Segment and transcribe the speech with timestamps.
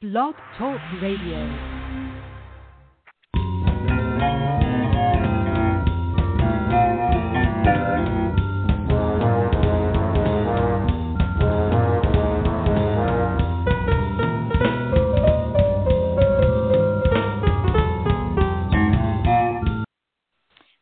[0.00, 1.44] Blog Talk Radio.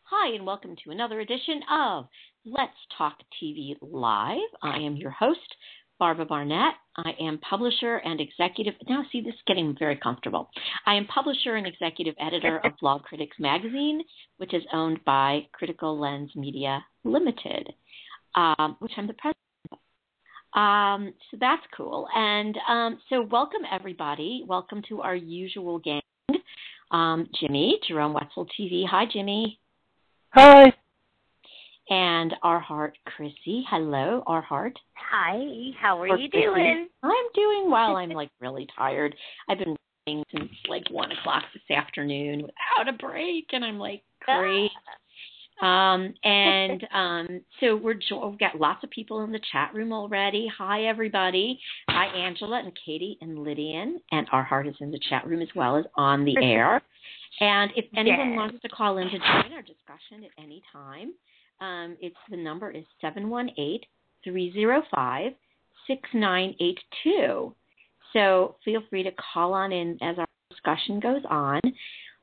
[0.04, 2.08] Hi, and welcome to another edition of
[2.44, 4.36] Let's Talk TV Live.
[4.62, 5.55] I am your host,
[5.98, 6.74] Barbara Barnett.
[6.96, 8.74] I am publisher and executive.
[8.88, 10.50] Now, see, this is getting very comfortable.
[10.86, 14.02] I am publisher and executive editor of Blogcritics Magazine,
[14.38, 17.72] which is owned by Critical Lens Media Limited,
[18.34, 19.36] um, which I'm the president
[19.72, 20.60] of.
[20.60, 22.08] Um, so that's cool.
[22.14, 24.44] And um, so, welcome everybody.
[24.46, 26.00] Welcome to our usual gang.
[26.90, 28.86] Um, Jimmy, Jerome Wetzel TV.
[28.86, 29.58] Hi, Jimmy.
[30.34, 30.72] Hi.
[31.88, 33.64] And our heart, Chrissy.
[33.70, 34.76] Hello, our heart.
[35.10, 36.46] Hi, how are you Chrissy.
[36.46, 36.88] doing?
[37.02, 37.96] I'm doing well.
[37.96, 39.14] I'm like really tired.
[39.48, 44.02] I've been running since like one o'clock this afternoon without a break, and I'm like
[44.24, 44.70] great.
[45.62, 49.92] Um, and um, so we're jo- we've got lots of people in the chat room
[49.92, 50.50] already.
[50.58, 51.60] Hi everybody.
[51.88, 55.48] Hi Angela and Katie and Lydian, and our heart is in the chat room as
[55.54, 56.82] well as on the air.
[57.40, 58.36] And if anyone Yes.
[58.36, 61.12] wants to call in to join our discussion at any time,
[61.60, 65.34] um, it's the number is 718-305
[65.86, 67.54] 6982.
[68.12, 71.60] So feel free to call on in as our discussion goes on.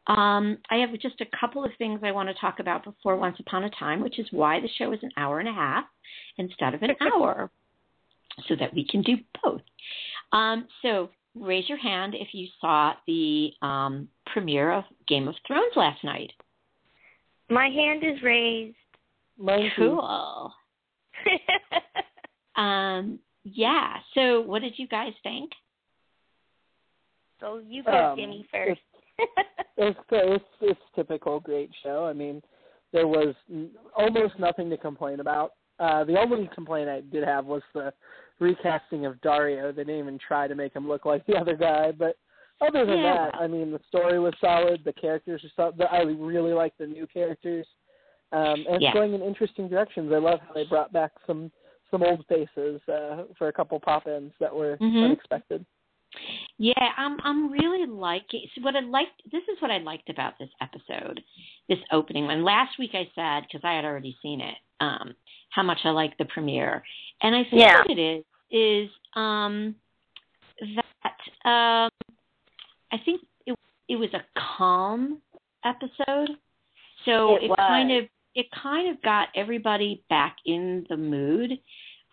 [0.08, 3.38] Um, I have just a couple of things I want to talk about before Once
[3.40, 5.86] Upon a Time, which is why the show is an hour and a half
[6.38, 7.50] instead of an hour,
[8.48, 9.62] so that we can do both.
[10.34, 15.74] Um, so raise your hand if you saw the um, premiere of Game of Thrones
[15.76, 16.32] last night.
[17.50, 18.76] My hand is raised.
[19.38, 19.72] Mine.
[19.76, 20.54] Cool.
[22.56, 23.96] Um, yeah.
[24.14, 25.52] So what did you guys think?
[27.40, 28.82] so you go, Um, Jimmy, first.
[29.76, 32.06] It's, it's it's typical great show.
[32.06, 32.44] I mean,
[32.92, 33.34] there was
[33.98, 35.54] almost nothing to complain about.
[35.80, 37.92] Uh, the only complaint I did have was the
[38.40, 39.76] recasting of Daario.
[39.76, 41.92] They didn't even try to make him look like the other guy.
[41.92, 42.18] But
[42.62, 43.32] other than Yeah.
[43.32, 44.84] that, I mean, the story was solid.
[44.86, 45.82] The characters are solid.
[45.92, 47.66] I really like the new characters,
[48.34, 48.94] um, and it's Yeah.
[48.94, 50.12] going in interesting directions.
[50.12, 51.52] I love how they brought back some
[51.92, 55.04] some old faces uh, for a couple pop-ins that were Mhm.
[55.04, 55.64] unexpected.
[56.58, 59.22] Yeah, I'm I'm really liking so what I liked.
[59.32, 61.24] This is what I liked about this episode,
[61.68, 62.44] this opening one.
[62.44, 65.16] Last week I said because I had already seen it, um,
[65.50, 66.84] how much I like the premiere,
[67.22, 67.78] and I think Yeah.
[67.78, 69.76] what it is is um,
[70.60, 71.90] that um,
[72.92, 73.58] I think it
[73.88, 75.22] it was a calm
[75.64, 76.38] episode,
[77.06, 81.52] so It it, kind of it kind of got everybody back in the mood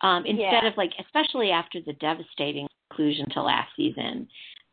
[0.01, 0.67] um, instead Yeah.
[0.67, 4.27] of like especially after the devastating conclusion to last season.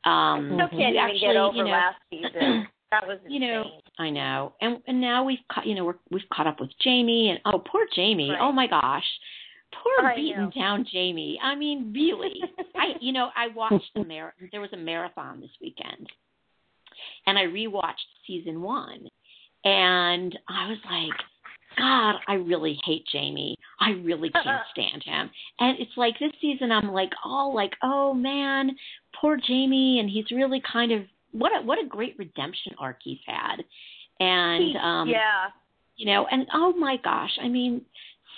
[0.05, 2.67] Um, Still can't even actually, get over you know, last season.
[2.91, 3.43] That was insane.
[3.43, 3.65] you know,
[3.99, 7.29] I know, and and now we've caught, you know, we're, we've caught up with Jamie,
[7.29, 8.39] and oh, poor Jamie, Right.
[8.41, 9.05] oh my gosh,
[9.75, 11.39] poor I beaten down Jamie.
[11.43, 12.41] I mean, really,
[12.75, 14.33] I, you know, I watched the mar.
[14.53, 16.07] There was a marathon this weekend,
[17.27, 19.07] and I rewatched season one,
[19.67, 21.21] and I was like,
[21.79, 23.57] God, I really hate Jamie.
[23.81, 25.31] I really can't stand him.
[25.61, 28.77] And it's like this season, I'm like, oh, like, oh man,
[29.21, 31.03] poor Jamie, and he's really kind of
[31.33, 33.63] what a what a great redemption arc he's had.
[34.21, 35.47] And um, yeah.
[35.97, 37.83] you know, and oh my gosh, I mean,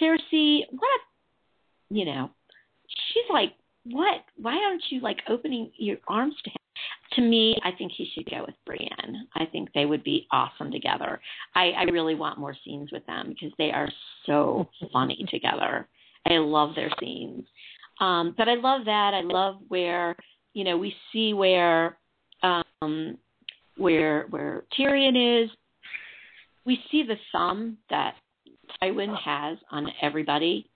[0.00, 2.30] Cersei, what a, you know,
[2.88, 4.24] she's like, what?
[4.36, 6.56] Why aren't you like opening your arms to him?
[7.14, 9.26] To me, I think he should go with Brienne.
[9.34, 11.20] I think they would be awesome together.
[11.56, 13.88] I, I really want more scenes with them because they are
[14.26, 15.88] so funny together.
[16.26, 17.44] I love their scenes.
[18.00, 19.12] Um, but I love that.
[19.14, 20.16] I love where
[20.54, 21.98] you know we see where
[22.42, 23.18] um,
[23.76, 25.50] where where Tyrion is.
[26.64, 28.14] We see the thumb that
[28.82, 30.70] Tywin has on everybody.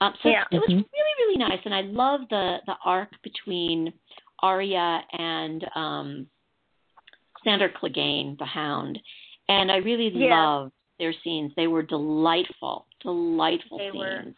[0.00, 0.44] Um, so Yeah.
[0.50, 0.84] it was Mhm.
[0.92, 3.92] really really nice, and I love the the arc between
[4.40, 6.26] Arya and um,
[7.44, 8.98] Sandor Clegane, the Hound,
[9.48, 10.44] and I really Yeah.
[10.44, 11.52] loved their scenes.
[11.54, 13.98] They were delightful, delightful They scenes.
[14.26, 14.34] were.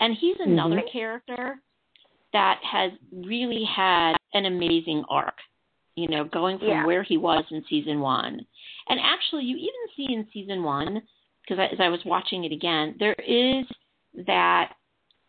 [0.00, 0.90] And he's another Mhm.
[0.90, 1.62] character
[2.32, 5.38] that has really had an amazing arc.
[5.94, 6.86] You know, going from Yeah.
[6.86, 8.46] where he was in season one,
[8.88, 11.02] and actually, you even see in season one
[11.42, 13.66] because as I was watching it again, there is
[14.14, 14.74] that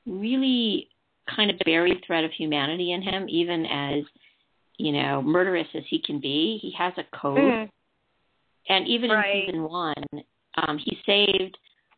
[0.06, 0.89] really
[1.28, 4.04] kind of buried thread of humanity in him, even as
[4.78, 6.58] you know murderous as he can be.
[6.62, 7.70] He has a code, Mm.
[8.70, 9.36] and even Right.
[9.36, 10.04] in season one,
[10.56, 11.58] um, he saved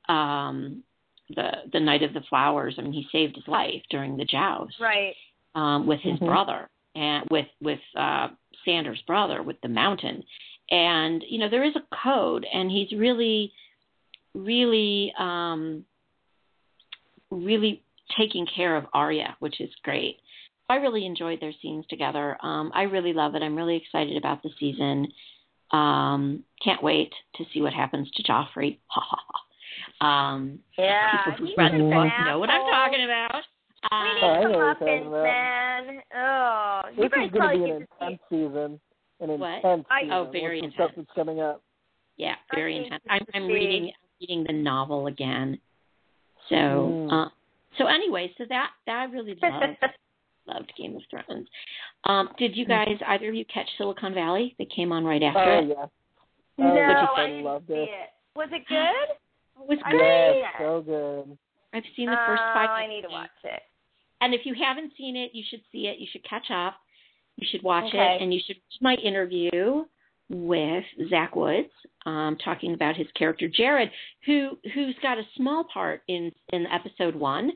[0.10, 0.83] um,
[1.30, 2.75] the the Knight of the Flowers.
[2.77, 5.16] I mean, he saved his life during the joust Right.
[5.56, 6.25] um, with his Mhm.
[6.28, 6.69] brother.
[6.98, 8.30] and with with uh,
[8.63, 10.24] Sandor's brother with the mountain,
[10.71, 13.51] and you know there is a code, and he's really,
[14.33, 15.86] really, um,
[17.31, 17.83] really
[18.18, 20.18] taking care of Arya, which is great.
[20.69, 22.38] I really enjoyed their scenes together.
[22.44, 23.44] Um, I really love it.
[23.44, 25.07] I'm really excited about the season.
[25.72, 28.78] Um, can't wait to see what happens to Joffrey.
[28.88, 29.42] Ha ha ha.
[30.06, 33.42] Um, Yeah, people who he's read the an book know what I'm talking about.
[33.92, 36.02] We Um, need I know some you're talking muffins, man.
[36.16, 38.06] Oh, you This guys is going to probably be an get see.
[38.06, 38.80] intense season.
[39.19, 39.56] An What?
[39.56, 40.13] intense I- season.
[40.13, 41.07] Oh, very with the stuff intense.
[41.07, 41.62] that's coming up.
[42.18, 43.04] yeah, very think intense.
[43.10, 43.92] I'm, I'm reading
[44.22, 45.60] reading the novel again.
[46.50, 47.12] So, Mm.
[47.12, 47.30] uh,
[47.77, 49.77] so anyway, so that that I really loved
[50.48, 51.48] loved Game of Thrones.
[52.06, 54.56] Um, did you guys either of you catch Silicon Valley?
[54.60, 55.68] They came on right after Oh it.
[55.69, 55.86] yeah.
[56.57, 57.89] no, Oh, I I didn't loved see it.
[57.89, 58.10] it.
[58.36, 59.63] Was it good?
[59.63, 60.01] It was I great.
[60.01, 61.38] didn't Yes, so good.
[61.74, 62.69] I've seen the first oh, five.
[62.69, 63.62] I need to watch it.
[64.21, 65.98] And if you haven't seen it, you should see it.
[66.00, 66.75] You should catch up.
[67.38, 67.98] You should watch Okay.
[68.16, 69.83] it, and you should watch my interview
[70.30, 71.69] with Zach Woods,
[72.06, 73.92] um, talking about his character Jared,
[74.25, 77.51] who who's got a small part in in episode one,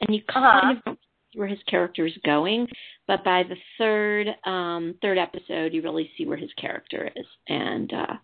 [0.00, 0.70] and you kind Uh-huh.
[0.78, 0.98] of don't
[1.32, 2.66] see where his character is going,
[3.06, 7.92] but by the third um, third episode, you really see where his character is, and
[7.92, 8.14] uh,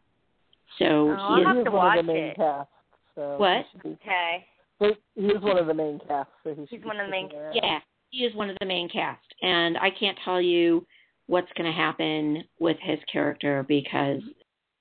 [0.79, 2.37] so Oh, I'll he have is to is one of the main it.
[2.37, 2.69] cast.
[3.15, 3.67] So What?
[3.73, 4.47] he be- Okay.
[4.79, 7.27] but he is one of the main cast, so he He's one of the main-
[7.29, 7.55] sticking around.
[7.55, 7.79] Yeah,
[8.11, 10.87] he is one of the main cast, and I can't tell you
[11.27, 14.35] what's going to happen with his character because it'd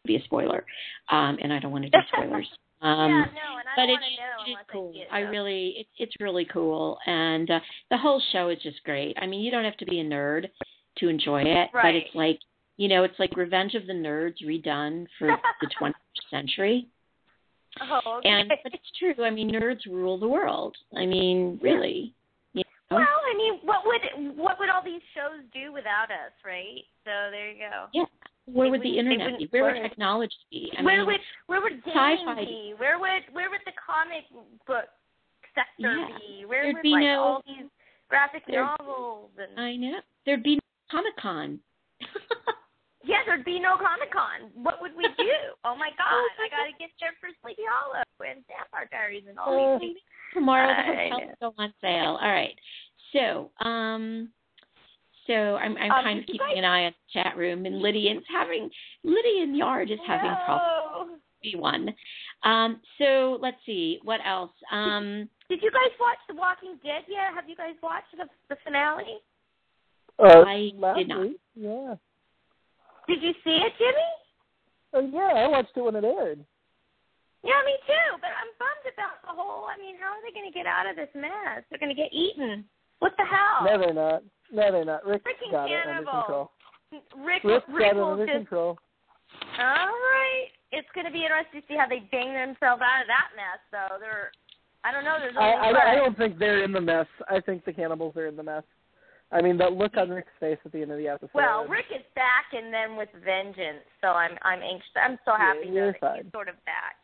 [0.06, 0.66] be a spoiler,
[1.10, 2.48] um, and I don't want to do spoilers.
[2.82, 4.94] Um, yeah, no, and I but it want is, to know it is cool.
[5.12, 5.18] I.
[5.18, 9.16] I really, it's it's really cool, and uh, the whole show is just great.
[9.22, 10.48] I mean, you don't have to be a nerd
[10.98, 12.40] to enjoy it, but it's like
[12.78, 15.28] you know, it's like Revenge of the Nerds redone for
[15.62, 15.94] the 20th
[16.32, 16.88] century.
[17.80, 18.30] Oh, okay.
[18.30, 19.24] And but it's true.
[19.24, 20.76] I mean, nerds rule the world.
[20.98, 22.14] I mean, really.
[22.54, 22.98] You know?
[22.98, 26.82] Well, I mean, what would what would all these shows do without us, right?
[27.06, 27.86] So there you go.
[27.94, 28.06] Yeah.
[28.54, 29.48] Where would the internet be?
[29.52, 30.72] Where would technology be?
[30.78, 32.74] I where mean, would where would gaming be?
[32.78, 34.26] Where would where would the comic
[34.68, 34.86] book
[35.56, 36.18] sector Yeah.
[36.20, 36.46] be?
[36.46, 37.66] Where There'd would be like no- all these
[38.10, 40.62] graphic there- novels and I know there'd be no
[40.92, 41.60] Comic Con.
[43.04, 44.52] yeah, there'd be no Comic Con.
[44.54, 45.34] What would we do?
[45.66, 49.40] oh my God, my I gotta get there for Sleepy Hollow and Vampire Diaries and
[49.40, 49.80] all Oh.
[49.80, 50.00] these things.
[50.34, 52.18] Tomorrow the hotels go on sale.
[52.22, 52.56] All right.
[53.12, 54.30] So, um,
[55.28, 57.80] so I'm I'm Um, kind of keeping guys- an eye on the chat room, and
[57.82, 58.70] Lydian's having
[59.04, 61.60] Lydian Yard is having problem No.
[61.60, 61.96] one.
[62.44, 64.52] Um, so let's see what else.
[64.72, 67.34] Um, Did you guys watch The Walking Dead yet?
[67.34, 69.20] Have you guys watched the the finale?
[70.20, 71.22] Uh, I did not.
[71.22, 71.96] week, Yeah.
[73.08, 74.10] Did you see it, Jimmy?
[74.94, 76.46] Oh yeah, I watched it when it aired.
[77.44, 78.18] Yeah, me too.
[78.22, 79.66] But I'm bummed about the whole.
[79.66, 81.64] I mean, how are they going to get out of this mess?
[81.70, 82.66] They're going to get eaten.
[83.00, 83.66] What the hell?
[83.66, 84.22] No, they're not.
[84.52, 85.06] No, they're not.
[85.06, 86.52] Rick Freaking got it under control.
[87.24, 88.38] Rick, Rick Rick got it under just.
[88.38, 88.78] control.
[89.60, 90.48] All right.
[90.72, 93.60] It's going to be interesting to see how they bang themselves out of that mess.
[93.72, 94.32] Though they're.
[94.84, 95.18] I don't know.
[95.20, 95.92] There's I, I?
[95.92, 97.08] I don't think they're in the mess.
[97.30, 98.64] I think the cannibals are in the mess.
[99.32, 101.32] I mean, that look on Rick's face at the end of the episode.
[101.34, 103.86] Well, Rick is back and then with vengeance.
[104.02, 104.92] So I'm I'm anxious.
[104.96, 106.24] I'm so happy Yeah, that fine.
[106.24, 106.96] he's sort of back.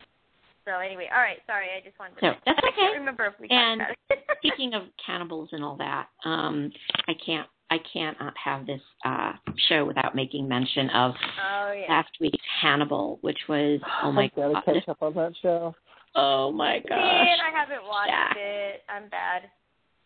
[0.68, 1.38] So anyway, all right.
[1.48, 2.22] Sorry, I just wanted to.
[2.22, 6.08] So, that's I can't remember if we And talked speaking of cannibals and all that,
[6.26, 6.72] um,
[7.08, 9.34] I can't I can't have this uh,
[9.70, 11.86] show without making mention of oh yeah.
[11.90, 15.74] last week's Hannibal, which was oh my I gotta god, catch up on that show.
[16.16, 18.36] oh my Man, gosh, I haven't watched Jack.
[18.38, 18.84] it.
[18.90, 19.44] I'm bad.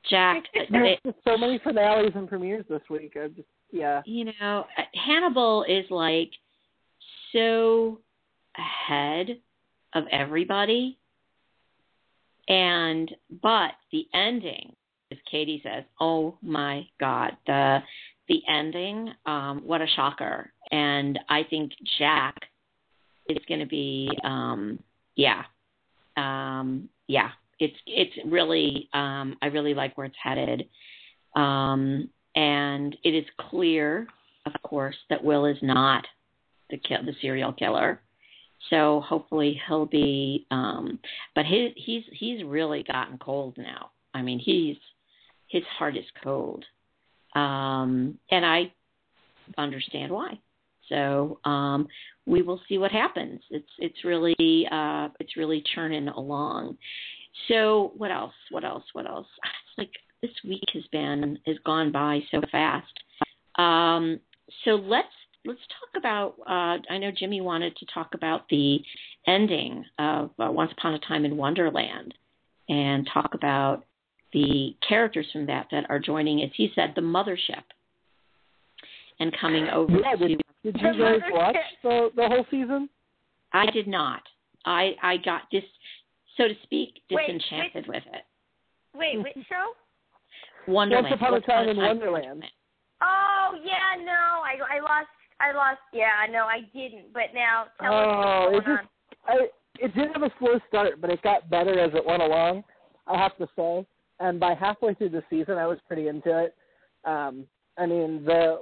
[0.10, 0.44] Jack.
[0.72, 3.13] There's just so many finales and premieres this week.
[3.15, 4.03] I just yeah.
[4.06, 6.30] you know, uh, Hannibal is like
[7.32, 8.00] so
[8.58, 9.39] ahead
[9.93, 10.98] of everybody.
[12.48, 13.10] And
[13.41, 14.75] but the ending,
[15.12, 17.79] as Katie says, oh my God, the
[18.27, 20.51] the ending, um, what a shocker.
[20.71, 22.36] And I think Jack
[23.29, 24.79] is gonna be um
[25.15, 25.43] yeah.
[26.17, 27.29] Um yeah.
[27.60, 30.67] It's it's really um I really like where it's headed.
[31.36, 34.07] Um and it is clear,
[34.45, 36.05] of course, that Will is not
[36.69, 38.01] the kill, the serial killer.
[38.70, 40.46] So hopefully he'll be.
[40.51, 41.00] Um,
[41.36, 43.91] but his he's he's really gotten cold now.
[44.13, 44.77] I mean, he's
[45.48, 46.63] his heart is cold,
[47.36, 48.72] um, and I
[49.58, 50.39] understand why.
[50.89, 51.88] So um,
[52.25, 53.41] we will see what happens.
[53.50, 56.77] It's it's really uh, it's really churning along.
[57.48, 58.34] So what else?
[58.50, 58.84] What else?
[58.94, 59.27] What else?
[59.44, 59.91] It's like
[60.22, 62.94] this week has been has gone by so fast.
[63.56, 64.20] Um,
[64.65, 65.08] so let's
[65.45, 66.36] let's talk about.
[66.48, 68.79] Uh, I know Jimmy wanted to talk about the
[69.27, 72.13] ending of uh, Once Upon a Time in Wonderland,
[72.69, 73.83] and talk about
[74.33, 77.63] the characters from that that are joining, as he said, the mothership.
[79.19, 80.27] and coming over Yeah, to.
[80.27, 82.89] did, did you guys watch the the whole season?
[83.53, 84.21] I did not.
[84.65, 85.63] I I got dis,
[86.38, 88.24] so to speak, Wait, disenchanted with it.
[88.95, 89.74] Wait, which show?
[90.71, 91.07] Wonderland.
[91.10, 92.43] Once Upon a Time in Wonderland.
[93.01, 95.07] Oh yeah, no, I I lost
[95.41, 95.79] I lost.
[95.93, 97.13] Yeah, no, I didn't.
[97.13, 98.88] But now tell us Oh, what's it going just
[99.27, 99.36] I
[99.79, 102.63] it did have a slow start, but it got better as it went along.
[103.07, 103.86] I have to say,
[104.19, 106.55] and by halfway through the season, I was pretty into it.
[107.03, 107.45] Um,
[107.77, 108.60] I mean, the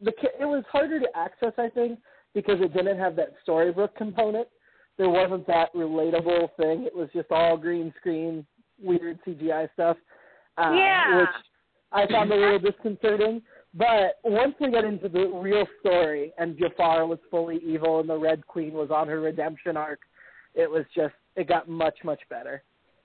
[0.00, 1.98] the it was harder to access, I think,
[2.34, 4.48] because it didn't have that storybook component.
[4.96, 6.84] There wasn't that relatable thing.
[6.84, 8.46] It was just all green screen,
[8.82, 9.96] weird CGI stuff.
[10.56, 11.18] Uh, Yeah.
[11.18, 11.28] Which
[11.92, 13.42] I found a little disconcerting.
[13.76, 18.16] But once we got into the real story and Jafar was fully evil and the
[18.16, 20.00] Red Queen was on her redemption arc,
[20.54, 22.62] it was just it got much much better.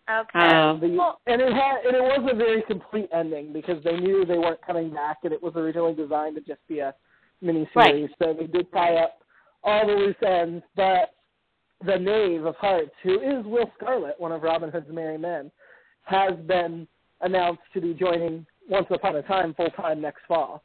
[0.10, 0.40] Okay.
[0.40, 3.98] Um, The, Well- and it had and it was a very complete ending because they
[3.98, 6.94] knew they weren't coming back and it was originally designed to just be a
[7.44, 7.68] miniseries.
[7.76, 8.10] Right.
[8.22, 9.20] So they did tie up
[9.64, 10.64] all the loose ends.
[10.76, 11.16] But
[11.86, 15.52] the Knave of Hearts, who is Will Scarlet, one of Robin Hood's merry men,
[16.04, 16.88] has been
[17.22, 20.64] announced to be joining Once Upon a Time full time next fall.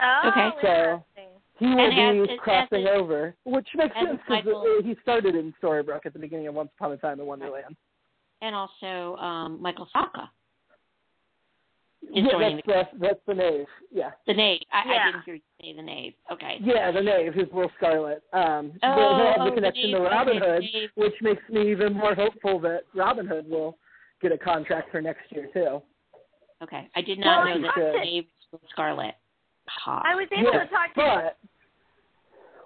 [0.00, 0.50] oh, okay.
[0.62, 1.02] So- interesting.
[1.58, 5.54] He will And be as- crossing as- over, which makes sense because he started in
[5.62, 7.74] Storybrooke at the beginning of Once Upon a Time in Wonderland.
[8.42, 10.28] and also um, Michael Socha
[12.12, 13.66] yeah, that's the, that's the Knave.
[13.92, 14.10] Yeah.
[14.26, 14.60] the knave.
[14.72, 16.12] I, I didn't hear you say the knave.
[16.32, 16.58] Okay.
[16.62, 18.22] Yeah, the Knave, who's Will Scarlet.
[18.32, 20.90] Um, Oh, they have oh, the the connection Knave, to Robin Hood, the Knave.
[20.94, 23.76] which makes me even more hopeful that Robin Hood will
[24.22, 25.82] get a contract for next year too.
[26.62, 26.88] Okay.
[26.94, 29.14] I did not Well, know that talked the to- was Scarlet.
[29.68, 30.04] Hot.
[30.06, 31.38] I was able yeah, to talk to but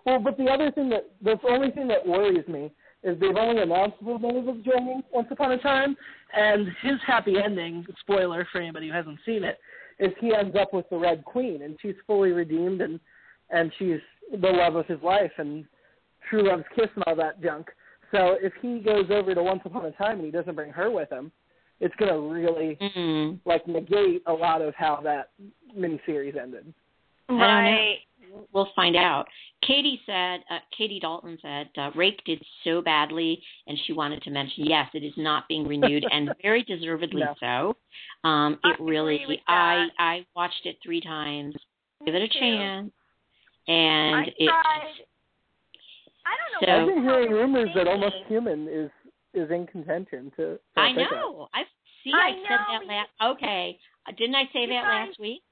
[0.05, 2.71] well, but the other thing that the only thing that worries me
[3.03, 5.97] is they've only announced the Knave of joining Once Upon a Time,
[6.37, 7.87] and his happy ending.
[8.01, 9.59] Spoiler for anybody who hasn't seen it
[9.99, 13.01] is he ends up with the Red Queen, and she's fully redeemed, and
[13.51, 15.65] and she's the love of his life, and
[16.29, 17.69] true love's kiss and all that junk.
[18.11, 20.91] So if he goes over to Once Upon a Time and he doesn't bring her
[20.91, 21.33] with him,
[21.81, 25.31] it's going to really mm like negate a lot of how that
[25.77, 26.73] miniseries ended.
[27.29, 27.99] right.
[28.53, 29.27] We'll find out.
[29.67, 34.31] Katie said, uh, Katie Dalton said, uh, Rake did so badly, and she wanted to
[34.31, 37.35] mention, yes, it is not being renewed, and very deservedly No.
[37.41, 38.29] so.
[38.29, 39.87] Um, I it really, I.
[39.99, 41.55] I watched it three times.
[42.07, 42.39] Give it a too.
[42.39, 42.91] chance,
[43.69, 44.47] and I it.
[44.49, 44.93] tried.
[46.27, 46.67] I don't know.
[46.67, 47.89] So- I've been hearing rumors that.
[47.89, 48.91] Almost Human is
[49.35, 50.59] is in contention to.
[50.75, 51.13] to I pick up.
[51.13, 51.49] know.
[52.01, 52.13] I see.
[52.15, 53.11] I I, said know, that last.
[53.37, 55.43] Okay, Uh, didn't I say that guys- last week?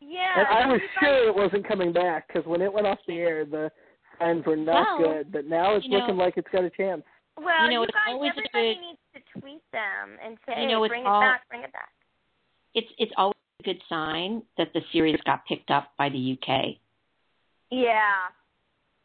[0.00, 0.38] Yeah.
[0.38, 3.44] And I was sure it wasn't coming back because when it went off the air,
[3.44, 3.70] the
[4.18, 5.32] signs were not Well, good.
[5.32, 7.02] But now it's you know- looking like it's got a chance.
[7.36, 10.62] Well, you know, it's guys, always a everybody good- needs to tweet them and say,
[10.62, 11.90] You know, it's bring all- it back, bring it back.
[12.74, 16.78] It's it's always a good sign that the series got picked up by the UK.
[17.70, 18.28] Yeah.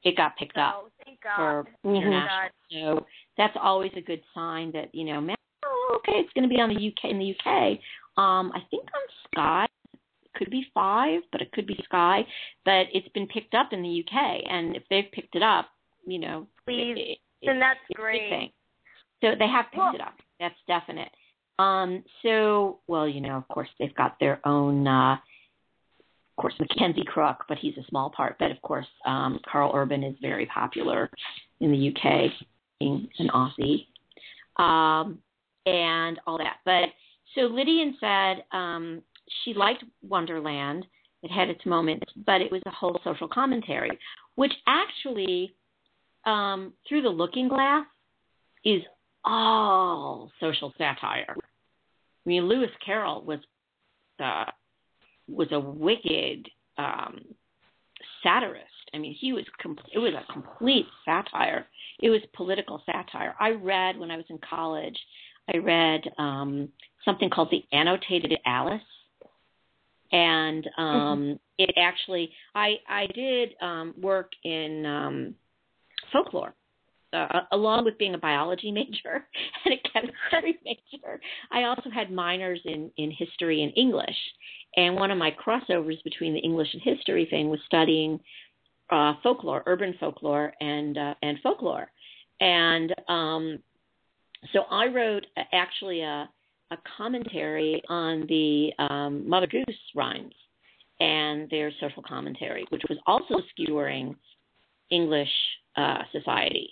[0.04, 0.92] It got picked up.
[1.04, 1.36] Thank God.
[1.36, 1.96] for Mhm.
[1.98, 2.52] international.
[3.00, 5.36] So that's always a good sign that you know, man,
[5.90, 7.80] oh, okay, it's going to be on the UK in the UK.
[8.18, 9.02] Um, I think on
[9.32, 9.66] Sky.
[9.94, 12.26] It could be five, but it could be Sky.
[12.66, 15.70] But it's been picked up in the UK, and if they've picked it up,
[16.06, 16.96] you know, Please.
[16.98, 18.54] it, it, Then that's great.
[19.22, 20.16] So they have picked it up.
[20.40, 21.10] That's definite.
[21.58, 27.06] Um, so well, you know, of course they've got their own uh of course Mackenzie
[27.06, 28.36] Crook, but he's a small part.
[28.40, 31.10] But of course, um Karl Urban is very popular
[31.62, 32.32] in the UK,
[32.80, 33.86] being an Aussie.
[34.62, 35.20] Um
[35.66, 36.58] and all that.
[36.66, 36.90] But
[37.34, 39.02] so Lydian said um
[39.44, 40.86] she liked Wonderland.
[41.24, 43.98] It had its moments, but it was a whole social commentary,
[44.36, 45.56] which actually
[46.26, 47.86] um, through the looking glass
[48.64, 48.82] is
[49.24, 51.36] all social satire.
[51.36, 53.40] I mean, Lewis Carroll was
[54.20, 54.46] uh,
[55.28, 57.22] was a wicked um,
[58.24, 58.66] satirist.
[58.94, 61.68] I mean, he was com- it was a complete satire.
[62.02, 63.36] It was political satire.
[63.40, 64.98] I read when I was in college.
[65.54, 66.70] I read um,
[67.04, 68.82] something called the Annotated Alice,
[70.12, 75.36] and um, it actually I I did um, work in um,
[76.12, 76.54] folklore
[77.16, 79.26] uh, along with being a biology major
[79.66, 81.20] and a chemistry major,
[81.52, 84.16] I also had minors in, in history and English.
[84.76, 88.20] And one of my crossovers between the English and history thing was studying
[88.90, 91.90] uh, folklore, urban folklore, and uh, and folklore.
[92.42, 93.60] And um,
[94.54, 96.30] so I wrote actually a,
[96.72, 100.34] a commentary on the um, Mother Goose rhymes
[101.00, 104.16] and their social commentary, which was also skewering
[104.90, 105.30] English
[105.76, 106.70] uh, society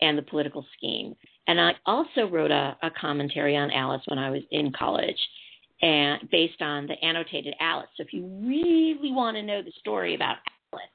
[0.00, 1.14] and the political scheme.
[1.46, 5.18] And I also wrote a, a commentary on Alice when I was in college.
[5.82, 7.88] and based on the annotated Alice.
[7.96, 10.36] So if you really want to know the story about
[10.72, 10.86] Alice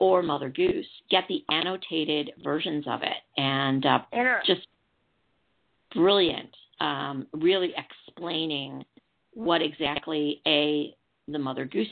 [0.00, 3.98] or Mother Goose, get the annotated versions of it, and uh,
[4.46, 4.66] just
[5.94, 6.50] brilliant,
[6.80, 8.84] um, really explaining
[9.32, 10.94] what exactly a
[11.28, 11.88] the Mother Goose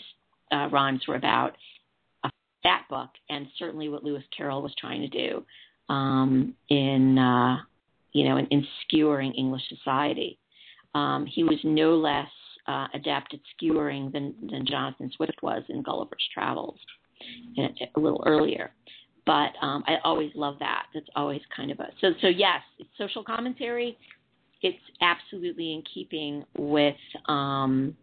[0.53, 1.57] uh, rhymes were about.
[2.23, 2.31] Uh,
[2.63, 5.45] that book, and certainly what Lewis Carroll was trying to do
[5.89, 7.57] um, in uh,
[8.13, 10.39] you know in, in skewering English society.
[10.95, 12.29] Um, he was no less
[12.69, 16.79] uh, adept at skewering than than Jonathan Swift was in Gulliver's Travels
[17.59, 18.73] a, a little earlier.
[19.27, 20.87] But um, I always love that.
[20.93, 23.97] That's always kind of a so so yes, it's social commentary.
[24.63, 26.97] It's absolutely in keeping with
[27.29, 27.97] um,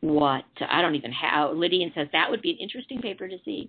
[0.00, 1.56] what I don't even have.
[1.56, 3.68] Lydian says that would be an interesting paper to see.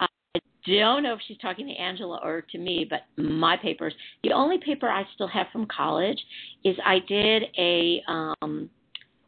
[0.00, 3.94] Uh, I don't know if she's talking to Angela or to me, but my papers.
[4.22, 6.18] The only paper I still have from college
[6.64, 8.68] is I did a um,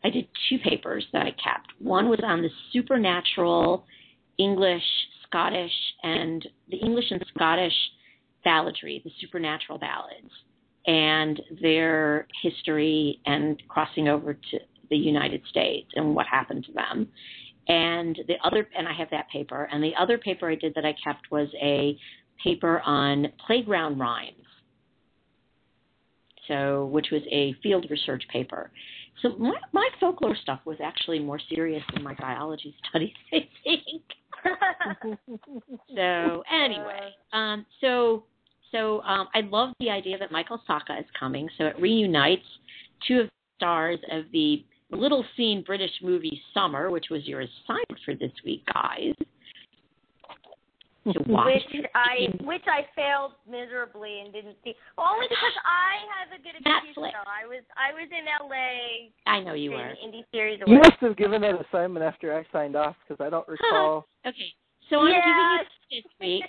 [0.05, 1.73] I did two papers that I kept.
[1.79, 3.85] One was on the supernatural
[4.39, 4.83] English,
[5.31, 5.73] Scottish,
[6.03, 7.75] and the English and Scottish
[8.45, 10.31] balladry, the supernatural ballads,
[10.87, 14.59] and their history and crossing over to
[14.91, 17.09] the United States and what happened to them.
[17.69, 19.69] And the other, and I have that paper.
[19.71, 21.97] And the other paper I did that I kept was a
[22.43, 24.35] paper on playground rhymes.
[26.49, 28.73] So, which was a field research paper.
[29.23, 34.03] So my, my folklore stuff was actually more serious than my biology studies, I think.
[35.97, 38.25] so anyway, um, so
[38.73, 41.49] so um, I love the idea that Michael Socha is coming.
[41.59, 42.45] So it reunites
[43.07, 47.99] two of the stars of the little seen British movie Summer, which was your assignment
[48.05, 49.15] for this week, guys.
[51.05, 51.47] To watch.
[51.73, 54.75] which I which I failed miserably and didn't see.
[54.99, 56.95] Well, only because I have a good excuse.
[56.95, 57.13] Netflix.
[57.13, 59.11] Though I was I was in L.A.
[59.27, 59.95] I know you doing were.
[60.07, 60.61] Indie series.
[60.67, 64.07] You must have given that assignment after I signed off because I don't recall.
[64.27, 64.53] Okay,
[64.91, 65.25] so I'm Yes.
[65.25, 66.45] giving it this week.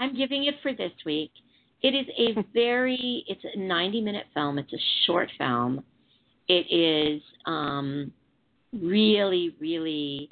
[0.00, 1.30] I'm giving it for this week.
[1.82, 4.58] It is a very it's a 90 minute film.
[4.58, 5.84] It's a short film.
[6.48, 8.10] It is um
[8.72, 10.30] really really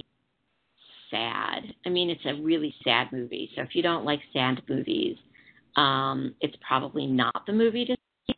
[1.10, 1.74] sad.
[1.84, 3.50] I mean, it's a really sad movie.
[3.54, 5.16] So if you don't like sad movies,
[5.76, 8.34] um it's probably not the movie to see,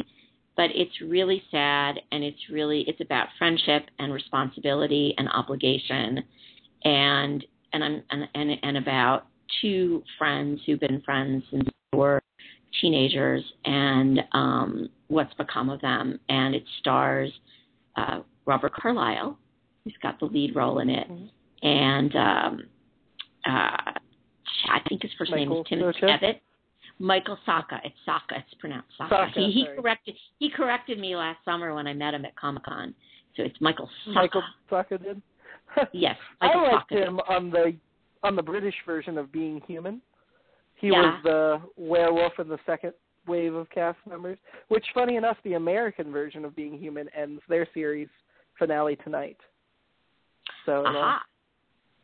[0.57, 6.25] but it's really sad and it's really it's about friendship and responsibility and obligation
[6.85, 9.27] and and I'm and and, and about
[9.61, 12.23] two friends who've been friends since they were
[12.81, 16.19] teenagers and um, what's become of them.
[16.29, 17.33] And it stars
[17.97, 19.39] uh, Robert Carlyle,
[19.85, 21.07] who's got the lead role in it,
[21.63, 22.63] and um,
[23.47, 23.93] uh,
[24.71, 26.01] I think his first name is Timothy?
[26.03, 26.41] Evets.
[27.01, 27.79] Michael Socha.
[27.85, 28.39] It's Socha.
[28.39, 29.11] It's pronounced Socha.
[29.11, 32.65] Socha, he, he corrected he corrected me last summer when I met him at Comic
[32.65, 32.95] Con.
[33.37, 34.15] So it's Michael Socha.
[34.15, 35.23] Michael Socha did.
[35.93, 37.07] Yes, I Michael liked Socha.
[37.07, 37.75] him on the
[38.23, 40.01] on the British version of Being Human.
[40.77, 41.03] He Yeah.
[41.03, 42.95] was the werewolf in the second
[43.27, 44.39] wave of cast members.
[44.69, 48.09] Which, funny enough, the American version of Being Human ends their series
[48.59, 49.37] finale tonight.
[50.67, 51.19] So uh,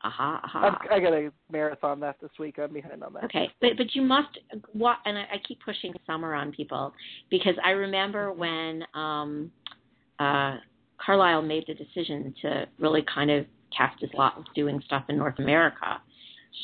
[0.04, 0.40] Aha.
[0.44, 0.78] Aha, aha.
[0.82, 2.58] I'm, I got to marathon that this week.
[2.58, 3.24] I'm behind on that.
[3.24, 6.92] Okay, but but you must and I, I keep pushing summer on people
[7.30, 9.50] because I remember when um,
[10.18, 10.56] uh,
[11.04, 15.16] Carlyle made the decision to really kind of cast his lot with doing stuff in
[15.16, 16.00] North America.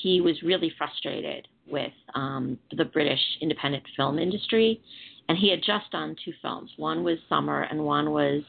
[0.03, 4.81] He was really frustrated with um, the British independent film industry,
[5.29, 6.71] and he had just done two films.
[6.77, 8.43] One was Summer, and one was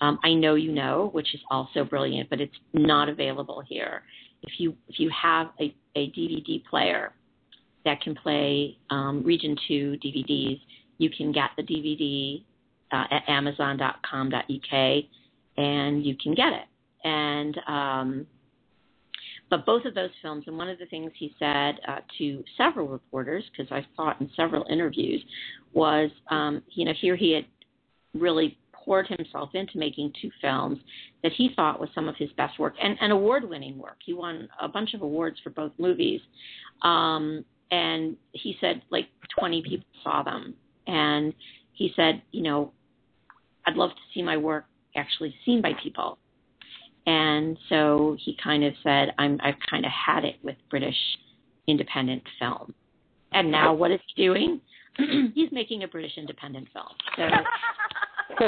[0.00, 4.02] um, I Know You Know, which is also brilliant, but it's not available here.
[4.46, 7.12] If you if you have a, a DVD player
[7.84, 10.60] that can play um, Region 2 DVDs,
[10.98, 12.42] you can get the DVD
[12.92, 15.04] uh, at Amazon.com.uk,
[15.56, 16.66] and you can get it.
[17.06, 18.26] And um,
[19.50, 22.88] but both of those films, and one of the things he said uh, to several
[22.88, 25.22] reporters, because I saw it in several interviews,
[25.72, 27.44] was um, you know here he had
[28.14, 30.78] really poured himself into making two films
[31.22, 33.96] that he thought was some of his best work and, and award-winning work.
[34.04, 36.20] He won a bunch of awards for both movies,
[36.82, 40.54] um, and he said like 20 people saw them,
[40.86, 41.32] and
[41.72, 42.72] he said, you know,
[43.66, 44.66] I'd love to see my work
[44.96, 46.18] actually seen by people.
[47.06, 50.96] And so he kind of said, I'm, I've kind of had it with British
[51.66, 52.74] independent film.
[53.32, 54.60] And now what is he doing?
[55.34, 56.86] He's making a British independent film.
[57.16, 57.28] So,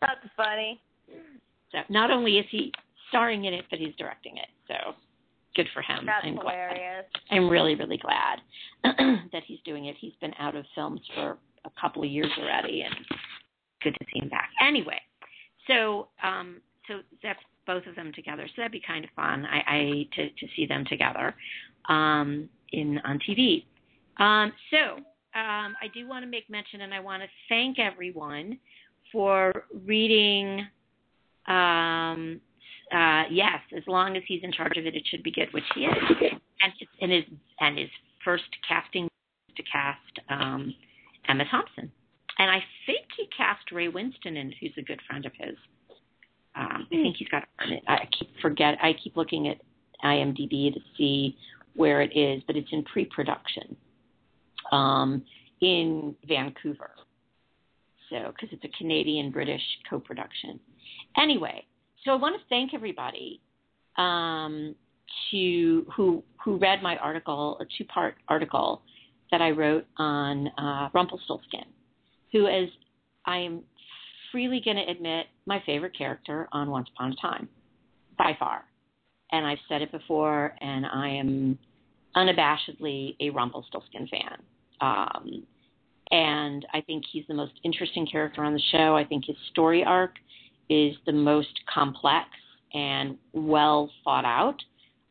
[0.00, 0.80] That's funny.
[1.72, 2.72] so not only is he
[3.08, 4.48] starring in it, but he's directing it.
[4.66, 4.94] So
[5.54, 6.06] good for him.
[6.06, 6.72] That's I'm glad.
[6.72, 7.06] hilarious.
[7.30, 8.40] I'm really, really glad
[9.32, 9.96] that he's doing it.
[9.98, 12.94] He's been out of films for a couple of years already, and
[13.82, 14.50] good to see him back.
[14.66, 15.00] Anyway,
[15.66, 18.46] so um, so that's both of them together.
[18.46, 19.46] So that'd be kind of fun.
[19.46, 21.34] I, I to to see them together
[21.88, 23.64] um, in on TV.
[24.18, 24.96] Um, so
[25.38, 28.58] um, I do want to make mention, and I want to thank everyone
[29.12, 30.66] for reading.
[31.46, 32.40] Um,
[32.92, 35.64] uh, yes, as long as he's in charge of it, it should be good, which
[35.74, 35.96] he is.
[36.60, 37.24] And and his
[37.60, 37.88] and his
[38.24, 39.08] first casting
[39.56, 40.74] to cast um,
[41.28, 41.90] Emma Thompson,
[42.38, 45.56] and I think he cast Ray Winstone in, who's a good friend of his.
[46.56, 47.44] Um, I think he's got.
[47.86, 48.78] I keep forget.
[48.82, 49.58] I keep looking at
[50.04, 51.36] IMDb to see
[51.74, 53.76] where it is, but it's in pre-production
[54.72, 55.22] um,
[55.60, 56.90] in Vancouver.
[58.10, 60.58] So, because it's a Canadian British co-production.
[61.20, 61.66] Anyway,
[62.04, 63.40] so I want to thank everybody
[63.96, 64.74] um,
[65.30, 68.82] to who who read my article, a two-part article
[69.30, 71.66] that I wrote on uh, Rumpelstiltskin,
[72.32, 72.68] who, as
[73.26, 73.62] I am
[74.32, 77.48] freely going to admit, my favorite character on Once Upon a Time,
[78.16, 78.64] by far.
[79.32, 81.58] And I've said it before, and I am
[82.16, 84.38] unabashedly a Rumpelstiltskin fan.
[84.80, 85.46] Um,
[86.10, 88.96] and I think he's the most interesting character on the show.
[88.96, 90.12] I think his story arc
[90.70, 92.28] is the most complex
[92.72, 94.60] and well thought out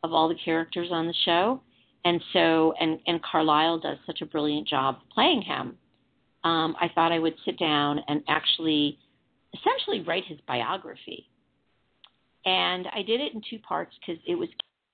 [0.03, 1.61] of all the characters on the show.
[2.05, 5.77] And so, and, and Carlyle does such a brilliant job playing him.
[6.43, 8.97] Um, I thought I would sit down and actually,
[9.53, 11.27] essentially, write his biography.
[12.45, 14.47] And I did it in two parts because it was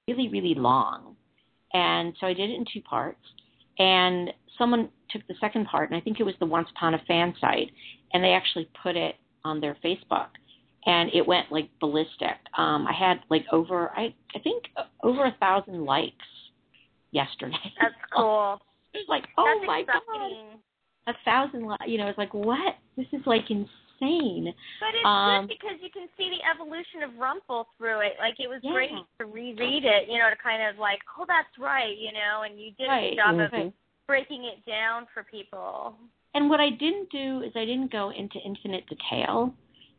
[0.07, 1.15] really, really long.
[1.73, 3.21] And so I did it in two parts.
[3.77, 6.99] And someone took the second part, and I think it was the Once Upon a
[7.07, 7.71] fan site,
[8.13, 10.27] and they actually put it on their Facebook,
[10.85, 12.37] and it went like ballistic.
[12.57, 14.63] Um, I had like over, I I think
[15.03, 16.13] over a thousand likes
[17.11, 17.55] yesterday.
[17.81, 18.59] That's cool.
[18.93, 20.59] it was like, oh That's my exciting.
[21.05, 21.69] god, a thousand.
[21.87, 22.75] You know, it's like what?
[22.97, 24.53] This is like insane.
[24.79, 28.13] But it's Um, good because you can see the evolution of Rumple through it.
[28.19, 28.71] Like it was Yeah.
[28.73, 32.43] great to reread it, you know, to kind of like, oh, that's right, you know,
[32.43, 33.09] and you did a Right.
[33.11, 33.73] good job of Mhm.
[34.07, 35.95] Breaking it down for people.
[36.33, 39.53] And what I didn't do is I didn't go into infinite detail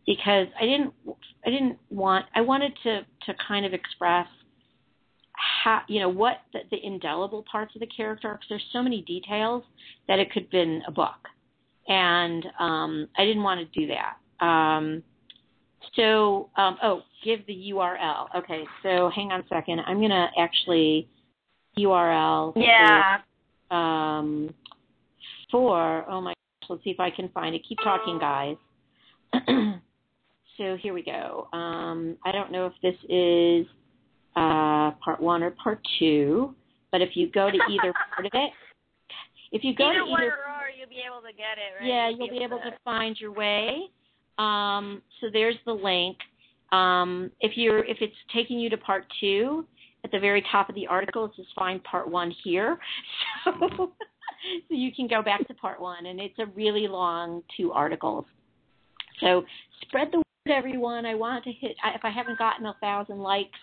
[0.07, 0.93] because I didn't
[1.47, 4.27] I didn't want I wanted to to kind of express
[5.65, 9.03] how you know what the, the indelible parts of the character because there's so many
[9.03, 9.63] details
[10.09, 11.29] that it could have been a book,
[11.89, 14.45] and um, I didn't want to do that.
[14.45, 15.03] Um,
[15.97, 18.27] so um, oh, give the URL.
[18.37, 19.81] Okay, so hang on a second.
[19.87, 21.09] I'm gonna actually
[21.79, 22.53] URL.
[22.57, 23.19] Yeah.
[23.71, 24.55] Um,
[25.51, 27.63] for oh my gosh, let's see if I can find it.
[27.69, 28.57] Keep talking, guys.
[30.57, 31.49] so here we go.
[31.53, 33.67] Um, I don't know if this is
[34.37, 36.55] uh, part one or part two,
[36.93, 38.51] but if you go to either part of it,
[39.53, 41.89] if you go either to one either or you'll be able to get it, right?
[41.89, 43.89] yeah, you'll be able to find your way.
[44.39, 46.17] Um, so there's the link.
[46.73, 49.65] Um, if you're if it's taking you to part two,
[50.05, 52.79] at the very top of the article it says find part one here.
[53.45, 53.53] So
[54.69, 58.27] so you can go back to part one and it's a really long two articles.
[59.21, 59.45] So
[59.83, 61.07] spread the word everyone.
[61.07, 63.59] I want to hit if I haven't gotten a thousand likes,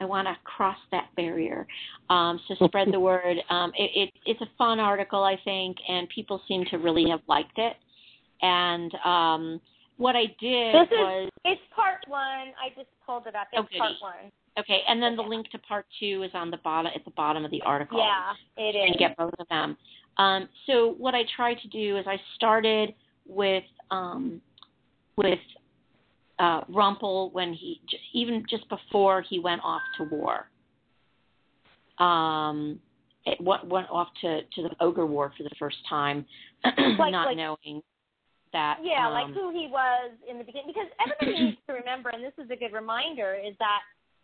[0.00, 1.66] I want to cross that barrier.
[2.10, 3.36] Um, so spread the word.
[3.50, 7.20] Um, it, it, it's a fun article, I think, and people seem to really have
[7.28, 7.76] liked it.
[8.42, 9.60] And um,
[9.96, 12.52] what I did This is- was It's part one.
[12.60, 13.48] I just pulled it up.
[13.52, 14.32] It's Oh, part one.
[14.58, 17.44] okay, and then the link to part two is on the bottom at the bottom
[17.44, 17.98] of the article.
[17.98, 18.82] Yeah, it is.
[18.86, 18.96] and is.
[18.98, 19.76] get both of them.
[20.16, 22.94] Um, so what I tried to do is I started
[23.26, 24.40] with um,
[25.16, 25.38] with
[26.38, 27.80] uh, Rumpel when he
[28.12, 30.48] even just before he went off to war.
[31.98, 32.80] Um,
[33.26, 36.26] it went, went off to to the ogre war for the first time,
[36.64, 37.82] Like- not like- knowing
[38.54, 38.78] that.
[38.82, 40.72] Yeah, um, like who he was in the beginning.
[40.72, 43.80] Because everybody needs to remember, and this is a good reminder, is that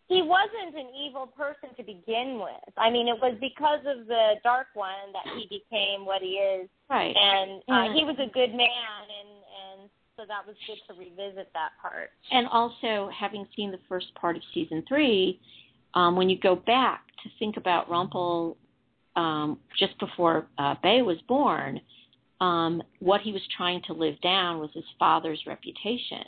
[0.07, 2.73] he wasn't an evil person to begin with.
[2.75, 6.67] I mean, it was because of the Dark One that he became what he is,
[6.89, 7.15] right.
[7.15, 7.93] and uh, Yeah.
[7.93, 9.29] he was a good man, and
[9.61, 12.09] and so that was good to revisit that part.
[12.31, 15.39] and also having seen the first part of season three,
[15.93, 18.55] um, when you go back to think about Rumpel
[19.15, 21.79] um, just before uh, Bae was born,
[22.41, 26.25] um, what he was trying to live down was his father's reputation,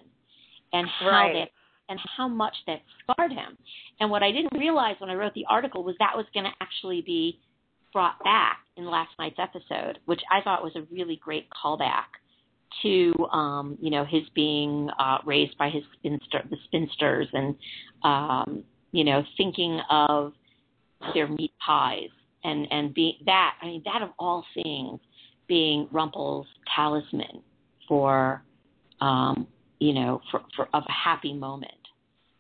[0.72, 1.34] and how Right.
[1.34, 1.50] that
[1.90, 3.58] and how much that scarred him.
[4.00, 6.54] And what I didn't realize when I wrote the article was that was going to
[6.62, 7.42] actually be
[7.92, 12.06] brought back in last night's episode, which I thought was a really great callback
[12.84, 17.56] to um, you know his being uh, raised by his spinster, the spinsters, and
[18.04, 20.34] um, you know thinking of
[21.14, 22.10] their meat pies
[22.44, 25.00] and and being that I mean that of all things
[25.54, 27.44] being Rumpel's talisman
[27.88, 28.44] for
[29.02, 29.46] um,
[29.78, 31.74] you know for, for of a happy moment.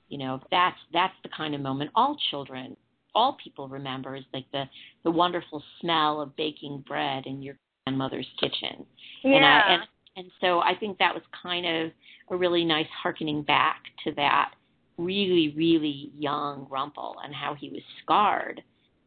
[0.10, 2.76] You know, that's that's the kind of moment all children,
[3.14, 4.64] all people remember is like the
[5.04, 8.84] the wonderful smell of baking bread in your grandmother's kitchen.
[9.24, 9.36] Yeah.
[9.36, 9.84] And I and
[10.16, 11.92] and so I think that was kind of
[12.32, 14.54] a really nice harkening back to that
[14.98, 18.64] really, really young Rumpel and how he was scarred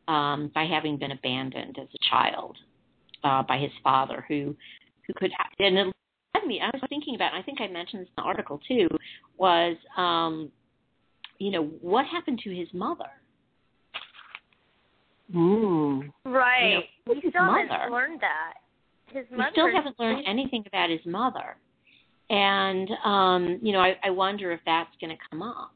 [0.07, 2.57] um, by having been abandoned as a child
[3.25, 4.55] uh, by his father, who
[5.07, 5.87] who could and it
[6.35, 6.61] led me.
[6.61, 7.33] I was thinking about.
[7.35, 8.89] And I think I mentioned this in the article too.
[9.39, 10.51] Was um,
[11.39, 13.11] you know what happened to his mother?
[15.35, 16.11] Mm.
[16.25, 16.69] Right.
[16.71, 17.67] You know, we his still mother.
[17.69, 18.55] haven't learned that.
[19.13, 19.51] His We mother.
[19.53, 21.57] still haven't learned anything about his mother,
[22.31, 25.73] and um, you know I, I wonder if that's going to come up.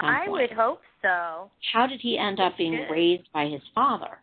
[0.00, 0.30] I point.
[0.30, 1.50] would hope so.
[1.72, 4.18] How did he end up being raised by his father?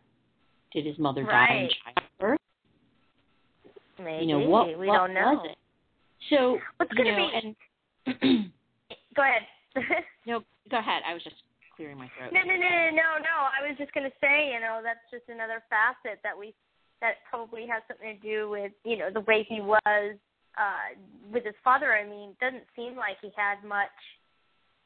[0.72, 2.40] Did his mother die in childbirth?
[4.02, 4.78] Maybe You know what?
[4.78, 5.34] we what don't know.
[5.34, 5.58] was it?
[6.30, 7.54] So What's gonna know, be-
[8.22, 8.52] and
[9.16, 9.42] Go ahead.
[10.26, 11.02] no, go ahead.
[11.08, 11.36] I was just
[11.76, 12.32] clearing my throat.
[12.32, 13.36] No, no, no, no, no, no.
[13.52, 16.54] I was just going to say, you know, that's just another facet that we
[17.00, 20.16] that probably has something to do with, you know, the way he was
[20.56, 20.88] uh
[21.32, 21.92] with his father.
[21.92, 23.92] I mean, it doesn't seem like he had much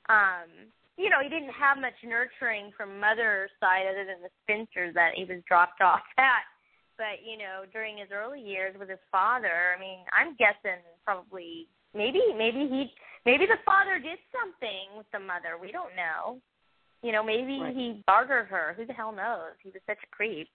[0.08, 0.50] um
[1.00, 5.16] you know, he didn't have much nurturing from mother's side other than the spinsters that
[5.16, 6.44] he was dropped off at.
[7.00, 11.66] But, you know, during his early years with his father, I mean, I'm guessing probably
[11.94, 12.92] maybe maybe he
[13.24, 15.56] maybe the father did something with the mother.
[15.60, 16.38] We don't know.
[17.02, 17.74] You know, maybe Right.
[17.74, 18.74] he bartered her.
[18.76, 19.56] Who the hell knows?
[19.62, 20.48] He was such a creep.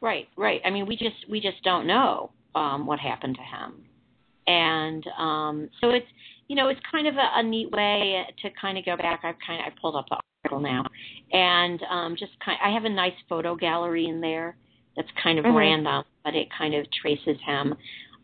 [0.00, 0.62] Right, right.
[0.64, 3.84] I mean, we just we just don't know um, what happened to him,
[4.46, 6.06] and um, so it's
[6.48, 9.20] you know it's kind of a, a neat way to kind of go back.
[9.24, 10.84] I've kind of I pulled up the article now,
[11.32, 14.56] and um, just kind I have a nice photo gallery in there
[14.96, 15.56] that's kind of Mhm.
[15.56, 17.74] random, but it kind of traces him.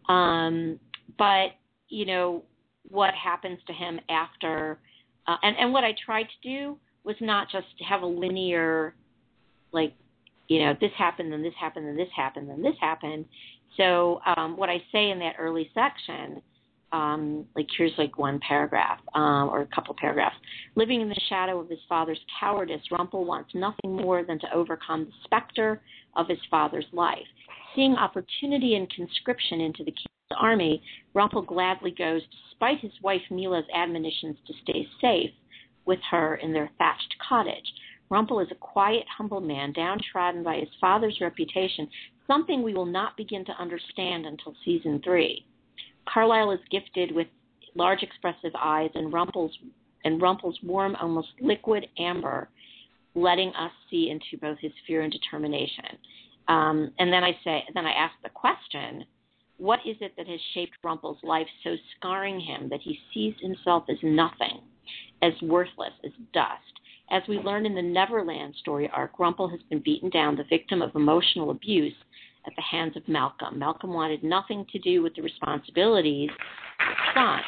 [0.09, 0.81] Um,
[1.19, 1.53] but
[1.89, 2.45] you know
[2.89, 4.79] what happens to him after,
[5.27, 8.95] uh, and and what I tried to do was not just have a linear
[9.73, 9.95] like
[10.49, 13.25] you know, this happened, then this happened, then this happened, then this happened.
[13.79, 16.43] So um, what I say in that early section,
[16.93, 20.37] um, like here's like one paragraph um, or a couple paragraphs.
[20.75, 25.07] Living in the shadow of his father's cowardice, Rumpel wants nothing more than to overcome
[25.07, 25.81] the specter
[26.17, 27.27] of his father's life.
[27.75, 30.83] Seeing opportunity and conscription into the king's army,
[31.15, 35.31] Rumpel gladly goes, despite his wife Milah's admonitions to stay safe
[35.87, 37.73] with her in their thatched cottage.
[38.11, 41.89] Rumpel is a quiet, humble man, downtrodden by his father's reputation,
[42.27, 45.47] something we will not begin to understand until season three.
[46.07, 47.27] Carlyle is gifted with
[47.75, 49.57] large, expressive eyes, and Rumpel's
[50.05, 52.49] and Rumpel's warm, almost liquid amber,
[53.15, 55.85] letting us see into both his fear and determination.
[56.49, 59.05] Um, and then I say, then I ask the question:
[59.59, 63.85] What is it that has shaped Rumpel's life so scarring him that he sees himself
[63.89, 64.61] as nothing,
[65.23, 66.63] as worthless as dust?
[67.11, 70.81] As we learn in the Neverland story arc, Rumpel has been beaten down, the victim
[70.81, 71.95] of emotional abuse
[72.47, 73.59] at the hands of Malcolm.
[73.59, 77.41] Malcolm wanted nothing to do with the responsibilities of son.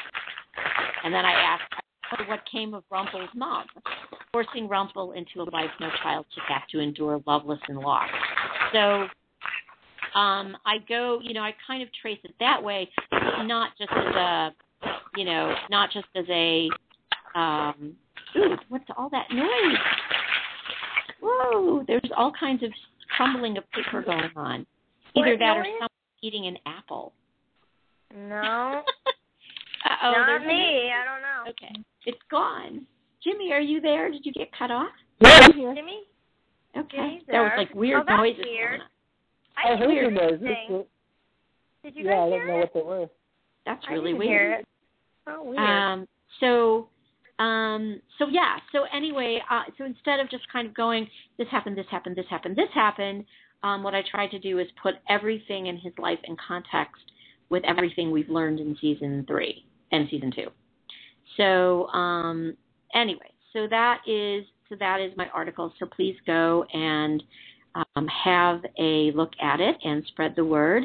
[1.05, 1.75] And then I asked
[2.29, 3.67] what came of Rumpel's mom,
[4.33, 8.13] forcing Rumpel into a life no child should have to endure, loveless and lost.
[8.73, 9.09] So
[10.19, 12.89] um, I go, you know, I kind of trace it that way,
[13.43, 14.51] not just as a,
[15.17, 16.69] you know, not just as a,
[17.35, 17.97] um,
[18.37, 19.79] ooh, what's all that noise?
[21.21, 22.71] Whoa, there's all kinds of
[23.17, 24.67] crumbling of paper going on.
[25.17, 25.73] Either What that or noise?
[25.75, 25.89] someone
[26.23, 27.13] eating an apple.
[28.15, 28.83] No,
[29.85, 30.91] Uh-oh, not there's an- me.
[30.93, 31.51] I don't know.
[31.51, 31.75] Okay,
[32.07, 32.87] it's gone.
[33.23, 34.11] Jimmy, are you there?
[34.11, 34.93] Did you get cut off?
[35.21, 35.75] Yeah, I'm here.
[35.75, 36.01] Jimmy,
[36.77, 38.81] Okay, Jimmy's there was like weird Oh, that's noises weird.
[38.81, 38.89] going on.
[39.57, 40.41] I, I heard didn't hear the noises.
[40.45, 40.67] anything.
[40.71, 40.89] but-
[41.85, 42.61] Did you yeah, I didn't hear know it?
[42.61, 43.07] what they were.
[43.67, 44.31] That's I really didn't weird.
[44.31, 44.67] hear it.
[45.27, 45.59] Oh, weird.
[45.59, 46.09] Um,
[46.41, 46.89] so,
[47.43, 48.57] um, so yeah.
[48.73, 52.27] So anyway, uh, so instead of just kind of going, this happened, this happened, this
[52.29, 53.25] happened, this happened,
[53.65, 57.03] um, what I tried to do is put everything in his life in context
[57.49, 60.49] with everything we've learned in season three and season two.
[61.39, 62.57] So, um,
[62.95, 65.73] anyway, so that is so that is my article.
[65.79, 67.23] So please go and
[67.75, 70.85] um, have a look at it and spread the word.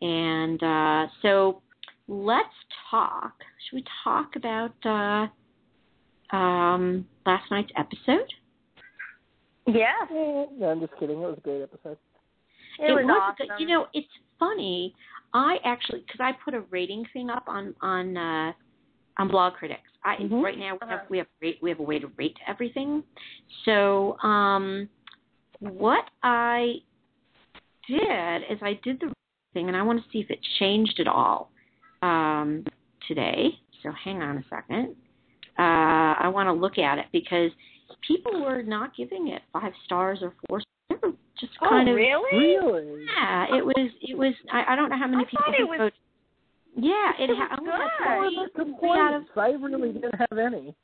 [0.00, 1.62] And uh, so
[2.06, 2.48] let's
[2.90, 3.34] talk.
[3.68, 4.74] Should we talk about
[6.32, 8.32] uh, um, last night's episode?
[9.66, 11.16] yeah, Eh, No, I'm just kidding.
[11.16, 11.98] It was a great episode.
[12.80, 13.34] It, was, a awesome.
[13.48, 14.94] good- you know, it's funny.
[15.32, 18.52] I actually, because I put a rating thing up on on uh,
[19.18, 19.78] on Blogcritics.
[20.04, 20.42] I Mhm.
[20.42, 21.06] right now we have Uh-huh.
[21.10, 23.04] we have rate, we have a way to rate everything.
[23.64, 24.88] So um,
[25.60, 26.76] what I
[27.86, 29.12] did is I did the
[29.52, 31.50] thing, and I want to see if it changed at all
[32.02, 32.64] um,
[33.06, 33.58] today.
[33.82, 34.96] So hang on a second.
[35.58, 37.50] uh, I want to look at it because
[38.06, 40.60] people were not giving it five stars or four.
[40.90, 42.36] They were just Oh, kind of really?
[42.38, 43.06] Really?
[43.16, 43.56] yeah.
[43.56, 44.34] It was it was.
[44.52, 45.94] I, I don't know how many I people thought it was- voted.
[46.76, 48.54] Yeah, it, it ha- only had good.
[48.54, 49.30] Three, were the three out of complaints?
[49.36, 50.74] I really didn't have any.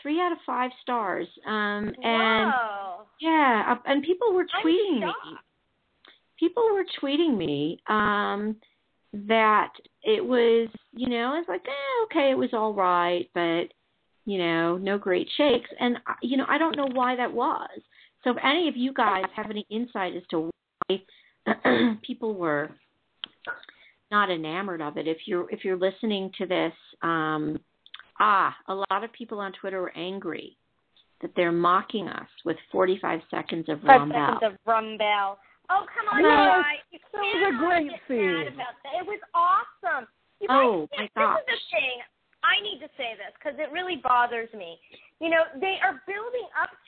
[0.00, 1.26] three out of five stars.
[1.44, 3.02] Um, and Whoa.
[3.20, 5.12] yeah, uh, and people were tweeting me.
[6.38, 8.54] People were tweeting me um,
[9.12, 9.72] that
[10.04, 13.64] it was, you know, I was like, eh, okay, it was all right, but
[14.24, 15.68] you know, no great shakes.
[15.80, 17.68] And uh, you know, I don't know why that was.
[18.28, 20.50] So if any of you guys have any insight as to
[20.88, 22.68] why people were
[24.10, 27.58] not enamored of it, if you're if you're listening to this, um,
[28.20, 30.58] ah, a lot of people on Twitter were angry
[31.22, 34.34] that they're mocking us with 45 seconds of Five Rumbelle.
[34.40, 35.36] seconds of Rumbelle.
[35.70, 36.28] Oh come on, Yes,
[36.92, 37.00] you guys!
[37.00, 38.26] You that was a great get scene.
[38.26, 38.92] mad about that.
[39.00, 40.06] It was awesome.
[40.40, 41.40] You guys, Oh, my this gosh.
[41.40, 41.96] is the thing.
[42.44, 44.78] I need to say this because it really bothers me.
[45.20, 46.87] You know, they are building up to it.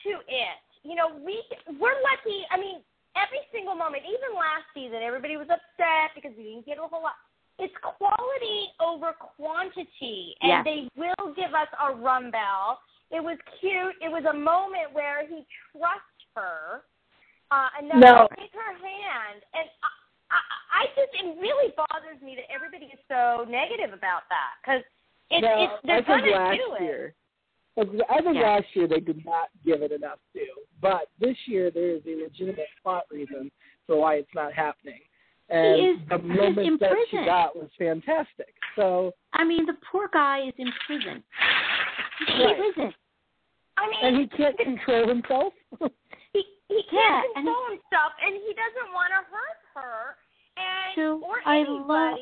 [1.11, 1.43] know, we
[1.79, 2.45] we're lucky.
[2.51, 2.81] I mean,
[3.19, 7.03] every single moment, even last season, everybody was upset because we didn't get a whole
[7.03, 7.19] lot.
[7.59, 10.65] It's quality over quantity, and Yes.
[10.65, 12.79] they will give us a Rumbelle.
[13.11, 13.95] It was cute.
[14.01, 16.83] It was a moment where he trusts her.
[17.51, 18.27] Uh, and then No.
[18.39, 19.91] take her hand, and I,
[20.31, 20.39] I,
[20.71, 24.81] I just it really bothers me that everybody is so negative about that because
[25.29, 26.81] it's no, it's they're gonna do it.
[26.81, 27.13] year.
[27.77, 28.41] I think Yeah.
[28.55, 32.15] last year they did not give it enough due, but this year there is a
[32.15, 33.49] legitimate plot reason
[33.87, 34.99] for why it's not happening.
[35.49, 38.55] And is- the moment in that she got was fantastic.
[38.75, 41.23] So, I mean, the poor guy is in prison.
[42.19, 42.57] He's in Right.
[42.57, 42.95] prison.
[43.77, 45.53] I mean, and he can't control himself.
[46.33, 50.17] he he can't and control himself, and he doesn't want to hurt her
[50.57, 51.87] and So, or I anybody.
[51.87, 52.19] love-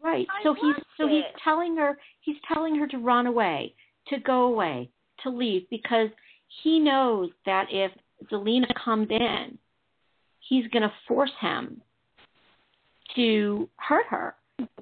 [0.00, 0.26] Right.
[0.30, 3.74] I so he's loved so he's telling her he's telling her to run away,
[4.08, 4.90] to go away,
[5.22, 6.08] to leave because
[6.62, 7.90] he knows that if
[8.30, 9.58] Zelena comes in,
[10.48, 11.80] he's going to force him
[13.16, 14.34] to hurt her.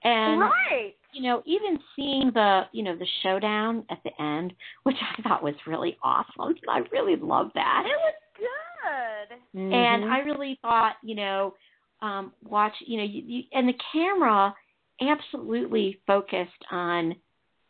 [0.04, 0.94] And right.
[1.12, 5.42] you know, even seeing the, you know, the showdown at the end, which I thought
[5.42, 6.54] was really awesome.
[6.68, 7.84] I really loved that.
[7.86, 9.58] It was good.
[9.58, 9.72] Mm-hmm.
[9.72, 11.54] And I really thought, you know,
[12.02, 14.54] um, watch, you know, you, you, and the camera
[15.00, 17.14] absolutely focused on,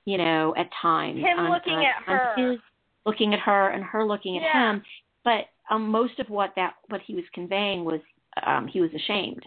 [0.05, 2.33] you know, at times Him on, looking on, at her.
[2.37, 2.59] his
[3.05, 4.73] looking at her and her looking at Yeah.
[4.73, 4.83] him.
[5.25, 8.01] But um, most of what that what he was conveying was
[8.47, 9.45] um, he was ashamed.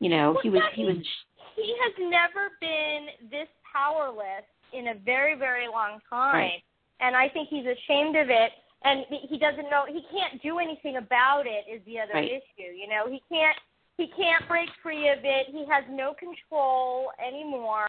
[0.00, 0.96] You know, Well, he was yeah, he was
[1.54, 6.34] he has never been this powerless in a very, very long time.
[6.34, 6.62] Right.
[7.00, 8.52] And I think he's ashamed of it.
[8.84, 11.64] And he doesn't know he can't do anything about it.
[11.70, 12.30] Is the other Right.
[12.30, 12.70] issue?
[12.76, 13.56] You know, he can't
[13.96, 15.46] he can't break free of it.
[15.48, 17.88] He has no control anymore.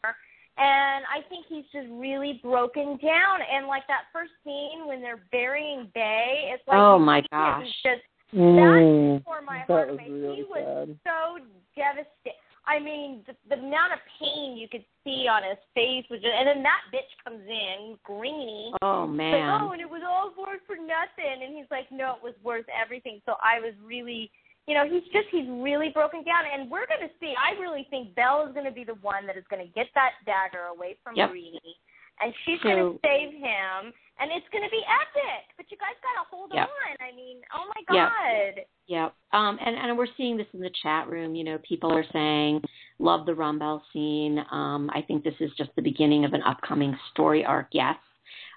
[0.57, 3.39] And I think he's just really broken down.
[3.53, 7.65] And like that first scene when they're burying Bae, it's like oh my he's gosh.
[7.83, 8.01] just
[8.35, 10.09] Mm, that tore my that heart was away.
[10.11, 10.99] really he was sad.
[11.07, 11.39] so
[11.79, 12.35] devastated.
[12.67, 16.35] I mean, the, the amount of pain you could see on his face was just,
[16.35, 18.73] and then that bitch comes in, greeny.
[18.81, 19.61] Oh Like, man.
[19.61, 21.39] oh, and it was all worth for nothing.
[21.47, 23.21] And he's like, no, it was worth everything.
[23.25, 24.29] So I was really,
[24.67, 26.43] you know, he's just, he's really broken down.
[26.53, 29.25] And we're going to see, I really think Belle is going to be the one
[29.25, 31.29] that is going to get that dagger away from Yep.
[31.29, 31.75] Marini.
[32.19, 33.93] And she's going to save him.
[34.19, 35.45] And it's going to be epic.
[35.55, 36.67] But you guys got to hold Yep.
[36.67, 37.07] on.
[37.07, 38.61] I mean, oh my God.
[38.87, 39.13] Yep.
[39.31, 41.33] Um, and, and we're seeing this in the chat room.
[41.33, 42.61] You know, people are saying,
[42.99, 44.43] love the Rumbelle scene.
[44.51, 47.67] Um, I think this is just the beginning of an upcoming story arc.
[47.71, 47.95] Yes.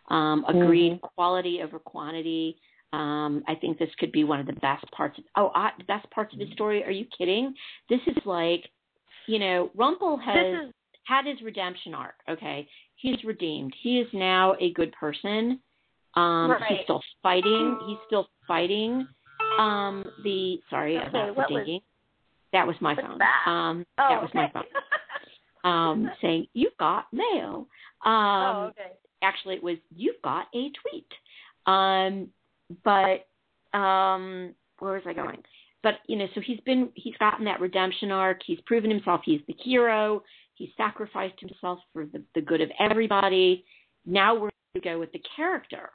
[0.09, 1.01] Um, agreed.
[1.03, 2.57] Quality over quantity.
[2.92, 5.18] Um, I think this could be one of the best parts.
[5.18, 6.83] Of, oh, I, the best parts of his story.
[6.85, 7.55] Are you kidding?
[7.88, 8.64] This is like,
[9.29, 10.74] you know, Rumple has is
[11.05, 12.14] had his redemption arc.
[12.29, 13.74] Okay, he's redeemed.
[13.83, 15.61] He is now a good person.
[16.14, 16.62] Um, Right.
[16.68, 17.79] He's still fighting.
[17.87, 19.07] He's still fighting.
[19.59, 21.81] Um, the sorry Okay, about the was-.
[22.53, 23.18] That was my phone.
[23.18, 23.50] that?
[23.50, 24.64] Um, oh, that was my phone.
[25.62, 27.66] Um, saying you've got mail.
[28.05, 28.93] Um, oh, okay.
[29.22, 31.07] actually it was you've got a tweet
[31.66, 32.28] um
[32.85, 33.27] but
[33.77, 35.43] um where was i going?
[35.83, 38.41] But you know so he's been he's gotten that redemption arc.
[38.47, 39.23] He's proven himself.
[39.25, 40.23] He's the hero.
[40.55, 43.64] He sacrificed himself for the, the good of everybody.
[44.05, 45.91] Now we're going to go with the character.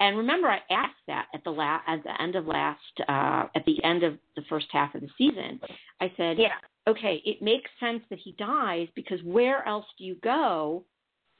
[0.00, 3.64] And remember i asked that at the la- at the end of last uh at
[3.64, 5.60] the end of the first half of the season.
[6.00, 6.48] I said Yeah.
[6.88, 10.84] okay it makes sense that he dies because where else do you go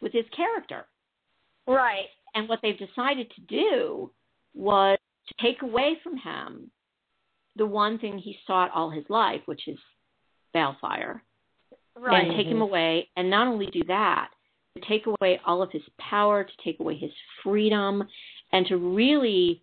[0.01, 0.87] with his character?
[1.66, 2.07] Right.
[2.35, 4.11] and what they've decided to do
[4.55, 4.98] was
[5.28, 6.70] to take away from him
[7.57, 9.78] the one thing he sought all his life, which is
[10.55, 11.22] Baelfire,
[11.96, 12.26] Right.
[12.26, 13.09] and take him away.
[13.16, 14.30] And not only do that,
[14.76, 18.09] to take away all of his power, to take away his freedom,
[18.53, 19.62] and to really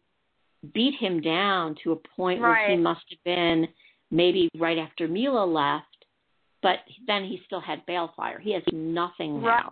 [0.74, 3.68] beat him down to a point where he must have been
[4.12, 5.86] maybe right after Milah left,
[6.62, 8.40] but then he still had Baelfire.
[8.40, 9.72] He has nothing now.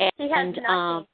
[0.00, 0.12] Right.
[0.16, 0.70] He has And nothing.
[0.70, 1.06] um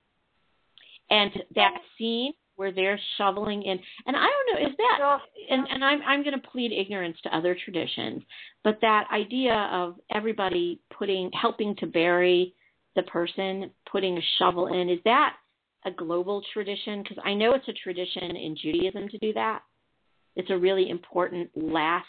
[1.11, 5.85] and that scene where they're shoveling in and I don't know, is that and and
[5.85, 8.23] I'm I'm going to plead ignorance to other traditions,
[8.65, 12.53] but that idea of everybody putting helping to bury
[12.97, 15.37] the person, putting a shovel in, is that
[15.87, 17.05] a global tradition?
[17.05, 19.63] Because I know it's a tradition in Judaism to do that.
[20.35, 22.07] It's a really important last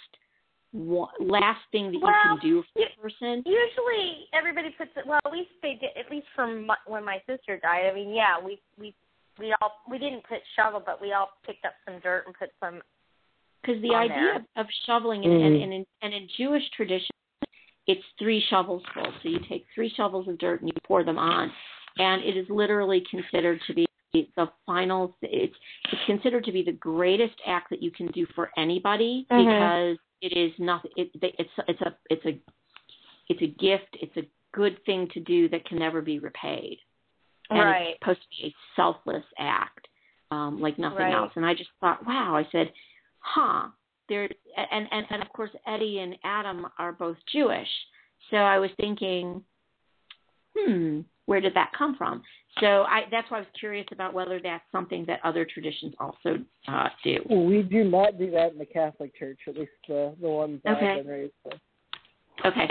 [0.74, 3.44] last thing that you can do for a person.
[3.46, 5.06] Usually, everybody puts it.
[5.06, 5.92] Well, at least they did.
[5.96, 7.86] At least from my, when my sister died.
[7.92, 8.96] I mean, yeah, we we
[9.40, 12.50] we all we didn't put shovel, but we all picked up some dirt and put
[12.60, 12.82] some.
[13.62, 14.36] Because the on idea there.
[14.38, 17.10] of, of shoveling, and, and, and, in, and in Jewish tradition,
[17.88, 19.12] it's three shovels full.
[19.22, 21.52] So you take three shovels of dirt and you pour them on,
[21.98, 25.16] and it is literally considered to be the final.
[25.22, 25.56] It's
[25.92, 29.46] it's considered to be the greatest act that you can do for anybody Mhm.
[29.46, 30.92] because it is nothing.
[30.96, 32.40] It, it's it's a it's a
[33.30, 33.98] it's a gift.
[34.02, 36.80] It's a good thing to do that can never be repaid
[37.50, 37.88] and Right.
[37.90, 39.88] it's supposed to be a selfless act,
[40.32, 41.14] um, like nothing Right.
[41.14, 41.32] else.
[41.36, 42.36] And I just thought, wow.
[42.36, 42.72] I said,
[43.20, 43.70] huh.
[44.08, 44.28] There
[44.58, 47.68] and, and and of course Eddie and Adam are both Jewish,
[48.32, 49.44] so I was thinking,
[50.58, 52.24] hmm, where did that come from?
[52.60, 56.40] So I that's why I was curious about whether that's something that other traditions also
[56.68, 57.18] uh, do.
[57.30, 60.88] We do not do that in the Catholic Church, at least the the ones Okay.
[60.88, 61.54] I've been raised with.
[62.46, 62.68] Okay.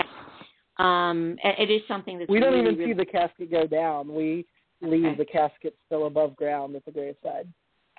[0.77, 3.65] Um, it it is something that's We don't really, even really, see the casket go
[3.65, 4.13] down.
[4.13, 4.45] We
[4.81, 5.15] leave Okay.
[5.15, 7.47] the casket still above ground at the graveside.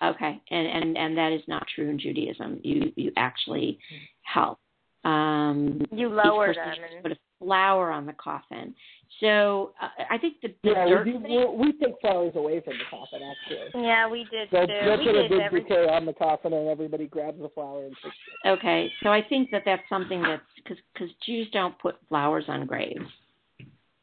[0.03, 2.61] Okay, and and and that is not true in Judaism.
[2.63, 3.79] You you actually
[4.23, 4.59] help.
[5.05, 8.75] Um, You lower them and put a flower on the coffin.
[9.19, 11.57] So uh, I think the, the Yeah, dirt we, do, thing.
[11.59, 13.21] we we take flowers away from the coffin.
[13.23, 14.73] Actually, yeah, we did they'll, too.
[14.85, 15.69] they'll we put a did big everything.
[15.69, 18.49] bouquet on the coffin, and everybody grabs the flower and takes it.
[18.49, 22.67] Okay, so I think that that's something that's because because Jews don't put flowers on
[22.67, 23.01] graves.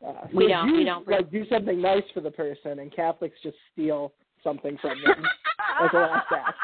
[0.06, 3.38] Uh, We so don't- we don't like do something nice for the person, and Catholics
[3.42, 5.26] just steal something from them
[5.82, 6.58] as a last act.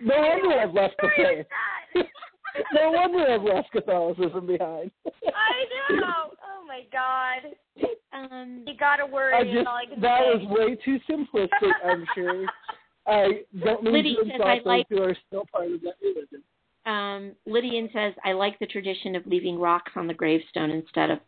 [0.00, 1.46] No wonder I've left the faith.
[2.74, 4.90] no wonder I've left Catholicism behind.
[5.06, 6.32] I know.
[6.44, 7.54] Oh my God.
[8.12, 9.32] Um, You gotta worry.
[9.34, 10.44] I just all I can that say.
[10.44, 11.72] was way too simplistic.
[11.84, 12.46] I'm sure.
[13.06, 15.80] I don't mean Liddy to says insult I those like- who are still part of
[15.82, 16.42] that religion.
[16.86, 21.20] um, Lydian says, I like the tradition of leaving rocks on the gravestone instead of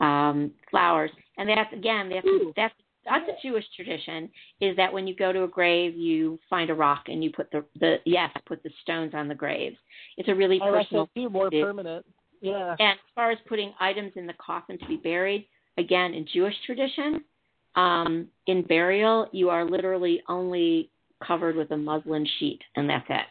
[0.00, 1.10] um, flowers.
[1.36, 2.52] And that's, again, that's, Ooh.
[2.56, 2.74] that's,
[3.04, 4.28] that's a Jewish tradition,
[4.60, 7.50] is that when you go to a grave, you find a rock and you put
[7.50, 9.76] the, the yes, put the stones on the graves.
[10.16, 12.04] It's a really I like personal that more permanent.
[12.40, 12.76] Yeah.
[12.78, 15.46] And as far as putting items in the coffin to be buried,
[15.78, 17.24] again, in Jewish tradition,
[17.76, 20.90] um, in burial, you are literally only
[21.26, 23.26] covered with a muslin sheet, and that's it.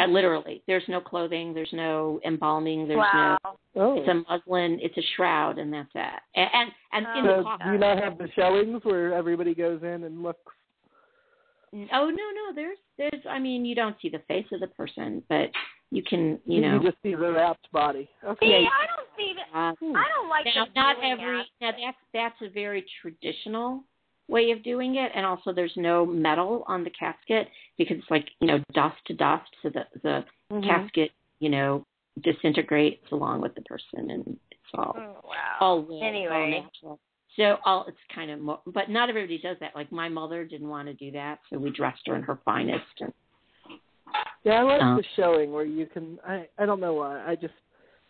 [0.00, 3.36] Uh, literally, there's no clothing, there's no embalming, there's wow.
[3.44, 3.56] no.
[3.76, 3.98] Oh.
[3.98, 6.20] It's a muslin, it's a shroud, and that's it.
[6.34, 7.72] And and, and in so the do coffin.
[7.72, 10.40] you not have the showings where everybody goes in and looks?
[11.74, 13.22] Oh no, no, there's there's.
[13.28, 15.50] I mean, you don't see the face of the person, but
[15.90, 16.80] you can, you know.
[16.80, 18.08] you just see the wrapped body.
[18.24, 18.46] Okay.
[18.46, 19.58] See, I don't see that.
[19.58, 21.46] uh, I don't like now, them not every that.
[21.60, 23.84] now that's that's a very traditional
[24.28, 27.48] way of doing it and also there's no metal on the casket
[27.78, 30.68] because it's like you know dust to dust so the the Mm-hmm.
[30.68, 31.10] casket
[31.40, 31.82] you know
[32.22, 35.56] disintegrates along with the person and it's all Oh, wow.
[35.60, 36.60] all wood, all Anyway.
[36.62, 37.00] natural.
[37.36, 40.68] so all it's kind of mo- but not everybody does that like my mother didn't
[40.68, 43.12] want to do that so we dressed her in her finest and
[44.44, 44.96] Yeah, I like Oh.
[44.96, 46.18] the showing where you can.
[46.26, 47.24] I I don't know why.
[47.26, 47.54] I just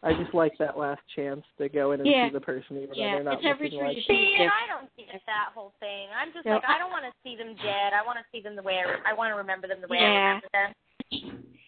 [0.02, 2.26] I just like that last chance to go in and Yeah.
[2.26, 3.96] see the person even Yeah, though they're not it's every looking like.
[4.04, 4.42] See, Yeah.
[4.42, 6.08] and I don't get that whole thing.
[6.10, 7.92] I'm just No, like, I don't want to see them dead.
[7.92, 9.86] I want to see them the way I, re- I want to remember them the
[9.86, 10.18] way I Yeah.
[10.18, 10.74] remember them.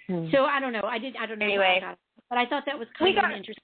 [0.08, 0.30] Hmm.
[0.32, 0.82] So I don't know.
[0.82, 1.16] I did.
[1.16, 1.46] I don't know.
[1.46, 1.78] Anyway.
[1.80, 3.62] how I it, but I thought that was kind of interesting.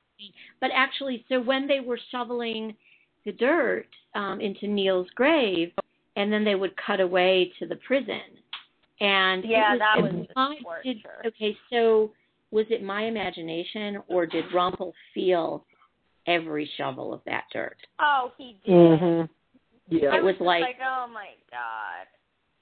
[0.61, 2.77] But actually, so when they were shoveling
[3.25, 5.73] the dirt um, into Neil's grave,
[6.17, 8.21] and then they would cut away to the prison,
[9.01, 11.57] and Yeah, was, that was my, for did, okay.
[11.71, 12.13] So
[12.51, 15.65] was it my imagination, or did Rumpel feel
[16.27, 17.77] every shovel of that dirt?
[18.01, 18.73] Oh, he did.
[18.75, 19.29] Mhm.
[19.89, 20.11] Yeah.
[20.11, 22.07] I It was just like- oh my god.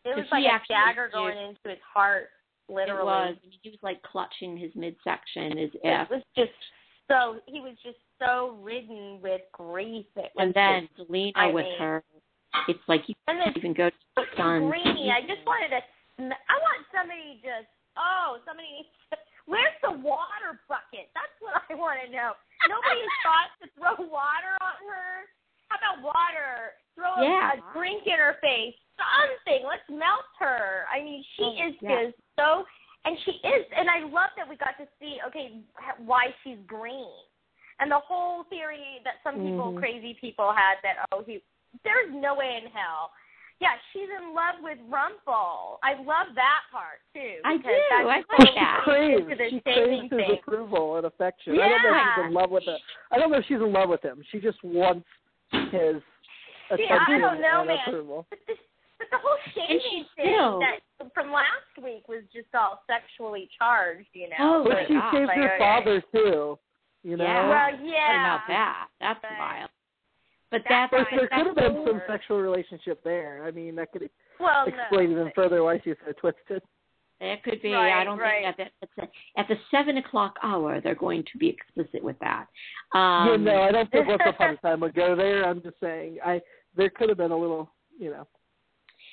[0.05, 2.31] It was like a actually dagger did- going into his heart,
[2.69, 3.01] literally.
[3.03, 3.37] It was.
[3.63, 6.53] He was like clutching his midsection as It was just
[7.09, 10.07] so he was just so ridden with grief.
[10.17, 12.05] It was And then just, Zelena I with mean- her.
[12.67, 14.69] It's like you and can't then even go to the sun.
[14.71, 15.11] Greeny.
[15.13, 15.83] I just wanted to.
[16.19, 17.69] I want somebody just.
[17.97, 18.89] Oh, somebody needs.
[19.11, 19.17] To,
[19.49, 21.09] where's the water bucket?
[21.17, 22.37] That's what I want to know.
[22.69, 25.27] Nobody thought to throw water on her.
[25.73, 26.77] How about water?
[26.99, 27.55] throw Yeah.
[27.55, 29.63] a drink in her face, something.
[29.63, 30.83] Let's melt her.
[30.91, 32.11] I mean, she Oh, is yeah.
[32.11, 32.67] just so,
[33.07, 35.63] and she is, and I love that we got to see, okay,
[36.03, 37.15] why she's green.
[37.79, 39.79] And the whole theory that some people, Mhm.
[39.79, 41.41] crazy people had that, oh, he,
[41.85, 43.13] there's no way in hell.
[43.61, 45.81] Yeah, she's in love with Rumple.
[45.83, 47.43] I love that part too.
[47.45, 47.83] I because do.
[47.91, 48.79] That's I like totally that.
[48.79, 49.51] She craves.
[49.51, 50.39] She craves his thing.
[50.39, 51.55] approval and affection.
[51.57, 51.65] Yeah.
[51.65, 52.79] I don't know if she's in love with him.
[53.11, 54.23] I don't know if she's in love with him.
[54.31, 55.07] She just wants
[55.51, 55.99] his
[56.71, 57.79] See, attention I don't know, and man.
[57.89, 58.27] approval.
[58.31, 58.59] But this,
[58.99, 64.29] but the whole shaming thing that from last week was just all sexually charged, you
[64.29, 64.37] know.
[64.39, 65.15] Oh, But she gosh.
[65.15, 65.59] saved Like, her okay.
[65.59, 66.59] father too.
[67.03, 67.25] You know.
[67.25, 67.49] Yeah.
[67.49, 68.87] Well, What about that?
[69.01, 69.71] That's But- wild.
[70.51, 71.29] But That's that's But right.
[71.31, 73.45] there could have been some sexual relationship there.
[73.45, 74.09] I mean, that could
[74.41, 75.21] well, explain no.
[75.21, 76.63] even further why she's so twisted.
[77.21, 77.73] It could be.
[77.73, 78.55] Right, I don't right.
[78.57, 79.03] think at the,
[79.41, 82.47] at the seven o'clock hour they're going to be explicit with that.
[82.95, 85.45] Um, yeah, no, I don't think Once Upon a Time would go there.
[85.45, 86.41] I'm just saying, I
[86.77, 88.27] there could have been a little, you know.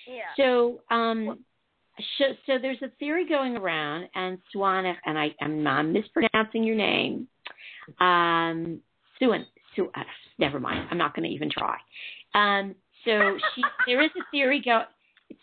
[0.08, 0.22] Yeah.
[0.38, 1.40] So, um,
[2.18, 6.76] so, so there's a theory going around, and Swaneth, and I am I'm mispronouncing your
[6.76, 7.28] name.
[8.00, 8.82] Um,
[9.18, 9.48] Suan,
[9.78, 10.04] Uh,
[10.40, 10.88] never mind.
[10.92, 11.78] I'm not going to even try.
[12.34, 14.84] Um, so she, there is a theory go.
[15.30, 15.40] It's,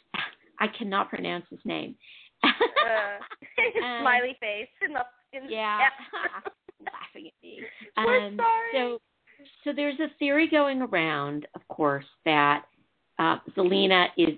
[0.60, 1.94] I cannot pronounce his name.
[2.44, 2.48] uh,
[2.82, 4.68] Um, smiley face.
[4.86, 5.00] In the,
[5.32, 6.40] in yeah, yeah.
[6.92, 7.60] laughing at me.
[7.96, 8.70] We're Um, sorry.
[8.74, 8.98] so,
[9.64, 12.64] so there's a theory going around, of course, that
[13.18, 14.34] uh, Zelena is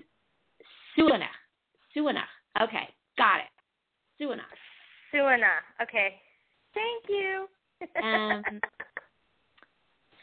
[0.95, 1.25] Suana.
[1.93, 2.23] Suana.
[2.61, 2.87] Okay,
[3.17, 3.49] got it.
[4.19, 4.43] Suana.
[5.11, 5.47] Suana.
[5.81, 6.15] Okay.
[6.73, 7.47] Thank you.
[8.03, 8.43] Um,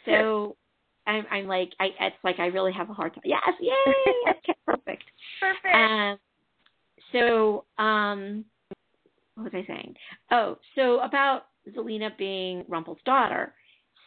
[0.07, 0.57] So
[1.07, 3.23] I'm, I'm like, I, it's like I really have a hard time.
[3.25, 3.75] Yes, yay!
[4.29, 5.05] Okay, perfect.
[5.41, 5.75] Perfect.
[5.75, 6.19] Um,
[7.13, 8.45] so, um,
[9.35, 9.95] what was I saying?
[10.31, 11.47] Oh, so about
[11.77, 13.55] Zelena being Rumpel's daughter.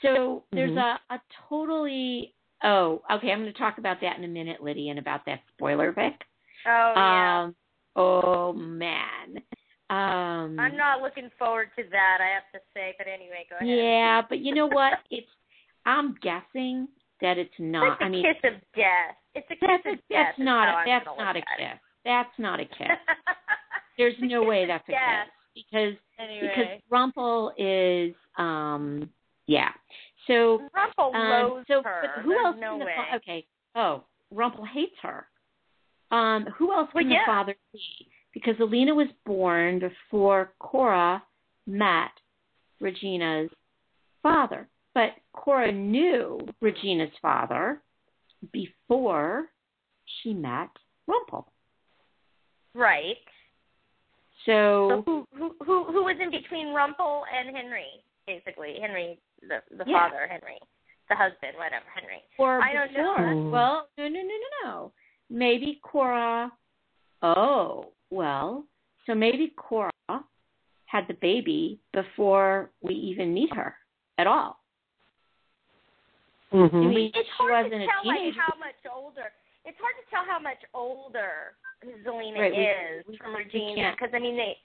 [0.02, 0.98] So there's Mhm.
[1.10, 2.34] a, a totally.
[2.64, 3.32] Oh, okay.
[3.32, 6.14] I'm going to talk about that in a minute, Lydia, and about that spoiler, Vic.
[6.66, 7.44] oh yeah.
[7.44, 7.56] Um,
[7.96, 9.42] oh man.
[9.90, 12.18] Um, I'm not looking forward to that.
[12.20, 13.68] I have to say, but anyway, go ahead.
[13.68, 14.94] Yeah, but you know what?
[15.12, 15.28] It's.
[15.86, 16.88] I'm guessing
[17.22, 17.90] that it's It's not.
[17.90, 19.16] like the I mean, kiss of death.
[19.36, 20.04] It's a kiss that's of a, death.
[20.10, 20.86] that's not.
[20.86, 21.70] that's not a look at it.
[21.72, 21.80] kiss.
[22.04, 22.98] That's not a kiss.
[23.98, 29.10] There's no way that's a kiss because Anyway, because Rumple is um
[29.48, 29.70] yeah.
[30.28, 32.02] So Rumpel um loathes so her.
[32.16, 32.92] but who There's else no the way.
[33.12, 33.46] fa- okay.
[33.76, 35.28] Oh, Rumple hates her.
[36.12, 37.20] Um who else Well, can yeah.
[37.26, 37.80] the father be?
[38.34, 41.24] Because Alina was born before Cora
[41.68, 42.12] met
[42.82, 43.50] Regina's
[44.22, 44.68] father.
[44.96, 47.82] But Cora knew Regina's father
[48.52, 49.50] before
[50.24, 50.70] she met
[51.08, 51.46] Rumpel.
[52.74, 53.18] Right.
[54.46, 58.04] So So who who who who was in between Rumpel and Henry?
[58.26, 60.08] Basically, Henry, the the Yeah.
[60.10, 60.58] father, Henry,
[61.10, 62.24] the husband, whatever, Henry.
[62.38, 63.16] or I don't know.
[63.16, 63.50] before.
[63.52, 64.94] Well, no, no, no, no, no.
[65.30, 66.52] Maybe Cora.
[67.22, 68.66] Oh, well,
[69.06, 69.92] so maybe Cora
[70.86, 73.76] had the baby before we even meet her
[74.18, 74.60] at all.
[76.52, 76.94] I Mhm.
[76.94, 79.32] mean, It's hard to wasn't a tell like how much older.
[79.66, 81.56] It's hard to tell how much older
[82.04, 84.58] Zelena Right, is we- from Regina because I mean they.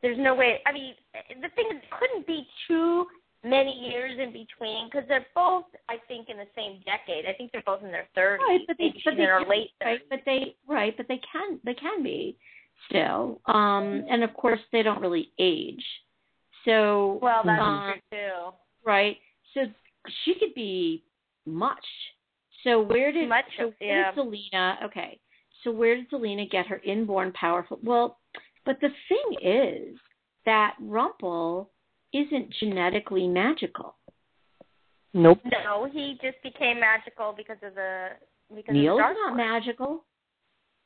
[0.00, 0.62] There's no way.
[0.64, 0.94] I mean,
[1.40, 3.08] the thing is, it couldn't be too
[3.42, 7.26] many years in between because they're both, I think, in the same decade.
[7.26, 8.38] I think they're both in their 30s.
[8.38, 9.86] Right, but they, maybe but they in her can, late 30s.
[9.86, 12.36] right, but they, right, but they can, they can be
[12.88, 13.40] still.
[13.46, 15.84] Um, and of course, they don't really age.
[16.64, 18.54] So, well, that's um, true too.
[18.84, 19.18] right?
[19.54, 19.62] So
[20.24, 21.04] she could be
[21.46, 21.84] much.
[22.64, 24.12] So where did Much, so where yeah.
[24.12, 24.82] did Zelena?
[24.84, 25.20] Okay,
[25.62, 27.78] so where did Zelena get her inborn powerful?
[27.82, 28.18] Well,
[28.64, 29.96] but the thing is
[30.44, 31.70] that Rumple
[32.12, 33.96] isn't genetically magical.
[35.14, 35.40] Nope.
[35.44, 38.08] No, he just became magical because of the
[38.54, 39.36] because Neil's of the dark not One.
[39.36, 40.04] magical.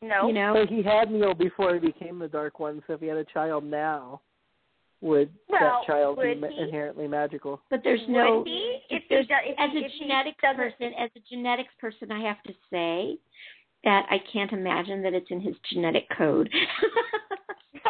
[0.03, 3.01] No, You know, But he had Neil before he became the Dark One, so if
[3.01, 4.21] he had a child now,
[5.03, 6.59] would Well, that child be would ma- he?
[6.63, 7.61] inherently magical?
[7.69, 8.39] but there's no.
[8.39, 8.81] Would he?
[8.89, 12.11] If he there's- do- if as he- a if genetics person, as a genetics person,
[12.11, 13.19] I have to say
[13.85, 16.49] that I can't imagine that it's in his genetic code.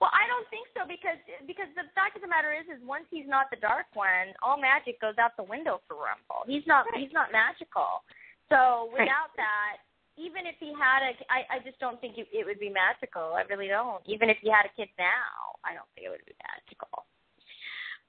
[0.00, 3.04] well, I don't think so because because the fact of the matter is is once
[3.10, 6.46] he's not the dark one, all magic goes out the window for Rumpel.
[6.46, 8.04] He's not he's not magical.
[8.48, 9.10] So Right.
[9.10, 9.82] without that,
[10.18, 13.34] even if he had a, I I just don't think it, it would be magical.
[13.34, 14.02] I really don't.
[14.06, 17.04] Even if he had a kid now, I don't think it would be magical.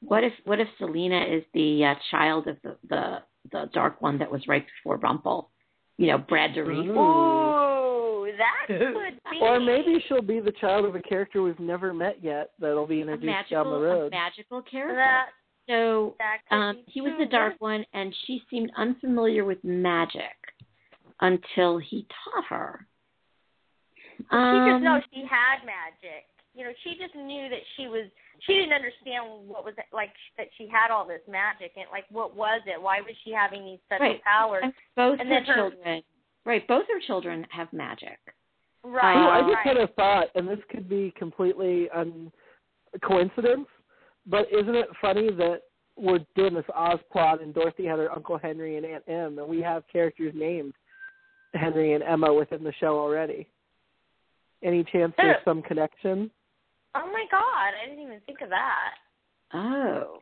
[0.02, 3.18] What if what if Zelena is the uh, child of the, the
[3.52, 5.48] the dark one that was right before Rumpel?
[5.98, 6.88] You know, Brad Dourif.
[6.88, 8.28] Ooh.
[8.28, 9.40] Ooh, that could be.
[9.42, 13.00] Or maybe she'll be the child of a character we've never met yet that'll be
[13.00, 14.12] A introduced magical, down the a road.
[14.12, 14.96] magical character.
[14.96, 15.28] that
[15.68, 20.37] so that um, he was the dark one, and she seemed unfamiliar with magic.
[21.22, 22.88] Until he taught her.
[24.18, 26.26] she just Um, know she had magic.
[26.54, 28.06] You know, she just knew that she was.
[28.42, 32.06] She didn't understand what was it, like that she had all this magic and like
[32.10, 32.82] what was it?
[32.82, 34.24] Why was she having these special Right.
[34.24, 34.62] powers?
[34.64, 36.04] and both and her then her- children,
[36.46, 36.68] right?
[36.68, 38.18] Both her children have magic.
[38.84, 39.16] Right.
[39.18, 39.68] Ooh, I just right.
[39.68, 42.32] had a thought, and this could be completely un-
[43.04, 43.68] coincidence,
[44.26, 45.62] but isn't it funny that
[45.96, 49.48] we're doing this Oz plot, and Dorothy had her Uncle Henry and Aunt Em, and
[49.48, 50.74] we have characters named
[51.54, 53.48] Henry and Emma within the show already.
[54.64, 56.32] Any chance there's some connection?
[56.96, 57.42] Oh my God!
[57.82, 58.94] I didn't even think of that.
[59.54, 60.20] Oh,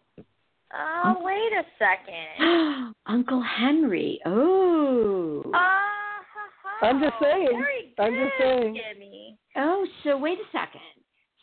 [0.78, 2.96] Oh, wait a second.
[3.06, 4.20] Uncle Henry.
[4.26, 5.80] Oh, ha,
[6.64, 6.88] ha.
[6.88, 7.48] I'm just saying.
[7.52, 8.78] Very I'm just saying.
[8.94, 9.38] Jimmy.
[9.56, 9.86] oh.
[10.04, 10.82] So wait a second.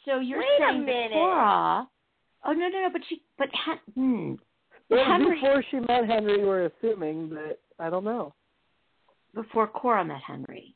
[0.05, 1.12] So you're Wait saying that minute.
[1.12, 1.89] Cora?
[2.45, 2.89] Oh no, no, no.
[2.93, 4.33] But she, but Hen- hmm.
[4.91, 8.35] It was Henry- before she met Henry, we're assuming, but I don't know.
[9.35, 10.74] Before Cora met Henry.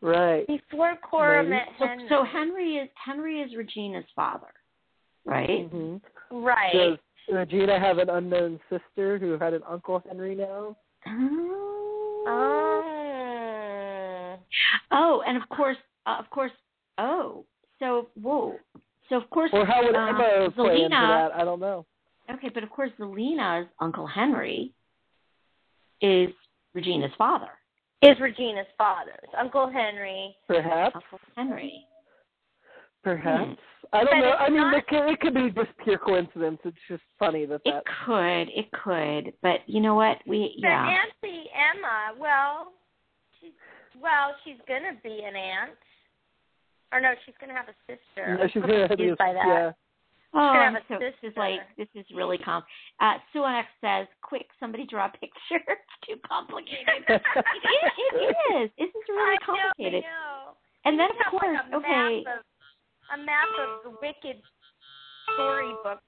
[0.00, 0.46] Right.
[0.46, 1.50] Before Cora Maybe.
[1.50, 2.06] met So, Henry.
[2.08, 4.52] so Henry is Henry is Regina's father,
[5.24, 5.68] right?
[5.68, 5.96] hmm
[6.30, 6.72] Right.
[6.72, 6.98] Does
[7.32, 10.76] Regina have an unknown sister who had an Uncle Henry now?
[11.06, 12.24] Oh.
[12.28, 14.36] Oh.
[14.90, 15.76] Oh, and of course,
[16.06, 16.52] uh, of course.
[16.98, 17.44] Oh,
[17.78, 18.56] so whoa.
[19.08, 21.32] So of course, Or how would um, Emma play into that?
[21.34, 21.86] I don't know.
[22.30, 24.72] Okay, but of course, Zelena's Uncle Henry
[26.02, 26.28] is
[26.74, 27.48] Regina's father.
[28.02, 30.34] Is Regina's father's Uncle Henry?
[30.46, 30.94] Perhaps.
[30.96, 31.84] Uncle Henry.
[33.02, 33.44] Perhaps.
[33.44, 33.96] Hmm.
[33.96, 34.32] I don't But know.
[34.32, 36.58] I mean, not- it could, it could be just pure coincidence.
[36.64, 37.84] It's just funny that It that.
[38.04, 40.18] could, it could, but you know what?
[40.26, 40.98] We But yeah.
[41.00, 42.72] Auntie Emma, well,
[43.40, 43.52] she's
[44.00, 45.72] well, she's gonna be an aunt.
[46.92, 48.36] Or no, she's gonna have a sister.
[48.38, 49.46] No, she's gonna have confused this- by that.
[49.46, 49.72] Yeah.
[50.34, 52.62] Oh, so, this is like this is really com.
[53.00, 55.64] Uh, Sue X says, "Quick, somebody draw a picture.
[55.68, 58.70] It's too complicated." it, it, it is.
[58.78, 60.02] This is really I complicated.
[60.02, 60.56] Know, I know.
[60.84, 62.22] And then of course, like, a okay.
[62.24, 64.42] Map of, a map of the wicked
[65.34, 66.00] storybook.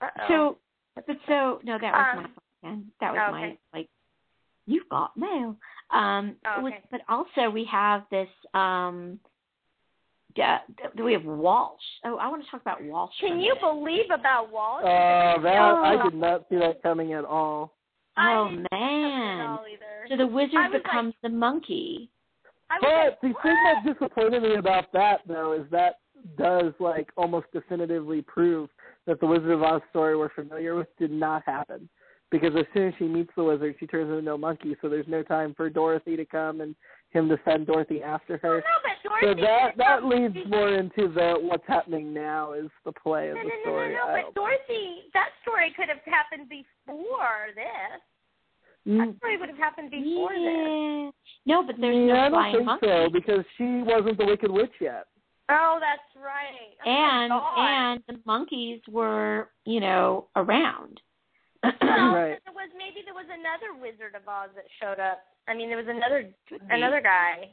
[0.00, 0.24] Uh-oh.
[0.28, 0.58] So,
[0.94, 2.92] but so no, that was my Um, fault again.
[3.00, 3.88] That was oh, my like.
[4.66, 5.56] You've got mail.
[5.90, 6.86] Um, Oh, it was- okay.
[6.92, 8.28] but also we have this.
[8.54, 9.18] Um,
[10.36, 10.58] yeah,
[10.96, 11.80] do we have Walsh.
[12.04, 13.12] Oh, I want to talk about Walsh.
[13.20, 14.84] Can you believe about Walsh?
[14.84, 14.86] Uh,
[15.38, 15.82] oh, that Oh.
[15.84, 17.74] I did not see that coming at all.
[18.16, 19.58] I Oh man!
[20.08, 22.10] So the wizard I was like- becomes the monkey.
[22.70, 25.96] I was But the like, thing that disappointed me about that, though, is that
[26.38, 28.70] does like almost definitively prove
[29.06, 31.88] that the Wizard of Oz story we're familiar with did not happen.
[32.30, 35.06] Because as soon as she meets the wizard, she turns into a monkey, so there's
[35.08, 36.74] no time for Dorothy to come and
[37.12, 38.56] him to send Dorothy after Oh, her.
[38.56, 42.92] no, but So that that some- leads more into the what's happening now is the
[42.92, 43.92] play of No, the no, no, story.
[43.94, 44.22] no, no.
[44.22, 48.00] But Dorothy, that story could have happened before this.
[48.84, 51.14] That Mm, story would have happened before this.
[51.46, 52.86] No, but there's yeah, no I don't flying think monkey.
[52.88, 55.06] so because she wasn't the Wicked Witch yet.
[55.48, 56.74] Oh, that's right.
[56.84, 61.00] Oh, and and the monkeys were, you know, around.
[61.62, 61.72] well,
[62.14, 62.40] Right.
[62.44, 65.22] there was maybe there was another Wizard of Oz that showed up.
[65.48, 66.28] I mean, there was another
[66.70, 67.50] another guy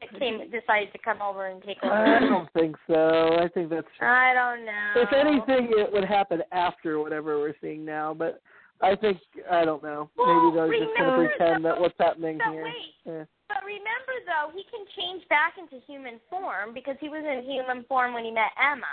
[0.00, 1.92] that came decided to come over and take over.
[1.92, 3.38] I don't think so.
[3.40, 4.92] I think that's I don't know.
[4.96, 8.14] If anything, it would happen after whatever we're seeing now.
[8.14, 8.40] But
[8.82, 9.18] I think
[9.50, 10.10] I don't know.
[10.16, 12.64] Well, Maybe they're just going to remember, pretend that what's happening but here.
[12.64, 12.94] wait.
[13.04, 13.24] Yeah.
[13.48, 17.84] But remember, though, he can change back into human form because he was in human
[17.88, 18.86] form when he met Emma.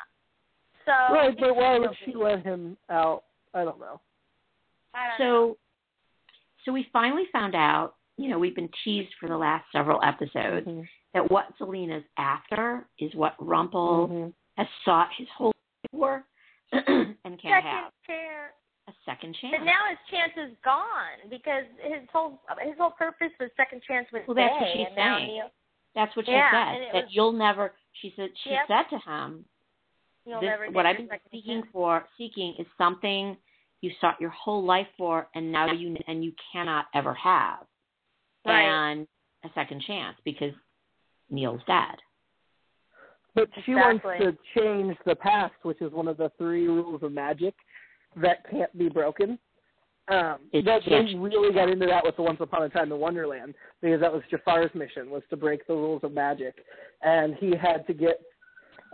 [0.86, 2.18] So right, but why could would she be.
[2.18, 3.24] let him out?
[3.54, 4.00] I don't know.
[4.96, 5.52] I don't know.
[5.52, 5.58] So,
[6.66, 7.94] so we finally found out.
[8.18, 10.88] You know, we've been teased for the last several episodes Mhm.
[11.14, 14.34] that what Zelena's after is what Rumpel Mhm.
[14.58, 16.26] has sought his whole life for
[16.72, 18.54] and can't Second have chair.
[18.88, 19.56] a second chance.
[19.58, 24.12] But now his chance is gone because his whole his whole purpose was second chance
[24.12, 25.28] with Well, that's what she's saying.
[25.28, 25.52] Neil,
[25.94, 26.94] That's what she Yeah, said.
[26.94, 27.74] That was- you'll never.
[27.94, 28.38] She said.
[28.38, 28.68] She Yep.
[28.68, 29.46] said to him,
[30.26, 31.72] you'll this, never what I've been seeking chance.
[31.72, 33.36] for, seeking is something
[33.82, 37.66] you sought your whole life for, and now you and you cannot ever have,
[38.48, 38.92] Right.
[38.92, 39.08] and
[39.44, 40.54] a second chance because
[41.30, 41.96] Neil's dead.
[43.36, 47.12] But she wants to change the past, which is one of the three rules of
[47.12, 47.54] magic
[48.16, 49.38] that can't be broken.
[50.10, 53.00] Um, It's that they really got into that with the Once Upon a Time in
[53.00, 56.56] Wonderland because that was Jafar's mission was to break the rules of magic,
[57.02, 58.22] and he had to get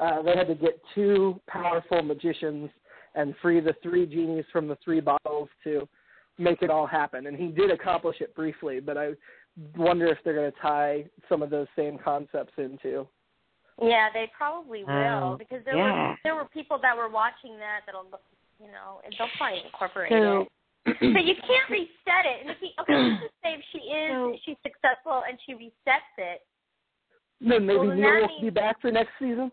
[0.01, 2.69] uh, they had to get two powerful magicians
[3.15, 5.87] and free the three genies from the three bottles to
[6.39, 7.27] make it all happen.
[7.27, 9.11] And he did accomplish it briefly, but I
[9.75, 13.07] wonder if they're going to tie some of those same concepts into.
[13.81, 16.09] Yeah, they probably will Oh, because there yeah.
[16.09, 18.05] were there were people that were watching that that'll
[18.59, 20.45] you know they'll probably incorporate So,
[20.85, 20.97] it.
[20.99, 22.41] so you can't reset it.
[22.41, 25.53] And if he, okay, let's just say if she is So- she's successful and she
[25.53, 26.41] resets it.
[27.41, 29.51] Then maybe well, Neil will be back for next season.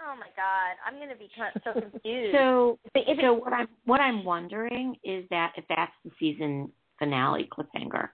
[0.00, 1.28] Oh my God, I'm gonna be
[1.64, 2.34] so confused.
[2.34, 5.92] So if it, if it, so what I'm what I'm wondering is that if that's
[6.04, 8.08] the season finale cliffhanger.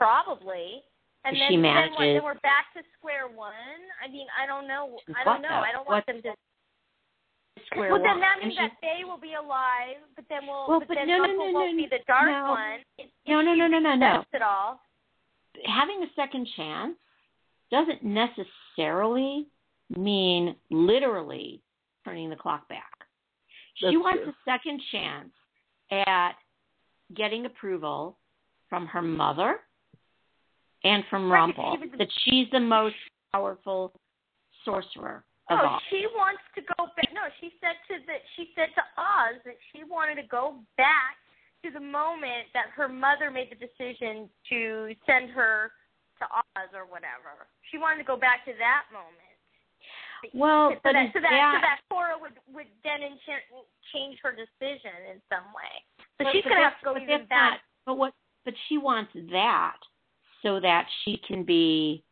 [0.00, 0.80] Probably.
[1.24, 3.52] And If then, she then, manages- then we're back to square one.
[4.02, 4.96] I mean, I don't know.
[5.14, 5.48] I don't know.
[5.52, 5.54] though?
[5.68, 6.32] I don't want What- them to.
[7.66, 8.00] Square one.
[8.00, 8.20] well, then one.
[8.24, 10.66] that means she- that they will be alive, but then we'll.
[10.66, 12.50] Well, but, but then no, no, no, no, won't be the dark no.
[12.56, 12.80] one.
[12.96, 14.06] If, if No, no, no, no, no, no.
[14.24, 14.80] resets It all.
[15.66, 16.96] having a second chance
[17.70, 19.46] doesn't necessarily
[19.90, 21.60] mean literally
[22.04, 22.90] turning the clock back.
[23.74, 24.30] she wants true.
[24.32, 25.30] a second chance
[25.90, 26.32] at
[27.14, 28.16] getting approval
[28.68, 29.60] from her mother
[30.84, 32.96] and from Right, she was- that she's the most
[33.32, 33.92] powerful
[34.64, 35.80] sorcerer of No, all.
[35.90, 37.12] she wants to go back.
[37.12, 41.16] No, she said to the she said to Oz that she wanted to go back
[41.62, 45.72] to the moment that her mother made the decision to send her
[46.18, 46.24] to
[46.56, 47.46] Oz or whatever.
[47.70, 49.16] She wanted to go back to that moment.
[50.34, 53.42] Well, so but that, so that that, so that Cora would would then enchant,
[53.92, 55.84] change her decision in some way.
[56.18, 57.52] So but- she's but gonna have to go even back.
[57.52, 58.14] not- but what?
[58.44, 59.76] But she wants that
[60.42, 62.02] so that she can be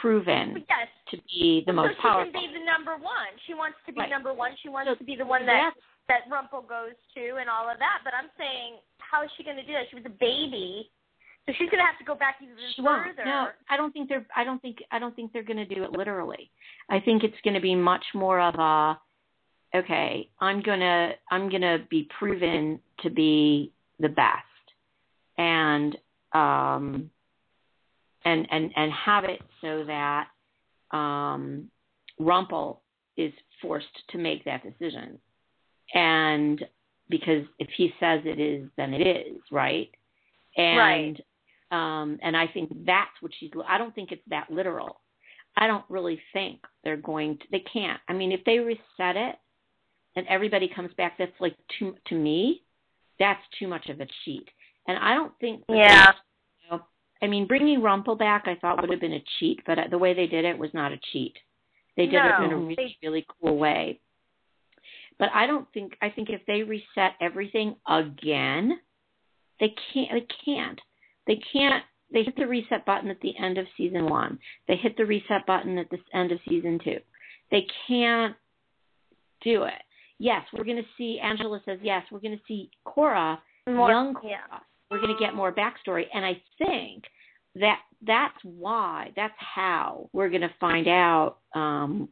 [0.00, 2.32] proven yes, to be the so most she powerful.
[2.32, 3.30] She can be the number one.
[3.46, 4.10] She wants to be Right.
[4.10, 4.56] number one.
[4.62, 5.74] She wants So to be the one that
[6.08, 8.00] that Rumple goes to and all of that.
[8.04, 9.88] But I'm saying, how is she going to do that?
[9.88, 10.90] She was a baby,
[11.46, 13.06] so she's going to have to go back even she won't.
[13.06, 13.24] further.
[13.24, 14.26] No, I don't think they're.
[14.36, 14.82] I don't think.
[14.90, 16.50] I don't think they're going to do it literally.
[16.88, 18.98] I think it's going to be much more of a.
[19.76, 21.12] Okay, I'm gonna.
[21.30, 24.44] I'm gonna be proven to be the best,
[25.36, 25.96] and
[26.32, 27.10] um,
[28.24, 30.28] and and and have it so that
[30.96, 31.70] um,
[32.18, 32.82] Rumple
[33.16, 35.18] is forced to make that decision,
[35.94, 36.64] and
[37.08, 39.90] because if he says it is, then it is right,
[40.56, 41.20] and
[41.70, 43.50] um, and I think that's what she's.
[43.68, 45.00] I don't think it's that literal.
[45.56, 47.44] I don't really think they're going to.
[47.50, 48.00] They can't.
[48.08, 49.36] I mean, if they reset it,
[50.16, 52.62] and everybody comes back, that's like too to me.
[53.18, 54.48] That's too much of a cheat,
[54.88, 55.62] and I don't think.
[55.68, 56.12] Yeah.
[57.24, 59.96] I mean, bringing Rumple back, I thought would have been a cheat, but uh, the
[59.96, 61.34] way they did it was not a cheat.
[61.96, 64.00] They did it in a really, really cool way.
[65.18, 65.96] But I don't think.
[66.02, 68.78] I think if they reset everything again,
[69.58, 70.10] they can't.
[70.12, 70.80] They can't.
[71.26, 71.82] They can't.
[72.12, 74.38] They hit the reset button at the end of season one.
[74.68, 76.98] They hit the reset button at the end of season two.
[77.50, 78.36] They can't
[79.42, 79.82] do it.
[80.18, 81.20] Yes, we're going to see.
[81.22, 82.02] Angela says yes.
[82.10, 84.32] We're going to see Cora, More, young Cora.
[84.32, 84.58] yeah.
[84.90, 87.04] We're going to get more backstory, and I think
[87.56, 89.12] that that's why.
[89.16, 92.08] That's how we're going to find out um,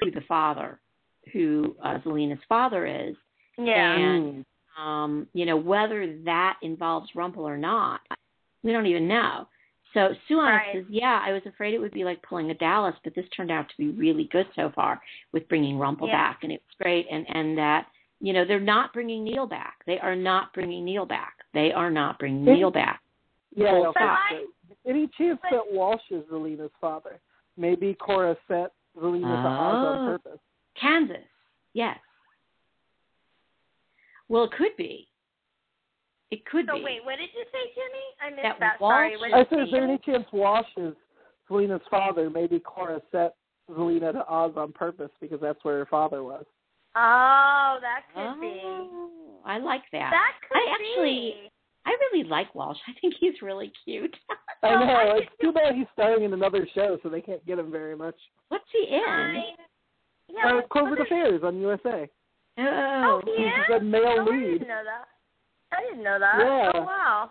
[0.00, 0.80] who the father,
[1.32, 3.16] who uh, Zelena's father is,
[3.58, 3.96] Yeah.
[3.96, 4.44] and
[4.78, 8.00] um, you know, whether that involves Rumple or not,
[8.62, 9.46] we don't even know.
[9.92, 10.74] So Sue Right.
[10.74, 13.52] says, yeah, I was afraid it would be like pulling a Dallas, but this turned
[13.52, 15.00] out to be really good so far
[15.32, 16.16] with bringing Rumple Yeah.
[16.16, 17.06] back, and it was great.
[17.10, 17.86] And and that
[18.20, 19.76] you know they're not bringing Neil back.
[19.86, 21.34] They are not bringing Neil back.
[21.52, 22.44] They are not bringing.
[22.44, 23.00] Neil back.
[23.54, 24.90] Yeah, I Full don't But think I, so.
[24.90, 27.20] Any chance but- that Walsh is Zelena's father?
[27.56, 30.10] Maybe Cora set Zelena to Oz on Oh.
[30.18, 30.40] purpose.
[30.80, 31.24] Kansas,
[31.72, 31.98] yes.
[34.28, 35.08] Well, it could be.
[36.30, 36.82] It could so be.
[36.84, 38.04] wait, what did you say, Jimmy?
[38.20, 38.78] I missed That that.
[38.80, 39.16] Sorry.
[39.16, 40.94] Walsh- What I said, you is there any chance Walsh is
[41.48, 42.28] Zelena's father?
[42.30, 43.36] Maybe Cora set
[43.70, 46.44] Zelena to Oz on purpose because that's where her father was.
[46.96, 48.60] Oh, that could be.
[48.64, 50.10] Oh, I like that.
[50.10, 51.50] That could I actually- be.
[51.86, 52.78] I really like Walsh.
[52.88, 54.14] I think he's really cute.
[54.62, 55.16] I know.
[55.16, 58.14] It's too bad he's starring in another show, so they can't get him very much.
[58.48, 59.02] What's he in?
[59.06, 59.42] I,
[60.28, 62.08] yeah, uh, what- Covert what is- Affairs on USA.
[62.56, 63.52] Oh, Oh, he He's is?
[63.68, 65.04] the male oh, I didn't know that.
[65.76, 66.34] I didn't know that.
[66.38, 66.70] Yeah.
[66.74, 67.30] Oh, wow.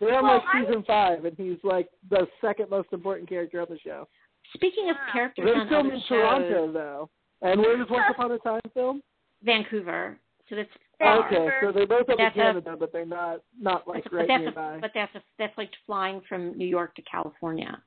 [0.00, 3.60] They're on Well, like I season five, and he's like the second most important character
[3.60, 4.08] on the show.
[4.54, 5.12] Speaking of Wow.
[5.12, 7.10] characters They on filmed in shows, Toronto, though.
[7.42, 9.02] And where does Once Upon a Time film?
[9.42, 10.18] Vancouver.
[10.48, 10.68] So that's
[10.98, 11.26] Vancouver.
[11.26, 14.12] Okay, so they're both up in That's a- Canada, but they're not not like that's
[14.14, 14.76] right but that's nearby.
[14.76, 17.82] a, but that's a, that's like flying from New York to California.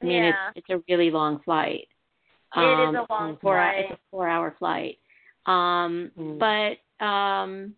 [0.00, 0.48] I mean, Yeah.
[0.56, 1.86] it's it's a really long flight.
[2.56, 3.84] It is Um, a long four, flight.
[3.90, 4.98] It's a four-hour flight.
[5.46, 6.38] Um, Mm.
[6.38, 7.74] But um,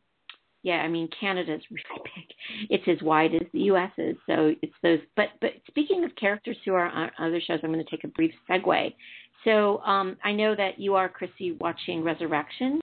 [0.62, 2.68] yeah, I mean, Canada's really big.
[2.70, 3.92] It's as wide as the U.S.
[3.98, 5.00] is, so it's those.
[5.16, 8.08] But but speaking of characters who are on other shows, I'm going to take a
[8.08, 8.94] brief segue.
[9.44, 12.80] So um, I know that you are Chrissy watching Resurrection.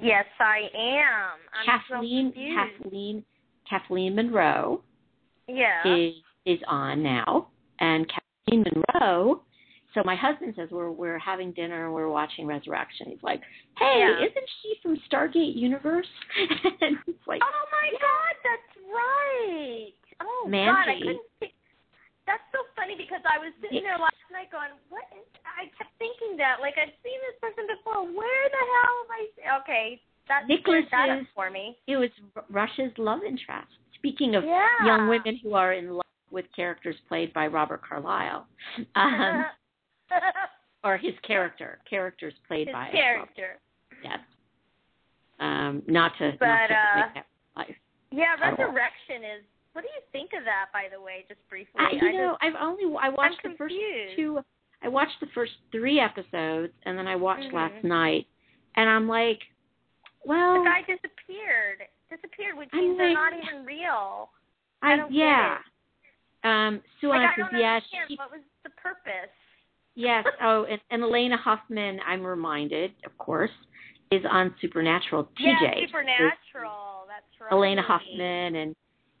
[0.00, 1.38] Yes, I am.
[1.52, 2.54] I'm Kathleen so.
[2.54, 3.24] Kathleen
[3.68, 4.82] Kathleen Munroe
[5.48, 5.94] Yeah.
[5.94, 6.14] is
[6.44, 9.42] is on now, and Kathleen Munroe
[9.94, 13.08] so my husband says we're we're having dinner and we're watching Resurrection.
[13.10, 13.42] He's like,
[13.78, 14.24] "Hey, Yeah.
[14.24, 16.08] isn't she from Stargate Universe?"
[16.80, 19.92] and it's like, Oh my God, that's right.
[20.20, 21.52] Oh God, I couldn't.
[22.26, 25.90] That's so funny because I was sitting there last night going, "What?" Is, I kept
[25.98, 28.06] thinking that, like, I've seen this person before.
[28.06, 29.22] Where the hell am I?
[29.62, 31.76] Okay, that Nicholas that up is- for me.
[31.86, 32.10] it was
[32.48, 33.72] Rush's love interest.
[33.94, 34.66] Speaking of Yeah.
[34.84, 38.46] young women who are in love with characters played by Robert Carlyle,
[38.96, 39.46] um,
[40.84, 43.60] or his character, characters played His by Robert, character.
[44.02, 44.20] yes.
[45.40, 47.76] Um, not to, But, not to uh, make that life.
[48.10, 49.44] Yeah, Resurrection is.
[49.72, 51.24] What do you think of that, by the way?
[51.28, 51.72] Just briefly.
[51.78, 53.74] I, you I know, just, I've only I watched the first
[54.16, 54.40] two.
[54.82, 57.52] I watched the first three episodes, and then I watched Mhm.
[57.54, 58.26] last night,
[58.76, 59.40] and I'm like,
[60.24, 61.82] well, the guy disappeared.
[62.10, 64.30] Disappeared, which I'm means they're like- not even real.
[64.82, 65.58] I I yeah.
[66.44, 69.30] Um, Sue Like, says, yeah, she, What was the purpose?
[69.94, 70.26] yes.
[70.42, 73.52] Oh, and, and Alaina Huffman, I'm reminded, of course,
[74.10, 75.24] is on Supernatural.
[75.38, 77.06] TJ, Yeah, Supernatural.
[77.08, 77.52] That's right.
[77.52, 78.74] Alaina Huffman, and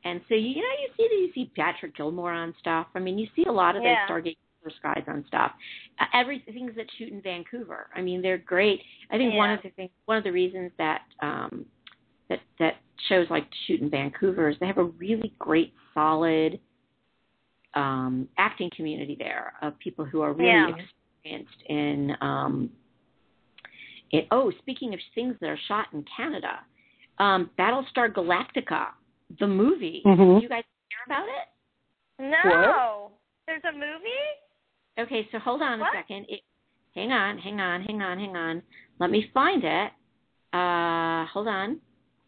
[0.04, 2.86] and so you know you see you see Patrick Gilmore on stuff.
[2.94, 4.06] I mean, you see a lot of Yeah.
[4.06, 5.52] those Stargate Universe guys on stuff.
[5.98, 7.88] Uh, everything's that shoot in Vancouver.
[7.94, 8.82] I mean, they're great.
[9.10, 11.66] I think one of the things, one of the reasons that um,
[12.28, 12.76] that that
[13.08, 16.60] shows like shoot in Vancouver is they have a really great, solid
[17.74, 20.68] um, acting community there of people who are really Yeah.
[20.68, 22.16] experienced in.
[22.20, 22.70] Um,
[24.10, 26.60] it, oh, speaking of things that are shot in Canada,
[27.18, 28.88] um, Battlestar Galactica,
[29.38, 30.02] the movie.
[30.04, 30.42] Mhm.
[30.42, 31.48] You guys hear about it?
[32.18, 33.12] No.
[33.46, 34.08] There's a movie?
[34.98, 35.94] Okay, so hold on What?
[35.94, 36.26] a second.
[36.28, 36.40] It,
[36.94, 38.62] hang on, hang on, hang on, hang on.
[38.98, 39.92] Let me find it.
[40.52, 41.80] Uh, hold on.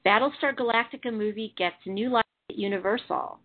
[0.04, 3.38] Battlestar Galactica movie gets new life at Universal.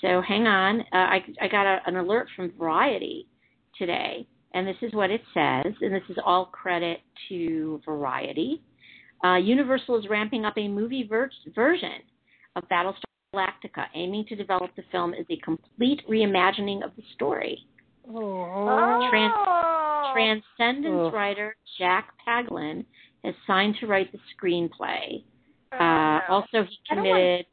[0.00, 0.80] So hang on.
[0.80, 3.26] Uh, I I got a, an alert from Variety
[3.76, 8.62] today, and this is what it says, and this is all credit to Variety.
[9.24, 12.00] Uh, Universal is ramping up a movie ver- version
[12.62, 13.04] of Battlestar
[13.34, 17.66] Galactica, aiming to develop the film as a complete reimagining of the story.
[18.08, 19.08] Oh.
[19.10, 20.10] Trans- oh.
[20.12, 21.12] Transcendence Ugh.
[21.12, 22.84] writer Jack Paglen
[23.24, 25.22] has signed to write the screenplay.
[25.72, 27.46] Oh, Uh, also, he I don't committed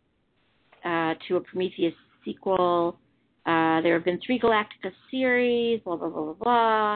[0.83, 1.93] uh, to a Prometheus
[2.25, 2.97] sequel.
[3.45, 6.93] Uh, there have been three Galactica series, blah, blah, blah, blah, blah.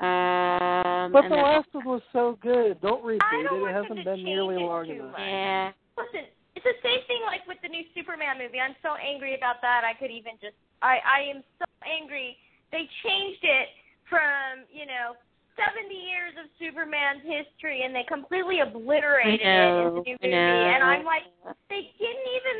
[0.00, 2.80] Um, But the last one was so good.
[2.80, 3.52] Don't repeat it.
[3.52, 5.14] It hasn't been change nearly long enough.
[5.18, 5.72] Yeah.
[5.96, 6.28] Listen,
[6.58, 8.58] it's the same thing like with the new Superman movie.
[8.58, 9.86] I'm so angry about that.
[9.86, 12.34] I could even just I I am so angry.
[12.74, 13.70] They changed it
[14.10, 15.14] from, you know,
[15.54, 20.70] 70 years of Superman's history and they completely obliterated know, it in the new movie.
[20.74, 21.26] And I'm like,
[21.70, 22.56] they didn't even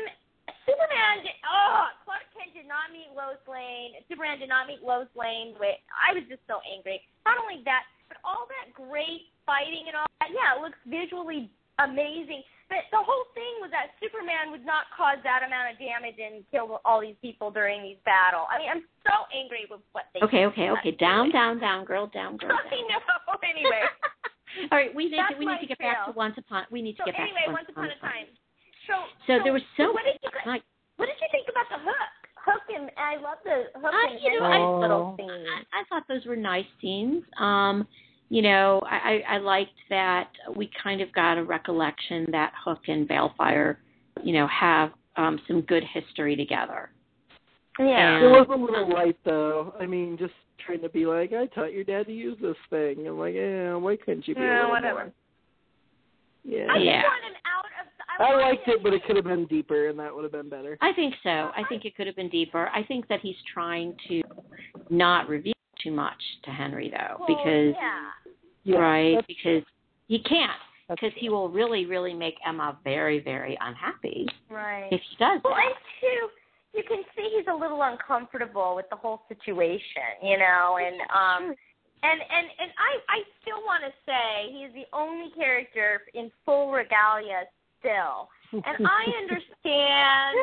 [0.63, 3.97] Superman did, oh, Clark Kent did not meet Lois Lane.
[4.05, 5.57] Superman did not meet Lois Lane.
[5.57, 7.01] Wait, I was just so angry.
[7.25, 10.29] Not only that, but all that great fighting and all that.
[10.29, 12.43] Yeah, it looks visually amazing.
[12.69, 16.45] But the whole thing was that Superman would not cause that amount of damage and
[16.53, 18.45] kill all these people during these battles.
[18.53, 20.93] I mean, I'm so angry with what they Okay, okay, okay.
[20.93, 22.53] Down, down, down, girl, down, girl.
[22.71, 23.01] I know.
[23.41, 23.81] Anyway.
[24.71, 26.81] All right, we need That's to we need to get back to once upon we
[26.81, 28.25] need to so get back to once upon a time.
[28.85, 28.93] So,
[29.25, 30.61] So there was so what did you like
[30.97, 32.11] what did you think about the hook?
[32.45, 35.17] Hook and I love the hook Uh, and you know, Henry's I- little Oh.
[35.17, 35.45] scene.
[35.49, 37.23] I, I thought those were nice scenes.
[37.39, 37.87] Um,
[38.29, 42.81] you know, I, I I liked that we kind of got a recollection that Hook
[42.87, 43.77] and Baelfire,
[44.23, 46.91] you know, have um, some good history together.
[47.79, 48.17] Yeah.
[48.17, 49.73] And- It was a little light though.
[49.79, 50.33] I mean, just
[50.65, 53.07] trying to be like, I taught your dad to use this thing.
[53.07, 54.99] I'm like, yeah, why couldn't you be a Yeah, little whatever.
[55.05, 55.13] more?
[56.43, 56.67] Yeah.
[56.71, 57.01] I Yeah.
[57.03, 57.87] want him out of.
[58.19, 60.31] I, I liked him- it, but it could have been deeper, and that would have
[60.33, 60.77] been better.
[60.81, 61.29] I think so.
[61.29, 62.69] I think it could have been deeper.
[62.73, 64.21] I think that he's trying to
[64.89, 65.53] not reveal
[65.83, 68.09] too much to Henry though, Well, because yeah.
[68.63, 69.63] Yeah, right that's- because
[70.07, 70.59] he can't
[70.89, 74.89] because he will really really make Emma very very unhappy Right.
[74.91, 75.65] if he does Well, that.
[75.65, 76.29] and two,
[76.77, 81.55] you can see he's a little uncomfortable with the whole situation, you know, and um,
[82.03, 86.71] and and and I I still want to say he's the only character in full
[86.71, 87.45] regalia
[87.79, 90.37] still, and I understand,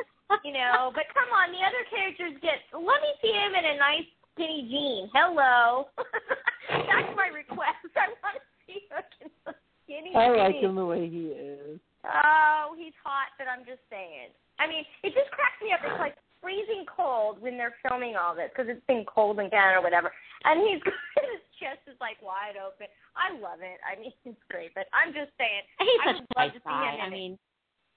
[0.45, 2.59] you know, but come on, the other characters get.
[2.73, 5.09] Let me see him in a nice skinny jean.
[5.17, 5.89] Hello,
[6.71, 7.81] that's my request.
[7.97, 10.71] I want to see him in a skinny I like jean.
[10.71, 11.81] him the way he is.
[12.05, 14.31] Oh, he's hot, but I'm just saying.
[14.61, 15.81] I mean, it just cracks me up.
[15.83, 19.81] It's like freezing cold when they're filming all this because it's been cold in Canada
[19.81, 20.13] or whatever.
[20.47, 20.79] And he's
[21.19, 22.87] his chest is like wide open.
[23.19, 23.81] I love it.
[23.83, 25.65] I mean, it's great, but I'm just saying.
[25.81, 27.01] He's I such a nice guy.
[27.03, 27.35] I mean,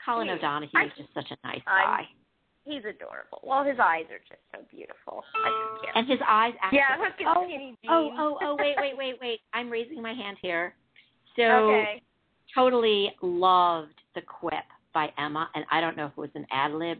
[0.03, 2.03] Colin He- O'Donoghue I- is just such a nice I'm- guy.
[2.69, 3.41] He's adorable.
[3.43, 5.23] Well, his eyes are just so beautiful.
[5.45, 5.97] I just can't.
[5.97, 6.79] And his eyes actually.
[6.79, 7.89] yeah, look at oh, skinny jeans.
[7.89, 9.39] oh, oh, oh, wait, wait, wait, wait.
[9.53, 10.75] I'm raising my hand here.
[11.35, 12.01] So okay.
[12.53, 14.63] totally loved the quip
[14.93, 16.97] by Emma, and I don't know if it was an ad lib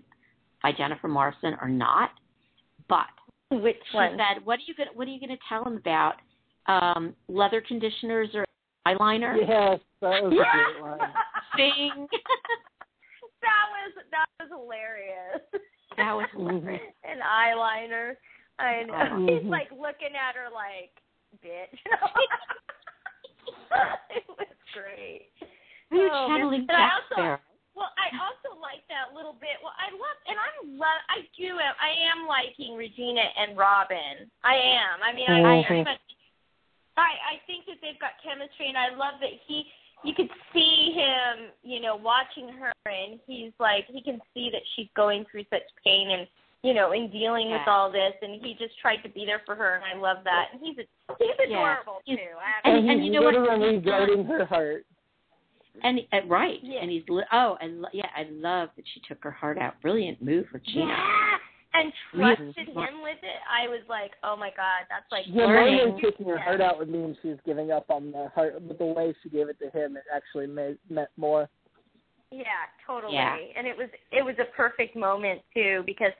[0.62, 2.12] by Jennifer Morrison or not,
[2.88, 3.08] but
[3.52, 4.18] Which she one?
[4.18, 6.16] said, "What are you gonna What are you gonna tell him about
[6.68, 8.46] um, leather conditioners or
[8.88, 11.14] eyeliner?" Yes, that was a great line.
[11.58, 12.08] Bing.
[13.42, 15.42] that was that was hilarious.
[15.98, 16.94] that was hilarious.
[17.04, 18.16] An eyeliner.
[18.60, 18.94] I know.
[18.94, 19.26] Uh-huh.
[19.40, 20.92] He's like looking at her like,
[21.40, 21.72] bitch.
[24.16, 25.32] it was great.
[25.92, 27.40] You're Oh, channeling Jack also- Sparrow.
[27.78, 29.56] Well, I also like that little bit.
[29.64, 34.28] Well, I love, and I'm love, I do, I am liking Regina and Robin.
[34.44, 35.00] I am.
[35.00, 35.88] I mean, I, I, Mhm.
[37.00, 39.64] I, I think that they've got chemistry, and I love that he,
[40.04, 44.62] you could see him, you know, watching her, and he's like, he can see that
[44.76, 46.28] she's going through such pain, and
[46.62, 49.56] you know, in dealing with all this, and he just tried to be there for
[49.56, 50.48] her, and I love that.
[50.52, 51.46] And he's, a, he's Yeah.
[51.56, 52.36] adorable He's- too.
[52.38, 53.34] I have and- to And, and you know what?
[53.34, 54.86] literally He's guarding her heart.
[55.84, 56.80] And uh, right, Yeah.
[56.82, 59.80] and he's li- oh, and lo- yeah, I love that she took her heart out.
[59.82, 60.88] Brilliant move, Regina.
[60.88, 61.38] Yeah,
[61.74, 63.40] and Really trusted him with it.
[63.50, 65.78] I was like, oh my god, that's like Yeah, learning.
[65.78, 68.78] normally taking her heart out with would mean she's giving up on the heart, but
[68.78, 71.48] the way she gave it to him, it actually made, meant more.
[72.32, 72.44] Yeah,
[72.86, 73.16] totally.
[73.16, 73.36] Yeah.
[73.56, 76.12] And it was it was a perfect moment too because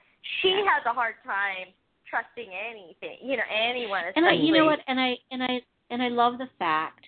[0.42, 1.68] she has a hard time
[2.08, 4.02] trusting anything, you know, anyone.
[4.16, 4.80] And I, you know what?
[4.88, 7.06] And I and I and I love the fact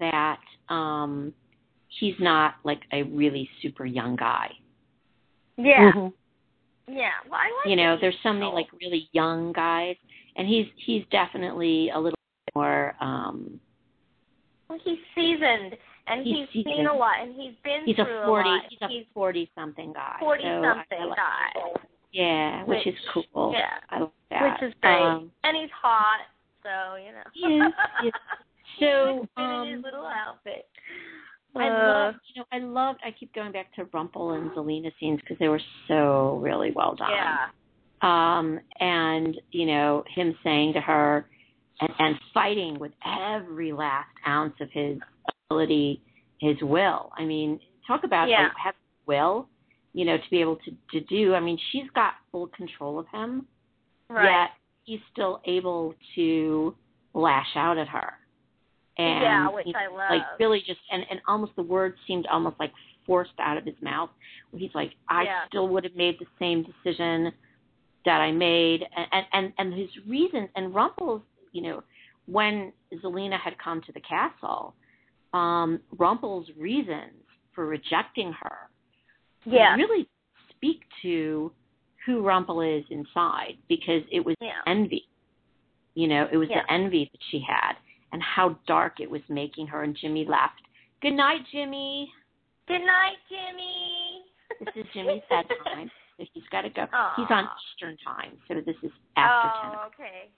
[0.00, 1.32] that um
[2.00, 4.50] he's not like a really super young guy.
[5.56, 6.12] Yeah, Mhm.
[6.88, 7.10] Yeah.
[7.30, 9.96] Well, I like You know, that there's so many like really young guys,
[10.36, 12.94] and he's he's definitely a little bit more.
[13.00, 13.60] um
[14.68, 15.76] Well, he's seasoned
[16.06, 18.48] and He's he's, seen a lot and he's been He's a through forty.
[18.48, 18.62] a lot.
[18.68, 20.16] He's a forty something guy.
[20.20, 21.80] Forty so something I like- guy,
[22.12, 23.00] Yeah, which, Which- is
[23.32, 23.52] cool.
[23.54, 23.78] yeah.
[23.90, 24.42] I like that.
[24.60, 25.00] which is great.
[25.00, 26.20] Um, and he's hot,
[26.62, 27.24] so you know.
[27.32, 27.72] He is,
[28.02, 28.14] he is.
[28.80, 30.66] So He's fit in his um, little outfit.
[31.56, 33.00] I Uh, love, you know, I loved.
[33.04, 36.94] I keep going back to Rumple and Zelena scenes because they were so really well
[36.94, 37.10] done.
[37.12, 37.46] Yeah.
[38.02, 41.28] Um, and you know, him saying to her,
[41.80, 44.98] and, and fighting with every last ounce of his
[45.48, 46.02] ability,
[46.40, 47.12] his will.
[47.16, 48.50] I mean, talk about Yeah.
[48.62, 48.74] have
[49.06, 49.48] will.
[49.92, 51.34] You know, to be able to to do.
[51.34, 53.46] I mean, she's got full control of him.
[54.08, 54.24] Right.
[54.24, 54.50] Yet
[54.84, 56.74] he's still able to
[57.14, 58.12] lash out at her.
[58.96, 60.10] And yeah, which I love.
[60.10, 62.72] like really just and and almost the words seemed almost like
[63.06, 64.08] forced out of his mouth
[64.56, 65.40] he's like i Yeah.
[65.48, 67.32] still would have made the same decision
[68.06, 71.20] that i made and and and, and his reasons and rumple's
[71.52, 71.82] you know
[72.26, 72.72] when
[73.02, 74.74] zelena had come to the castle
[75.34, 77.12] um rumple's reasons
[77.54, 78.70] for rejecting her
[79.44, 79.74] yeah.
[79.74, 80.08] really
[80.50, 81.52] speak to
[82.06, 84.52] who rumple is inside because it was Yeah.
[84.66, 85.04] envy
[85.94, 86.62] you know it was Yeah.
[86.66, 87.74] the envy that she had
[88.14, 90.62] and how dark it was making her and jimmy laughed.
[91.02, 92.10] good night jimmy
[92.66, 94.24] Good night, Jimmy.
[94.60, 97.12] this is jimmy's bedtime so he's got to go Aw.
[97.16, 97.44] he's on
[97.74, 100.30] eastern time so this is after 10 oh, okay.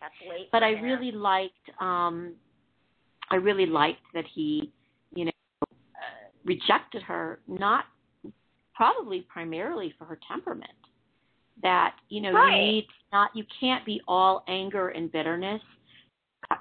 [0.00, 0.48] That's late.
[0.50, 0.82] but I him.
[0.82, 2.34] really liked um
[3.30, 4.72] I really liked that he,
[5.14, 5.30] you know,
[5.62, 7.84] uh, rejected her not
[8.74, 10.70] probably primarily for her temperament.
[11.62, 12.54] That, you know, Right.
[12.56, 15.62] you need not you can't be all anger and bitterness.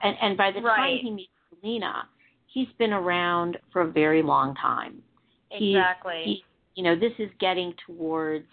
[0.03, 1.31] And and by the time he meets
[1.63, 2.03] Zelena,
[2.47, 5.01] he's been around for a very long time.
[5.51, 6.21] Exactly.
[6.25, 6.43] he,
[6.75, 8.47] you know, this is getting towards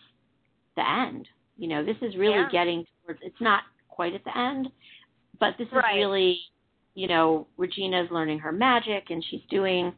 [0.76, 1.26] the end.
[1.56, 2.48] You know, this is really Yeah.
[2.50, 3.20] getting towards.
[3.22, 4.68] It's not quite at the end,
[5.40, 6.38] but this is really,
[6.94, 9.92] you know, Regina's learning her magic and she's doing,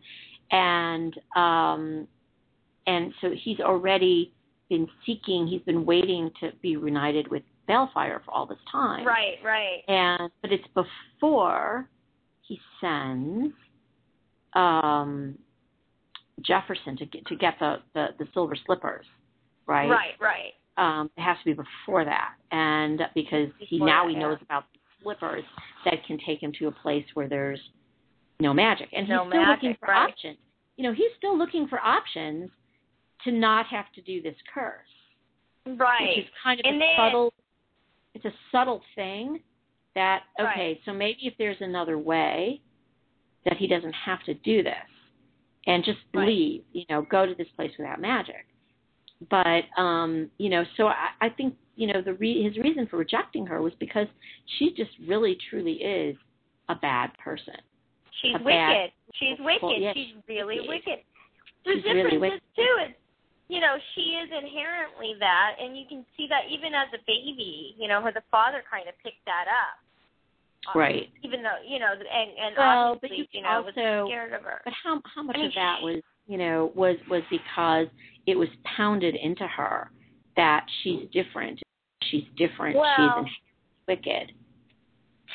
[0.51, 2.09] and um,
[2.87, 4.32] and so he's already
[4.68, 5.47] been seeking.
[5.47, 9.06] He's been waiting to be reunited with Baelfire for all this time.
[9.06, 9.80] right, right.
[9.88, 11.88] And but it's before
[12.42, 13.54] he sends
[14.54, 15.36] um,
[16.42, 19.06] Jefferson to get to get the, the the silver slippers,
[19.66, 19.88] right?
[19.88, 20.52] Right, right.
[20.76, 24.44] Um, it has to be before that, and because he now that, he knows yeah.
[24.44, 25.44] about the slippers
[25.84, 27.60] that can take him to a place where there's
[28.40, 30.08] no magic, and No he's still looking for right.
[30.10, 30.38] options.
[30.76, 32.50] You know, he's still looking for options
[33.24, 34.80] to not have to do this curse
[35.66, 36.00] Right.
[36.16, 37.32] which is kind of And a then- subtle
[38.14, 39.40] it's a subtle thing
[39.94, 40.80] that okay Right.
[40.84, 42.60] so maybe if there's another way
[43.44, 44.74] that he doesn't have to do this
[45.66, 46.26] and just Right.
[46.28, 48.46] leave you know go to this place without magic
[49.30, 52.96] but um you know so i, I think you know the re- his reason for
[52.96, 54.06] rejecting her was because
[54.58, 56.16] she just really truly is
[56.68, 57.54] a bad person
[58.22, 58.92] She's a bad- wicked.
[59.14, 59.62] She's wicked.
[59.62, 60.68] Well, she's really wicked.
[60.68, 60.98] wicked.
[61.66, 62.36] The She's really wicked.
[62.36, 62.94] is too is
[63.49, 67.74] you know, she is inherently that, and you can see that even as a baby.
[67.78, 69.78] You know, her the father kind of picked that up.
[70.72, 71.11] Um, Right.
[71.22, 73.74] Even though you know, and and Well, but obviously, you you can know, was
[74.09, 74.61] scared of her.
[74.64, 77.86] But how how much I mean, of that was you know was was because
[78.26, 79.90] it was pounded into her
[80.36, 81.61] that she's different.
[82.11, 82.76] She's different.
[82.76, 83.34] Well- she's
[83.86, 84.32] wicked.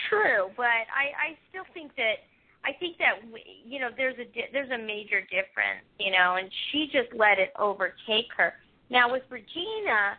[0.09, 2.25] True, but I I still think that
[2.65, 6.35] I think that we, you know there's a di- there's a major difference, you know,
[6.39, 8.53] and she just let it overtake her.
[8.89, 10.17] Now with Regina,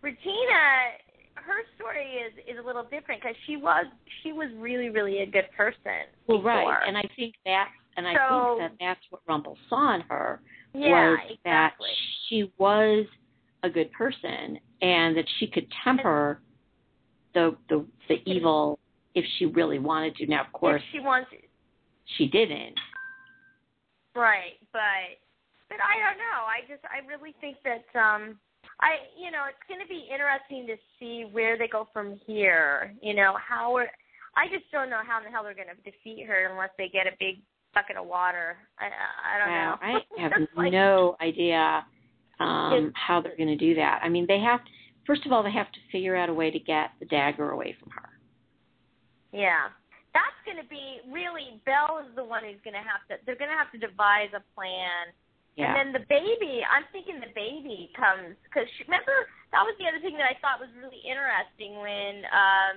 [0.00, 0.96] Regina,
[1.34, 3.86] her story is is a little different because she was
[4.22, 6.08] she was really really a good person.
[6.26, 6.50] Well, before.
[6.50, 10.00] right, and I think that, and I So- think that that's what Rumple saw in
[10.02, 10.40] her
[10.74, 11.74] yeah, was that
[12.28, 13.06] she was
[13.62, 16.40] a good person and that she could temper
[17.34, 18.78] the the the evil
[19.14, 20.26] if she really wanted to.
[20.26, 21.28] Now, of course, if she wants
[22.16, 22.74] she didn't.
[24.14, 25.16] Right, but
[25.68, 26.44] but I don't know.
[26.44, 28.38] I just I really think that um
[28.80, 32.94] I you know it's going to be interesting to see where they go from here.
[33.02, 33.88] You know how are
[34.36, 36.88] I just don't know how in the hell they're going to defeat her unless they
[36.88, 37.42] get a big
[37.74, 38.56] bucket of water.
[38.78, 39.98] I I don't Wow, know.
[40.18, 41.84] I have like- no idea
[42.40, 44.00] um, how they're going to do that.
[44.02, 44.60] I mean, they have
[45.06, 47.74] first of all they have to figure out a way to get the dagger away
[47.80, 48.08] from her.
[49.32, 49.68] Yeah.
[50.12, 53.38] That's going to be really Belle is the one who's going to have to they're
[53.38, 55.12] going to have to devise a plan
[55.56, 55.68] Yeah.
[55.68, 60.00] And then the baby, I'm thinking the baby comes because remember that was the other
[60.00, 62.76] thing that I thought was really interesting when um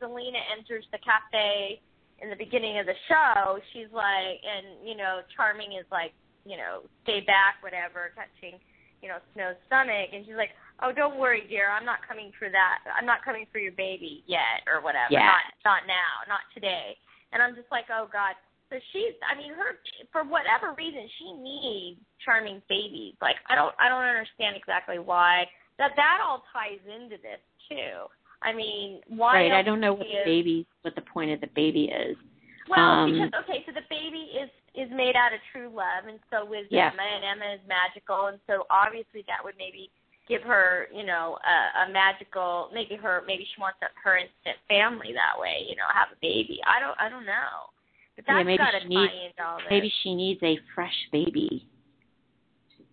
[0.00, 1.80] Zelena enters the cafe
[2.20, 3.58] in the beginning of the show.
[3.72, 6.12] She's like, and you know, Charming is like,
[6.44, 8.60] you know, stay back, whatever, touching,
[9.00, 10.52] you know, Snow's stomach, and she's like,
[10.82, 12.78] oh, don't worry, dear, I'm not coming for that.
[12.92, 15.10] I'm not coming for your baby yet, or whatever.
[15.10, 15.30] Yeah.
[15.32, 16.96] Not, not now, not today.
[17.32, 18.34] And I'm just like, oh God.
[18.70, 19.82] So she's, I mean, her
[20.14, 23.14] for whatever reason, she needs charming babies.
[23.20, 25.46] Like I don't, I don't understand exactly why.
[25.78, 28.06] That that all ties into this too.
[28.42, 29.50] I mean, why?
[29.50, 29.52] right.
[29.52, 32.16] I don't know what the baby what the point of the baby is.
[32.68, 36.22] Well, um, because okay, so the baby is is made out of true love, and
[36.30, 36.94] so is Yes.
[36.94, 39.90] Emma, and Emma is magical, and so obviously that would maybe
[40.30, 42.70] give her, you know, a, a magical.
[42.72, 46.18] Maybe her, maybe she wants a, her instant family that way, you know, have a
[46.22, 46.60] baby.
[46.64, 47.68] I don't, I don't know,
[48.16, 49.66] but Yeah, maybe got to she needs- all this.
[49.68, 51.66] Maybe she needs a fresh baby.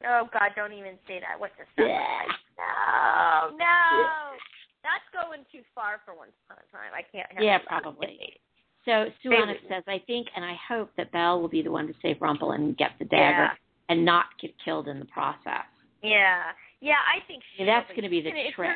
[0.06, 1.40] Oh God, don't even say that.
[1.40, 2.26] What the Yeah.
[2.58, 4.38] No, no,
[4.84, 6.92] that's going too far for one time.
[6.94, 7.32] I can't.
[7.32, 8.18] Have Yeah, probably.
[8.86, 9.60] So Baby.
[9.70, 12.52] Says, I think and I hope that Belle will be the one to save Rumple
[12.52, 13.54] and get the dagger Yeah.
[13.90, 15.66] and not get killed in the process.
[16.04, 16.44] Yeah,
[16.82, 16.96] yeah.
[17.06, 17.64] I think she.
[17.66, 18.70] That's gonna be the trick.
[18.70, 18.76] Her,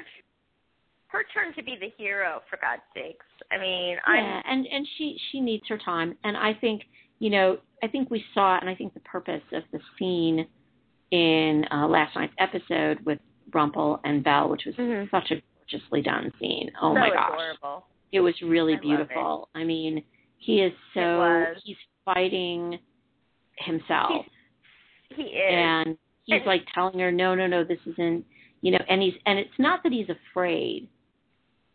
[1.08, 3.26] her turn to be the hero, for God's sakes.
[3.52, 6.84] I mean, Yeah, and and she she needs her time, and I think
[7.20, 10.47] you know I think we saw, and I think the purpose of the scene
[11.12, 13.20] in uh, last night's episode with
[13.54, 15.10] Rumple and Belle, which was Mhm.
[15.12, 16.72] such a gorgeously done scene.
[16.82, 17.86] Oh so my gosh, adorable.
[18.14, 19.49] it was really I beautiful.
[19.54, 20.04] I mean,
[20.38, 21.76] he is so he's
[22.06, 22.80] fighting
[23.58, 24.26] himself,
[25.10, 25.54] He is.
[25.54, 25.97] and
[26.40, 28.26] he's like telling her, no, no, no, this isn't,
[28.62, 30.88] you know, and he's and it's not that he's afraid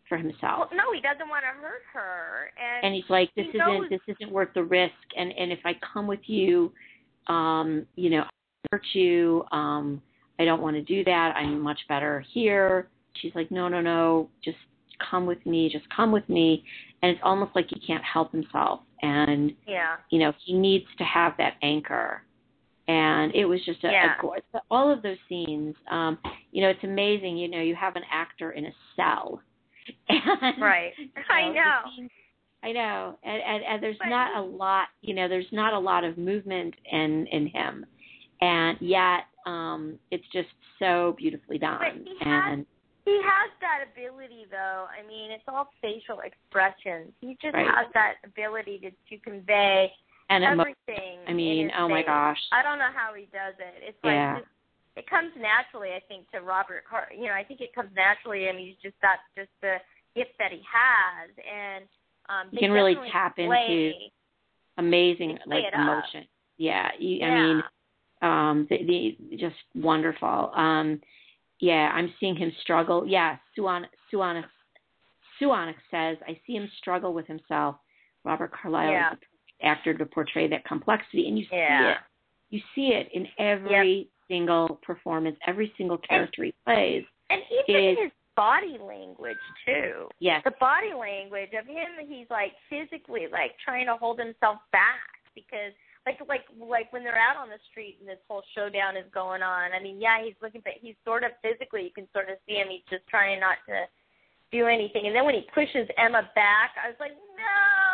[0.07, 0.69] for himself.
[0.71, 3.89] well, no, he doesn't want to hurt her, and, and he's like, "This knows- isn't
[3.89, 6.71] this isn't worth the risk." And and if I come with you,
[7.27, 8.29] um, you know, I'll
[8.71, 9.43] hurt you.
[9.51, 10.01] Um,
[10.39, 11.35] I don't want to do that.
[11.35, 12.87] I'm much better here.
[13.15, 14.29] She's like, "No, no, no.
[14.43, 14.57] Just
[15.11, 15.69] come with me.
[15.69, 16.63] Just come with me."
[17.01, 21.03] And it's almost like he can't help himself, and yeah, you know, he needs to
[21.03, 22.23] have that anchor.
[22.87, 24.15] And it was just a, Yeah.
[24.17, 24.45] a gorgeous.
[24.71, 26.17] All of those scenes, um,
[26.51, 27.37] you know, it's amazing.
[27.37, 29.41] You know, you have an actor in a cell,
[30.09, 30.93] and right.
[31.29, 31.79] I the know.
[31.95, 32.11] scenes-
[32.63, 35.79] I know, and, and and there's But not a lot, you know, there's not a
[35.79, 37.85] lot of movement in in him,
[38.41, 40.49] and yet um it's just
[40.79, 41.77] so beautifully done.
[41.79, 42.65] But he has- and
[43.05, 44.87] He has that ability, though.
[44.89, 47.13] I mean, it's all facial expressions.
[47.21, 47.67] He just Right.
[47.67, 49.91] has that ability to to convey
[50.29, 51.19] and everything.
[51.27, 53.81] I mean, oh my gosh, I don't know how he does it.
[53.81, 54.39] It's like Yeah.
[54.39, 54.47] just,
[54.95, 56.83] it comes naturally, I think, to Robert.
[56.89, 59.77] Car- you know, I think it comes naturally, I and he's just that's just the
[60.15, 61.85] gift that he has, and
[62.29, 63.93] um, You can really tap play, into
[64.77, 65.79] amazing like it up.
[65.81, 66.27] emotion.
[66.57, 67.43] Yeah, you, I Yeah.
[67.43, 67.63] mean,
[68.23, 70.51] um the, the just wonderful.
[70.55, 70.99] Um
[71.59, 73.05] yeah, I'm seeing him struggle.
[73.05, 74.45] Yeah, Suan Suanix
[75.39, 77.75] Suanix says I see him struggle with himself.
[78.23, 79.11] Robert Carlyle Yeah.
[79.13, 79.19] is
[79.63, 81.97] actor to portray that complexity and you see it.
[82.49, 87.03] You see it in every single performance, every single character he plays.
[87.29, 89.35] and even is- his body language
[89.65, 90.07] too.
[90.19, 90.43] Yes.
[90.45, 95.01] the body language of him he's like physically like trying to hold himself back
[95.33, 95.73] because
[96.05, 99.41] like like like when they're out on the street and this whole showdown is going
[99.41, 99.73] on.
[99.73, 102.55] I mean, yeah, he's looking, but he's sort of physically you can sort of see
[102.55, 102.67] him.
[102.69, 103.83] He's just trying not to
[104.51, 105.07] do anything.
[105.07, 107.86] And then when he pushes Emma back, I was like, no,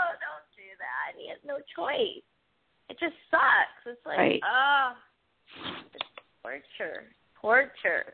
[0.83, 1.15] that.
[1.15, 2.23] And he has no choice.
[2.91, 3.79] It just sucks.
[3.87, 4.41] It's like, Right.
[4.43, 4.91] oh,
[5.95, 6.03] it's
[6.43, 7.07] torture,
[7.39, 8.13] torture.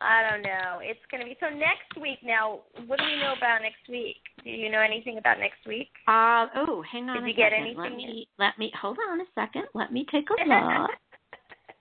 [0.00, 0.80] I don't know.
[0.82, 2.18] It's going to be so next week.
[2.22, 4.16] Now, what do we know about next week?
[4.44, 5.88] Do you know anything about next week?
[6.06, 7.78] Uh, oh, hang on Did you get anything?
[7.78, 9.64] Let me, let me, hold on a second.
[9.74, 10.90] Let me take a look.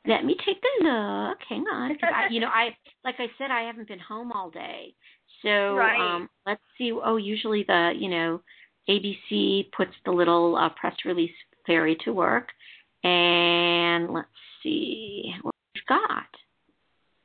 [0.07, 1.37] Let me take a look.
[1.49, 1.97] Hang on.
[2.03, 2.69] I, you know, I
[3.03, 4.93] like I said, I haven't been home all day.
[5.41, 5.99] So Right.
[5.99, 6.91] um let's see.
[6.93, 8.41] Oh, usually the you know
[8.89, 11.31] ABC puts the little uh, press release
[11.65, 12.49] fairy to work,
[13.03, 14.27] and let's
[14.61, 16.27] see what we've got.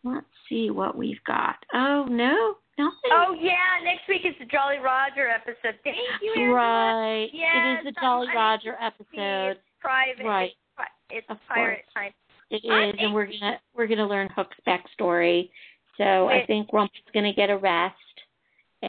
[0.03, 1.57] Let's see what we've got.
[1.75, 3.11] Oh no, nothing.
[3.13, 5.79] oh yeah, next week is the Jolly Roger episode.
[5.85, 6.55] Thank you, Angela.
[6.55, 7.29] right.
[7.33, 9.51] It is the I'm- Jolly I Roger episode.
[9.51, 10.25] It's private.
[10.25, 10.53] Right.
[11.11, 12.13] It's, pirate time.
[12.51, 15.51] It I and we're gonna we're gonna learn Hook's backstory.
[15.99, 17.95] So I think Rump's gonna get a rest,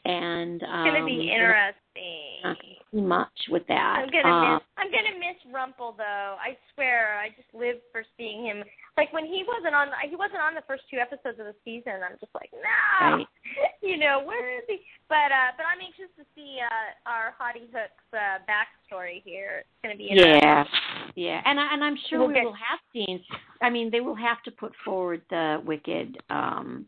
[0.04, 2.40] and It's um, gonna be interesting.
[2.44, 3.98] not gonna much with that.
[4.04, 4.62] I'm gonna Um, miss.
[4.76, 6.36] I'm gonna miss Rumple though.
[6.40, 7.18] I swear.
[7.18, 8.64] I just live for seeing him.
[8.96, 9.88] Like when he wasn't on.
[10.08, 12.00] He wasn't on the first two episodes of the season.
[12.04, 13.16] I'm just like, no.
[13.16, 13.26] Right.
[13.82, 14.78] You know where is he?
[15.08, 19.64] But uh, but I'm anxious to see uh, our Hottie Hook's uh, backstory here.
[19.66, 20.40] It's gonna be interesting.
[20.40, 20.64] yeah,
[21.16, 23.20] yeah, and I, and I'm sure We'll we get- will have scenes.
[23.60, 26.86] I mean, they will have to put forward the Wicked um,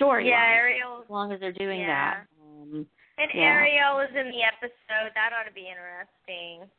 [0.00, 1.02] storyline Yeah, Ariel.
[1.04, 1.86] as long as they're doing Yeah.
[1.86, 2.26] that.
[2.42, 2.86] Um,
[3.18, 3.42] And Yeah.
[3.44, 5.12] Ariel is in the episode.
[5.14, 6.70] That ought to be interesting.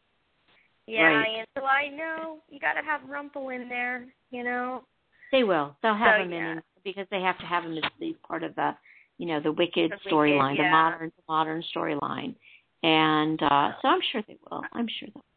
[0.85, 1.27] Yeah, Right.
[1.39, 4.06] and so I know you got to have Rumple in there.
[4.31, 4.84] You know.
[5.31, 5.76] They will.
[5.81, 6.52] They'll have So, him yeah.
[6.52, 8.76] in because they have to have him as the part of the,
[9.18, 10.72] you know, the Wicked The storyline, the yeah.
[10.72, 12.35] modern, the modern storyline,
[12.84, 14.64] and uh, so I'm sure they will.
[14.73, 15.37] I'm sure they will.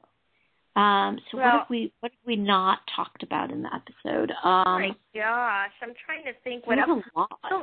[0.76, 4.32] Um, so what have we what have we not talked about in the episode?
[4.44, 7.02] oh Um, my gosh, I'm trying to think what else.
[7.14, 7.28] a lot.
[7.48, 7.56] So,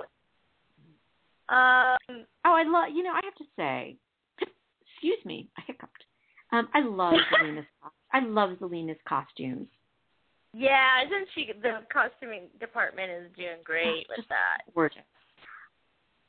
[1.54, 2.90] um, Oh, I love.
[2.96, 3.96] You know, I have to say,
[4.40, 6.04] excuse me, I hiccuped.
[6.52, 7.66] Um, I love Zelena's.
[8.14, 9.68] I love Zelena's costumes.
[10.54, 11.52] yeah, isn't she?
[11.62, 14.64] The costuming department is doing great with that.
[14.74, 15.02] Gorgeous.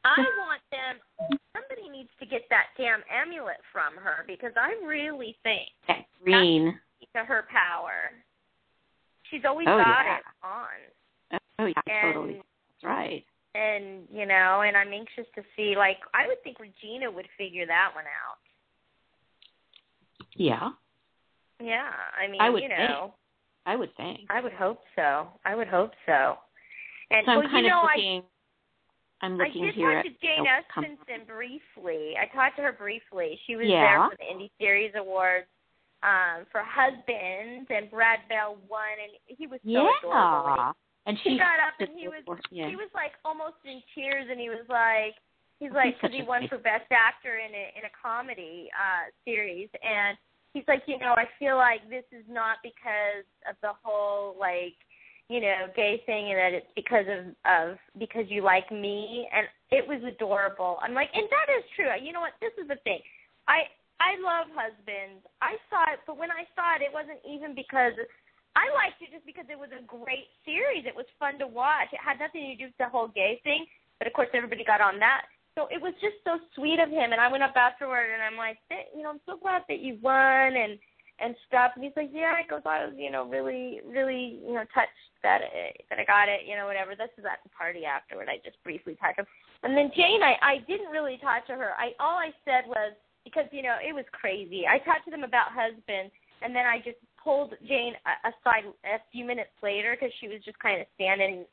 [0.05, 1.39] I want them.
[1.55, 6.79] Somebody needs to get that damn amulet from her because I really think That green.
[7.17, 8.13] to her power.
[9.31, 10.19] She's always Oh, got yeah.
[10.19, 11.41] it on.
[11.59, 12.35] Oh yeah, And totally.
[12.35, 13.25] That's right.
[13.55, 15.75] and you know, and I'm anxious to see.
[15.77, 18.39] Like, I would think Regina would figure that one out.
[20.35, 20.71] Yeah,
[21.61, 23.15] Yeah, I mean, I would you know,
[23.67, 24.21] I would think.
[24.31, 25.29] I would hope so.
[25.45, 26.37] I would hope so.
[27.11, 28.23] And So I'm well, kind you know, of I
[29.23, 29.35] looking.
[29.35, 32.15] I'm I looking did here talk at to Jane what's Espenson briefly.
[32.21, 33.39] I talked to her briefly.
[33.47, 34.09] She was Yeah.
[34.09, 35.47] there for the Indie Series Awards
[36.03, 40.55] um, for Husbands, and Brad Bell won, and he was so adorable.
[40.57, 40.73] Yeah,
[41.07, 42.69] and He she got up and he was yeah.
[42.69, 45.15] he was like almost in tears, and he was like,
[45.59, 49.11] he's like, because he won nice- for Best Actor in a in a comedy uh
[49.25, 50.17] series, and
[50.55, 54.79] he's like, you know, I feel like this is not because of the whole like
[55.29, 59.29] you know gay thing and that it's because of of because you like me.
[59.33, 60.81] And it was adorable.
[60.81, 61.93] I'm like and that is true.
[62.01, 62.37] You know what?
[62.41, 63.01] This is the thing.
[63.47, 63.69] I
[64.01, 65.25] i love husbands.
[65.45, 67.93] I saw it but when i saw it it wasn't even because
[68.57, 70.89] i liked it just because it was a great series.
[70.89, 71.93] It was fun to watch.
[71.93, 73.69] It had nothing to do with the whole gay thing
[74.01, 75.29] but of course everybody got on that.
[75.59, 77.13] So it was just so sweet of him.
[77.13, 78.57] And i went up afterward and i'm like
[78.97, 80.81] you know i'm so glad that you won and
[81.21, 81.73] and stuff.
[81.75, 84.95] And he's like, yeah, it goes, I was, you know, really, really, you know, touched
[85.23, 86.95] that uh, that I got it, you know, whatever.
[86.95, 88.29] This is at the party afterward.
[88.31, 89.31] I just briefly talked to him.
[89.63, 91.75] And then Jane, I I didn't really talk to her.
[91.75, 94.63] I all I said was because you know it was crazy.
[94.67, 96.11] I talked to them about husband,
[96.43, 100.39] and then I just pulled Jane a- aside a few minutes later because she was
[100.45, 101.45] just kind of standing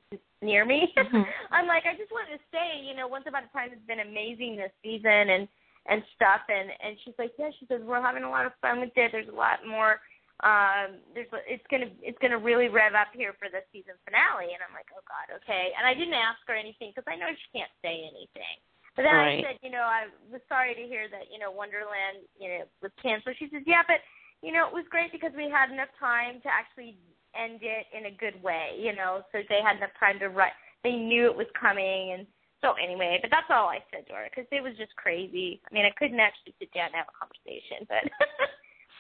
[0.41, 0.93] near me.
[0.95, 1.25] Mhm.
[1.51, 4.05] I'm like, I just wanted to say, you know, Once Upon a Time has been
[4.05, 5.47] amazing this season, and
[5.85, 8.79] and stuff and and she's like yeah she says we're having a lot of fun
[8.81, 9.11] with it.
[9.13, 10.01] There's a lot more
[10.43, 14.51] um there's it's gonna it's gonna really rev up here for the season finale.
[14.51, 15.71] And i'm like oh god okay.
[15.77, 18.57] And i didn't ask her anything because i know she can't say anything.
[18.97, 19.39] But then Right.
[19.39, 22.61] i said you know i was sorry to hear that you know wonderland you know
[22.81, 23.37] was canceled.
[23.37, 24.01] She says yeah but
[24.41, 26.97] you know it was great because we had enough time to actually
[27.37, 30.55] end it in a good way you know so they had enough time to write
[30.83, 32.27] they knew it was coming and
[32.61, 35.61] so anyway, but that's all I said to her because it was just crazy.
[35.69, 38.03] I mean, I couldn't actually sit down and have a conversation, but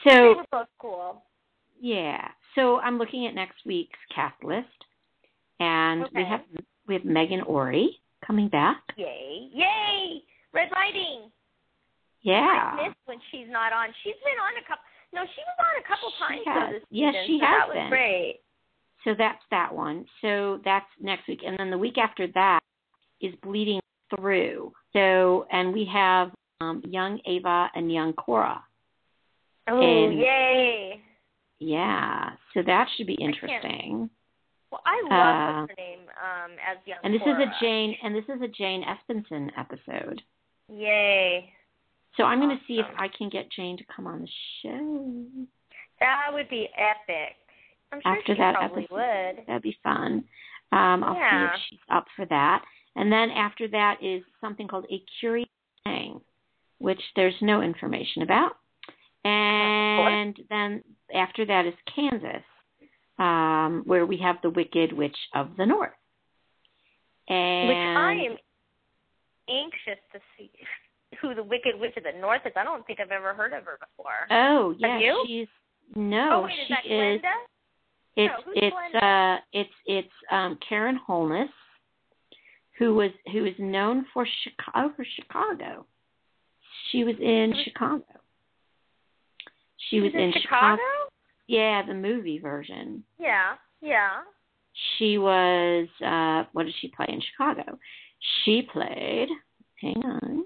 [0.05, 1.23] they So were both cool.
[1.79, 4.67] yeah, so I'm looking at next week's cast list,
[5.59, 6.41] and we have
[6.87, 8.83] we have Meghan Ory coming back.
[8.97, 9.49] Yay!
[9.53, 10.21] Yay!
[10.53, 11.31] Red lighting.
[12.21, 13.89] Yeah, I miss when she's not on.
[14.03, 14.83] She's been on a couple.
[15.13, 16.73] No, she was on a couple times She though has.
[16.73, 17.89] this Yes, season, she so has that was been.
[17.89, 18.39] great.
[19.05, 20.05] So that's that one.
[20.21, 22.59] So that's next week, and then the week after that
[23.21, 23.79] is bleeding
[24.15, 24.71] through.
[24.93, 26.31] So and we have
[26.61, 28.63] um, young Eva and young Cora.
[29.67, 31.01] Oh, And- yay!
[31.59, 34.09] Yeah, so that should be interesting.
[34.71, 36.97] Well, I love Uh, her name um, as young.
[37.03, 40.21] And this is a Jane, and this is a Jane Espenson episode.
[40.69, 41.49] Yay!
[42.17, 44.29] So I'm going to see if I can get Jane to come on the
[44.61, 45.45] show.
[46.01, 47.35] That would be epic.
[47.91, 48.95] I'm sure After she that probably episode.
[49.37, 49.47] would.
[49.47, 50.23] That'd be fun.
[50.71, 51.49] Um, I'll Yeah.
[51.49, 52.63] see if she's up for that.
[52.95, 55.49] And then after that is something called a curious
[55.83, 56.21] thing,
[56.79, 58.53] which there's no information about.
[59.23, 62.43] And then after that is Kansas,
[63.17, 65.91] um, where we have the Wicked Witch of the North.
[67.27, 68.37] And Which I am
[69.49, 70.51] anxious to see
[71.21, 72.53] who the Wicked Witch of the North is.
[72.55, 74.27] I don't think I've ever heard of her before.
[74.31, 75.23] oh yeah, you?
[75.27, 75.47] she's
[75.95, 77.21] no, oh wait, is she that is.
[78.17, 79.35] It's No, it's Glenda?
[79.37, 81.49] uh it's it's um Karen Holness,
[82.77, 85.85] who was who is known for Chicago Chicago.
[86.91, 88.03] She was in was- Chicago.
[89.89, 90.81] She was She's in Chicago?
[91.47, 93.03] Yeah, the movie version.
[93.19, 94.21] Yeah, yeah.
[94.97, 97.77] She was uh what did she play in Chicago?
[98.43, 99.29] She played
[99.81, 100.43] hang on.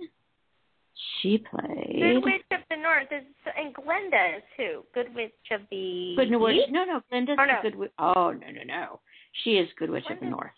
[1.22, 3.24] She played Good Witch of the North is
[3.58, 4.84] and Glenda is who?
[4.94, 6.58] Good Witch of the Good Witch.
[6.70, 7.60] No, no, Glenda's Oh, the no.
[7.62, 7.92] Good Witch.
[7.98, 9.00] Oh no, no, no.
[9.44, 10.52] She is Good Witch of the North.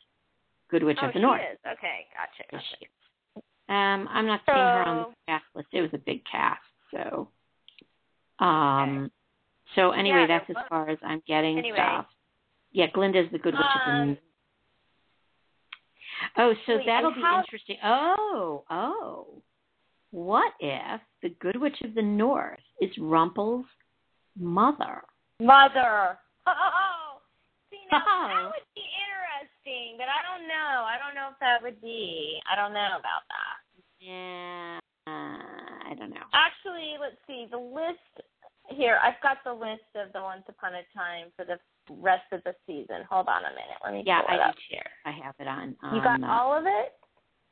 [0.71, 1.41] Good Witch oh, of the she North.
[1.51, 1.59] is.
[1.65, 2.49] Okay, gotcha.
[2.49, 2.63] Gotcha.
[2.79, 2.91] she is.
[3.69, 5.67] Um, I'm not seeing her on the cast list.
[5.73, 6.61] It was a big cast,
[6.91, 7.29] so.
[8.43, 9.11] Um,
[9.75, 11.77] so anyway, Yeah, that's as far as I'm getting Anyway.
[11.77, 12.05] stuff.
[12.71, 13.91] Yeah, Glinda's the good witch of the.
[13.91, 14.17] Um,
[16.37, 17.77] Oh, so wait, that'll be how- interesting.
[17.83, 19.41] Oh, oh.
[20.11, 23.65] What if the Good Witch of the North is Rumple's
[24.37, 25.01] mother?
[25.39, 26.19] Mother.
[26.45, 27.21] Oh,
[27.71, 28.27] see now Oh.
[28.27, 28.81] that would be
[29.71, 30.85] interesting, but I don't know.
[30.85, 32.39] I don't know if that would be.
[32.49, 33.57] I don't know about that.
[33.99, 36.27] Yeah, uh, I don't know.
[36.33, 38.25] Actually, let's see the list
[38.69, 38.99] here.
[39.03, 41.57] I've got the list of the Once Upon a Time for the
[41.89, 43.05] rest of the season.
[43.09, 43.79] Hold on a minute.
[43.83, 44.03] Let me.
[44.05, 44.87] Yeah, pull it I do too.
[45.05, 45.75] I have it on.
[45.83, 46.97] on You got uh, all of it?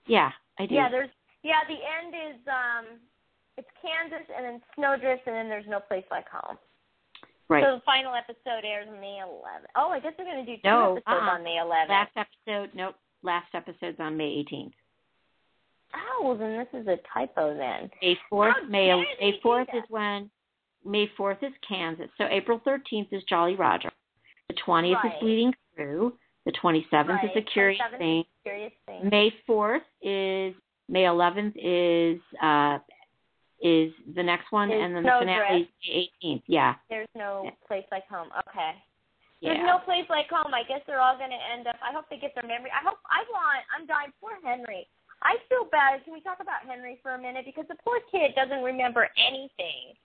[0.07, 0.75] Yeah, I do.
[0.75, 1.13] Yeah, there's
[1.43, 2.85] yeah, the end is um
[3.57, 6.57] it's Kansas and then Snowdrift and then there's no place like home.
[7.49, 7.63] Right.
[7.63, 9.65] So the final episode airs May 11th.
[9.75, 11.29] Oh, I guess they're going to do two No, episodes uh-uh.
[11.35, 11.89] on May 11th.
[11.89, 12.95] Last episode, nope.
[13.23, 14.71] Last episode's on May 18th.
[15.95, 17.89] oh, well then this is a typo then.
[18.01, 19.77] May 4th, How May May 4th that?
[19.77, 20.29] is when
[20.85, 22.09] May 4th is Kansas.
[22.17, 23.89] So April 13th is Jolly Roger.
[24.47, 25.13] The 20th Right.
[25.13, 26.13] is Bleeding Through.
[26.45, 27.23] The 27th right.
[27.25, 28.23] is A Curious 27th Thing.
[28.43, 29.09] Curious thing.
[29.09, 30.55] May 4th is
[30.87, 32.79] May 11th is uh
[33.61, 35.39] is the next one, Is and then the Snowdrift.
[35.39, 36.43] finale is May 18th.
[36.47, 37.51] Yeah, There's no Yeah.
[37.67, 38.29] place like home.
[38.47, 38.73] Okay.
[39.41, 39.53] yeah.
[39.53, 40.53] There's no place like home.
[40.53, 41.75] I guess they're all going to end up.
[41.83, 42.71] I hope they get their memory.
[42.71, 42.99] I hope.
[43.09, 43.63] I want.
[43.75, 44.11] I'm dying.
[44.19, 44.87] for Henry.
[45.21, 46.03] I feel bad.
[46.05, 47.43] Can we talk about Henry for a minute?
[47.45, 49.95] Because the poor kid doesn't remember anything,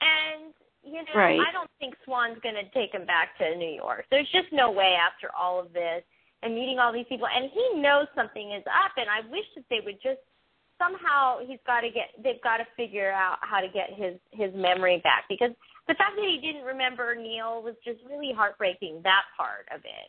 [0.00, 1.38] and you know, Right.
[1.38, 4.06] I don't think Swan's going to take him back to New York.
[4.10, 6.02] There's just no way after all of this
[6.42, 7.26] and meeting all these people.
[7.28, 8.92] And he knows something is up.
[8.96, 10.20] And I wish that they would just
[10.80, 14.48] somehow he's got to get they've got to figure out how to get his his
[14.56, 15.50] memory back because
[15.86, 20.08] the fact that he didn't remember Neal was just really heartbreaking that part of it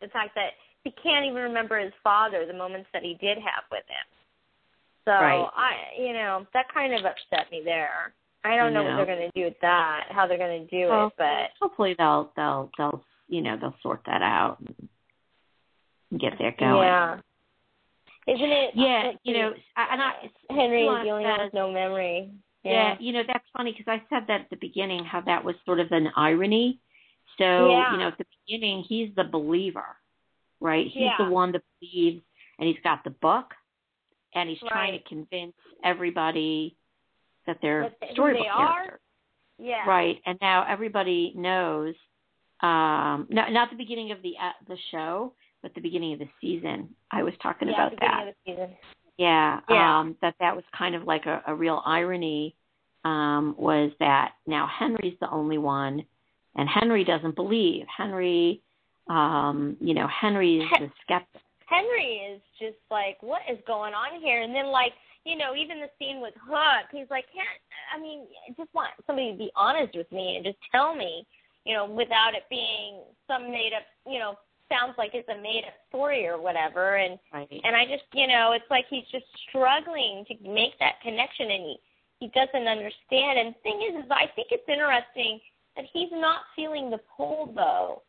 [0.00, 3.68] the fact that he can't even remember his father the moments that he did have
[3.70, 4.06] with him
[5.04, 5.46] so Right.
[5.54, 8.14] i you know that kind of upset me there
[8.44, 8.90] i don't know, know.
[8.90, 11.44] what they're going to do with that how they're going to do Well, it but
[11.60, 14.88] hopefully they'll they'll they'll you know they'll sort that out and
[16.20, 16.86] get there going.
[16.88, 17.18] yeah
[18.26, 21.70] isn't it Yeah, you know, I- and I, henry is the only one with no
[21.72, 22.30] memory
[22.62, 25.54] yeah, you know that's funny because I said that at the beginning how that was
[25.64, 26.78] sort of an irony.
[27.38, 27.92] So Yeah.
[27.92, 29.96] you know, at the beginning he's the believer,
[30.60, 30.86] right?
[30.86, 31.16] He's Yeah.
[31.16, 32.22] the one that believes,
[32.58, 33.54] and he's got the book,
[34.34, 36.76] and he's trying to convince everybody
[37.46, 39.00] that they're That storybook they characters.
[39.58, 41.94] yeah Right, and now everybody knows.
[42.60, 46.28] Um, not not the beginning of the uh, the show, but the beginning of the
[46.40, 46.88] season.
[47.10, 48.28] I was talking yeah about that.
[48.28, 48.76] of the season
[49.18, 50.00] Yeah, Yeah.
[50.00, 52.54] um, that that was kind of like a, a real irony.
[53.04, 56.04] Um, was that now Henry's the only one,
[56.56, 57.86] and Henry doesn't believe.
[57.94, 58.60] Henry,
[59.08, 61.40] um, you know, Henry's the skeptic.
[61.66, 64.42] Henry is just like, what is going on here?
[64.42, 64.92] And then like,
[65.24, 67.48] you know, even the scene with Hook, he's like, can't
[67.94, 71.26] I mean, I just want somebody to be honest with me and just tell me,
[71.64, 74.34] you know, without it being some made up, you know,
[74.70, 76.96] sounds like it's a made up story or whatever.
[76.96, 77.60] And Right.
[77.64, 81.62] and I just, you know, it's like he's just struggling to make that connection, and
[81.62, 81.76] he
[82.20, 83.38] he doesn't understand.
[83.38, 85.40] And the thing is, is I think it's interesting
[85.76, 88.02] that he's not feeling the pull though.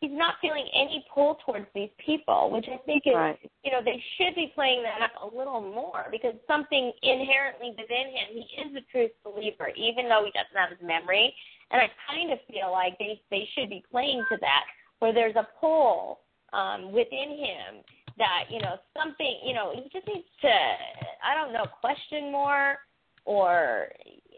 [0.00, 3.38] He's not feeling any pull towards these people, which I think is Right.
[3.62, 8.12] you know, they should be playing that up a little more because something inherently within
[8.12, 11.34] him, he is a truth believer, even though he doesn't have his memory.
[11.70, 14.64] And I kind of feel like they they should be playing to that,
[15.04, 16.20] where there's a pull
[16.54, 17.84] um, within him
[18.16, 22.78] that you know something, you know, he just needs to, I don't know, question more,
[23.26, 23.88] or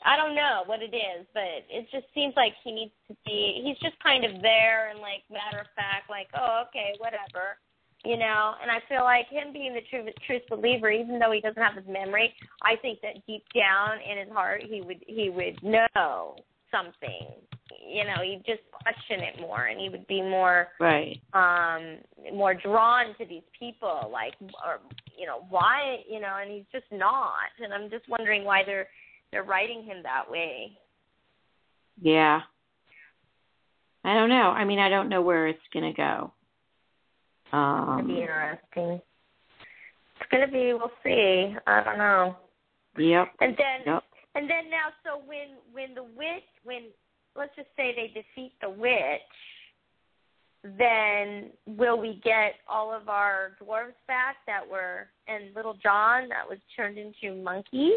[0.04, 3.62] I don't know what it is, but it just seems like he needs to be.
[3.62, 7.62] He's just kind of there and like matter of fact, like, oh, okay, whatever
[8.04, 11.40] you know and i feel like him being the true truth believer even though he
[11.40, 12.32] doesn't have his memory
[12.62, 16.36] i think that deep down in his heart he would he would know
[16.70, 17.32] something
[17.86, 21.20] you know he'd just question it more and he would be more Right.
[21.32, 21.98] um
[22.34, 24.34] more drawn to these people like
[24.64, 24.80] or
[25.18, 28.86] you know why you know and he's just not and i'm just wondering why they're
[29.32, 30.78] they're writing him that way
[32.00, 32.40] Yeah.
[34.04, 34.50] I don't know.
[34.50, 36.32] I mean, I don't know where it's going to go.
[37.52, 39.00] Um, be interesting
[40.20, 42.36] it's gonna be we'll see i don't know
[42.98, 43.28] yep.
[43.40, 44.02] and then Yep.
[44.36, 46.92] And then now, so when when the witch, when
[47.36, 49.20] let's just say they defeat the witch,
[50.78, 56.48] then will we get all of our dwarves back that were and little John that
[56.48, 57.94] was turned into monkey?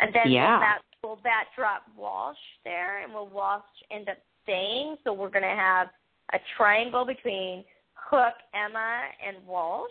[0.00, 0.54] And then Yeah.
[0.54, 4.96] will that will that drop Walsh there, and will Walsh end up staying?
[5.04, 5.90] So we're gonna have
[6.32, 7.64] a triangle between
[7.94, 9.90] Hook, Emma, and Walsh.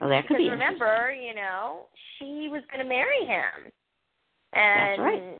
[0.00, 0.50] Oh, that could Because be.
[0.50, 1.86] remember, you know,
[2.18, 3.70] she was going to marry him,
[4.54, 5.38] and That's right.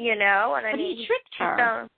[0.00, 1.56] You know, and I But mean, he tricked her.
[1.58, 1.88] so-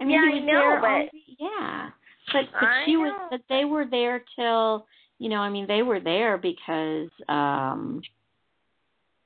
[0.00, 1.90] I mean, Yeah, he I know, there but- yeah.
[2.32, 4.86] But but I she was but they were there till
[5.18, 8.02] you know, I mean they were there because um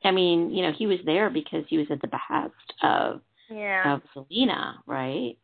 [0.05, 3.95] I mean, you know, he was there because he was at the behest of yeah,
[3.95, 5.39] of Zelena, right?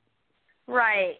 [0.66, 1.16] right.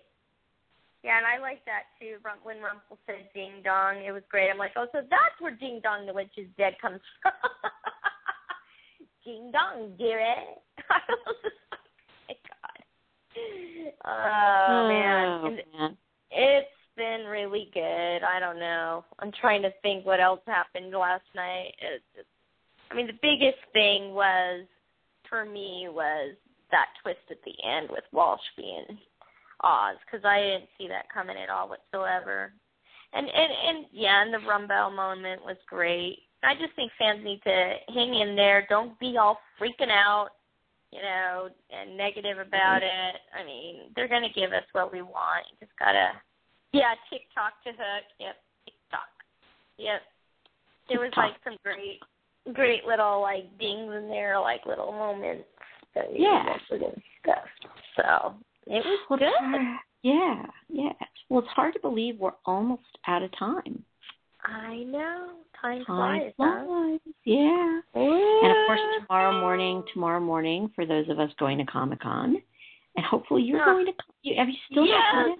[1.03, 2.17] Yeah, and I like that too.
[2.43, 4.51] When Rumple said "ding dong," it was great.
[4.51, 7.33] I'm like, oh, so that's where "ding dong," the witch is dead, comes from.
[9.25, 10.35] ding dong, dearie.
[10.95, 11.81] I was just like,
[12.29, 12.79] my God.
[14.05, 15.41] Oh, man.
[15.45, 15.97] Oh, man.
[16.31, 18.23] It's been really good.
[18.23, 19.05] I don't know.
[19.19, 21.75] I'm trying to think what else happened last night.
[21.81, 22.29] It's just,
[22.91, 24.65] I mean, the biggest thing was
[25.29, 26.35] for me was
[26.71, 28.99] that twist at the end with Walsh being
[29.63, 32.53] Oz because I didn't see that coming at all whatsoever.
[33.13, 36.19] And and and yeah, and the Rumbelle moment was great.
[36.43, 38.67] I just think fans need to hang in there.
[38.69, 40.31] Don't be all freaking out,
[40.95, 43.17] you know, and negative about mm-hmm.
[43.17, 43.17] it.
[43.35, 45.43] I mean, they're gonna give us what we want.
[45.51, 46.13] You just gotta,
[46.73, 48.07] yeah, TikTok to hook.
[48.21, 49.11] Yep, TikTok.
[49.79, 50.01] Yep.
[50.89, 51.99] There was like some great,
[52.55, 55.49] great little like dings in there, like little moments
[55.97, 56.55] that we Yeah.
[56.71, 56.85] in.
[57.97, 58.35] So
[58.67, 59.79] it was Well, good.
[60.03, 60.93] Yeah, yeah.
[61.29, 63.83] Well, it's hard to believe we're almost out of time.
[64.45, 65.31] I know.
[65.61, 66.33] Time Time flies.
[66.39, 66.65] huh?
[66.67, 67.01] flies.
[67.25, 67.81] Yeah.
[67.95, 72.37] And of course, tomorrow morning, tomorrow morning, for those of us going to Comic Con,
[72.97, 73.65] and hopefully you're Yeah.
[73.65, 73.93] going to.
[74.23, 75.13] You, have you still Yes.
[75.15, 75.39] not it?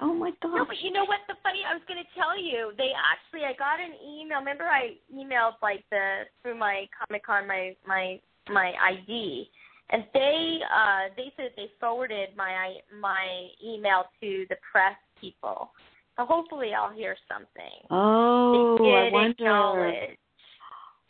[0.00, 0.54] Oh my god.
[0.56, 1.20] No, but you know what?
[1.28, 2.72] The funny, I was going to tell you.
[2.76, 4.38] They actually, I got an email.
[4.38, 8.20] Remember, I emailed like the through my Comic Con my my
[8.50, 9.48] my ID,
[9.90, 15.70] and they uh they said they forwarded my my email to the press people.
[16.16, 17.86] So hopefully, I'll hear something.
[17.90, 20.16] Oh, I wonder.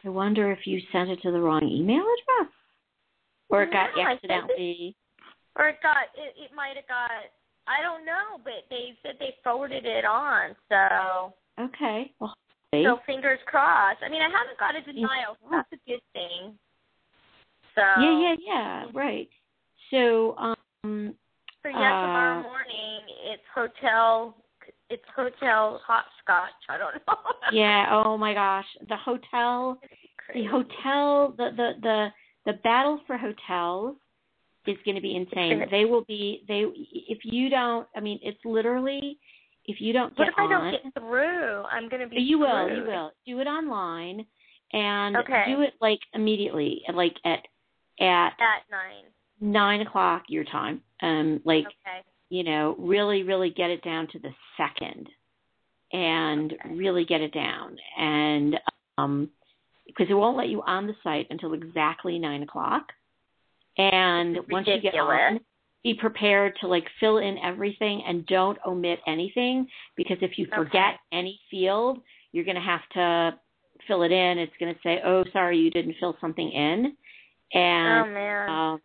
[0.04, 2.52] I wonder if you sent it to the wrong email address,
[3.50, 4.96] or it got No, it- accidentally.
[5.56, 7.10] Or it got it, it might have got
[7.66, 10.56] I don't know, but they said they forwarded it on.
[10.68, 12.12] So Okay.
[12.18, 12.34] Well,
[12.72, 14.02] so fingers crossed.
[14.02, 16.58] I mean, I haven't got a denial, so that's a good thing.
[17.74, 18.84] So yeah, yeah, yeah.
[18.94, 19.28] Right.
[19.90, 21.14] So, um,
[21.62, 24.41] So yeah, tomorrow Uh, morning it's hotel.
[24.92, 26.60] It's hotel hopscotch.
[26.68, 27.14] I don't know.
[27.52, 27.86] yeah.
[27.90, 29.78] Oh my gosh, the hotel.
[30.34, 32.08] the hotel the the the
[32.46, 33.96] the battle for hotels
[34.66, 36.64] is going to be insane they will be they
[37.08, 39.18] if you don't i mean it's literally
[39.66, 41.62] if you don't get What if I on don't get through?
[41.64, 42.20] I'm gonna be.
[42.20, 44.24] you will you will do it online
[44.72, 45.44] and Okay.
[45.48, 47.40] do it like immediately like at
[48.00, 49.04] at At nine.
[49.40, 52.00] nine o'clock your time um like Okay.
[52.32, 55.06] You know, really, really get it down to the second
[55.92, 57.76] and really get it down.
[57.98, 58.56] And
[58.96, 59.28] um,
[59.86, 62.84] because it won't let you on the site until exactly nine o'clock.
[63.76, 65.40] And is once you get on,
[65.84, 70.94] be prepared to like fill in everything and don't omit anything because if you forget
[70.94, 70.96] Okay.
[71.12, 71.98] any field,
[72.32, 73.38] you're going to have to
[73.86, 74.38] fill it in.
[74.38, 76.96] It's going to say, "Oh, sorry, you didn't fill something in."
[77.54, 78.48] Oh And man.
[78.48, 78.80] um,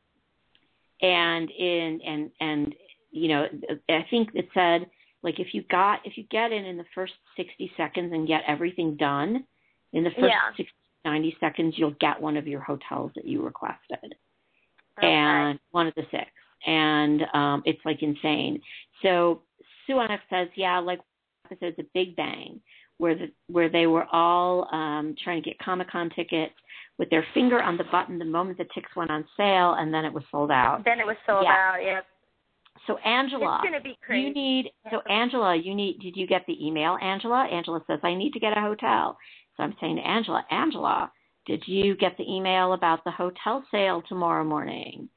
[1.02, 2.76] and in and and
[3.18, 3.48] you know
[3.90, 4.88] I think it said
[5.24, 8.42] like if you got if you get in in the first 60 seconds and get
[8.48, 9.46] everything done
[9.94, 10.50] in the first Yeah.
[10.56, 10.72] 60
[11.06, 14.16] 90 seconds you'll get one of your hotels that you requested
[14.98, 15.08] Okay.
[15.08, 16.26] and one of the six
[16.66, 18.60] and um it's like insane
[19.02, 19.42] so
[19.86, 21.00] sue says yeah like
[21.46, 22.60] episodes of big bang
[22.98, 26.54] where the where they were all um trying to get comic con tickets
[26.98, 30.04] with their finger on the button the moment the tickets went on sale and then
[30.04, 31.54] it was sold out then it was sold Yeah.
[31.54, 31.78] out.
[31.84, 32.06] Yep.
[32.88, 34.28] So angela It's gonna be crazy.
[34.28, 37.46] you need so Angela, you need did you get the email, Angela?
[37.52, 39.18] Angela says, I need to get a hotel.
[39.56, 41.12] So I'm saying to Angela, Angela,
[41.46, 45.10] did you get the email about the hotel sale tomorrow morning?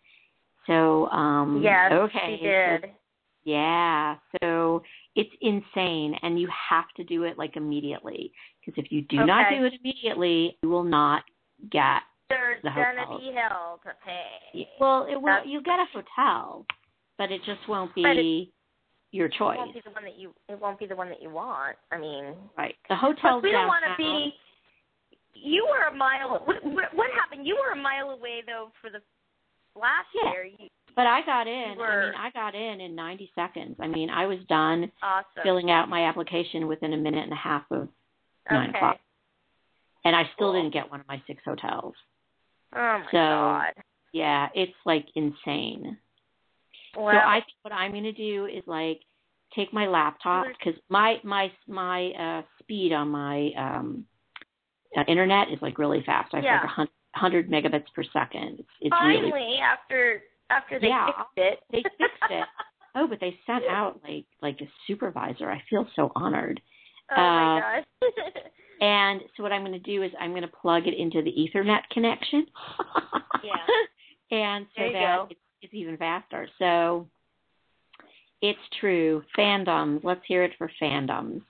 [0.66, 2.38] So um yes, okay.
[2.38, 2.82] she did.
[2.82, 2.88] So,
[3.44, 4.16] yeah.
[4.42, 4.82] So
[5.16, 8.32] it's insane and you have to do it like immediately
[8.64, 11.22] because if you do not do it immediately, you will not
[11.70, 14.68] get There's the gonna be hell to pay.
[14.80, 16.66] well, it will That's- you'll get a hotel,
[17.20, 18.50] but it just won't be
[19.12, 19.58] your It choice.
[19.58, 20.32] won't be the one that you.
[20.48, 21.76] It won't be the one that you want.
[21.92, 22.74] I mean, Right.
[22.88, 24.32] The Plus, hotels we don't want to be.
[25.34, 26.30] You were a mile.
[26.30, 27.46] What, what what happened?
[27.46, 29.00] You were a mile away though for the
[29.78, 30.30] last Yeah.
[30.32, 30.44] year.
[30.46, 31.74] You, But I got in.
[31.76, 33.76] You I mean, I got in in 90 seconds.
[33.80, 35.42] I mean, I was done awesome.
[35.42, 37.86] filling out my application within a minute and a half of
[38.50, 38.78] nine okay.
[38.78, 38.98] o'clock,
[40.06, 40.62] and I still Cool.
[40.62, 41.94] didn't get one of my six hotels.
[42.74, 43.72] Oh my So, god.
[44.12, 45.98] Yeah, it's like insane.
[46.96, 49.00] Well, so I think what I'm going to do is like
[49.54, 54.04] take my laptop because my my my uh speed on my um
[54.96, 56.32] uh, internet is like really fast.
[56.34, 56.60] I have Yeah.
[56.62, 58.60] like a 100 megabits per second.
[58.60, 61.06] It's, it's really finally after after they Yeah.
[61.06, 61.60] fixed it.
[61.70, 62.46] They fixed it.
[62.96, 65.50] Oh, but they sent out like like a supervisor.
[65.50, 66.60] I feel so honored.
[67.12, 68.12] oh my Uh, gosh.
[68.82, 71.30] And so what I'm going to do is I'm going to plug it into the
[71.30, 72.46] Ethernet connection.
[73.44, 73.54] Yeah.
[74.32, 75.26] And so that
[75.62, 76.48] it's even faster.
[76.58, 77.06] So
[78.42, 79.22] it's true.
[79.36, 80.02] Fandoms.
[80.04, 81.42] Let's hear it for fandoms.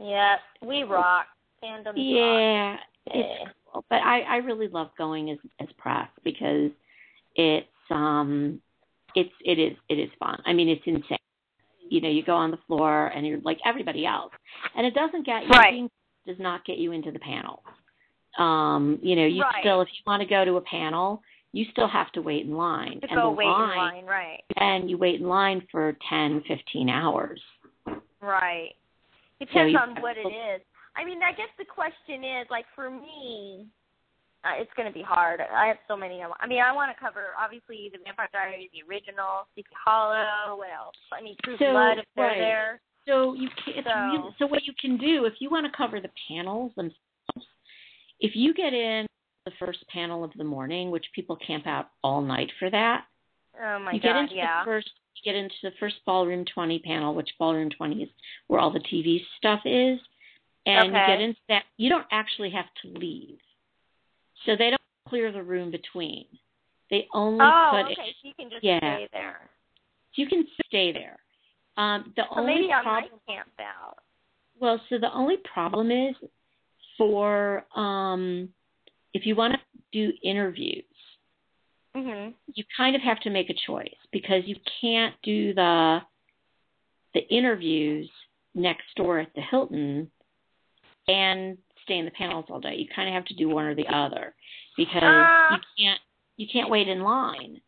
[0.00, 1.26] yeah, we rock.
[1.62, 1.94] Fandom rock.
[1.96, 2.76] Yeah,
[3.06, 3.14] Yeah.
[3.44, 3.84] it's cool.
[3.90, 6.70] But I I really love going as as press because
[7.34, 8.60] it's um
[9.14, 10.40] it's it is it is fun.
[10.46, 11.18] I mean it's insane.
[11.90, 14.32] You know, you go on the floor and you're like everybody else,
[14.76, 15.72] and it doesn't get you Right.
[15.72, 15.90] being
[16.26, 17.62] does not get you into the panel.
[18.38, 19.60] Um, you know, you Right.
[19.60, 21.22] still if you want to go to a panel,
[21.52, 23.00] you still have to wait in line.
[23.00, 24.40] To and go wait line, in line, right?
[24.56, 27.40] and you wait in line for ten, fifteen hours.
[28.20, 28.70] Right.
[29.40, 30.60] Depends you- on what it is.
[30.96, 33.66] I mean, I guess the question is, like, for me,
[34.44, 35.40] uh, it's going to be hard.
[35.40, 36.20] I have so many.
[36.22, 40.56] I I mean, I want to cover obviously the Vampire Diaries, the original, Sleepy Hollow.
[40.56, 40.96] What else?
[41.12, 42.38] I mean, True So, Blood if they're right.
[42.38, 42.80] there.
[43.06, 45.72] So you can, it's So- really, so what you can do if you want to
[45.76, 47.46] cover the panels themselves,
[48.20, 49.06] if you get in
[49.48, 53.04] the first panel of the morning, which people camp out all night for that,
[53.60, 54.60] Oh my you god, get into yeah.
[54.60, 58.08] the first you get into the first ballroom 20 panel, which ballroom 20 is
[58.46, 59.98] where all the TV stuff is,
[60.64, 61.64] and you get into that.
[61.76, 63.38] You don't actually have to leave,
[64.46, 66.26] so they don't clear the room between.
[66.90, 68.14] They only oh, put okay.
[68.22, 68.78] So you can just yeah.
[68.78, 69.50] stay there.
[70.14, 71.18] you can stay there.
[71.76, 73.96] Um, the So only maybe I problem might camp out.
[74.60, 76.14] Well, so the only problem is
[76.96, 78.50] for um
[79.14, 79.60] if you want to
[79.92, 80.84] do interviews,
[81.94, 82.34] Mhm.
[82.54, 86.02] you kind of have to make a choice because you can't do the
[87.14, 88.10] the interviews
[88.54, 90.10] next door at the Hilton
[91.08, 92.76] and stay in the panels all day.
[92.76, 94.34] You kind of have to do one or the other
[94.76, 95.54] because Uh.
[95.54, 96.00] you can't
[96.36, 97.60] you can't wait in line.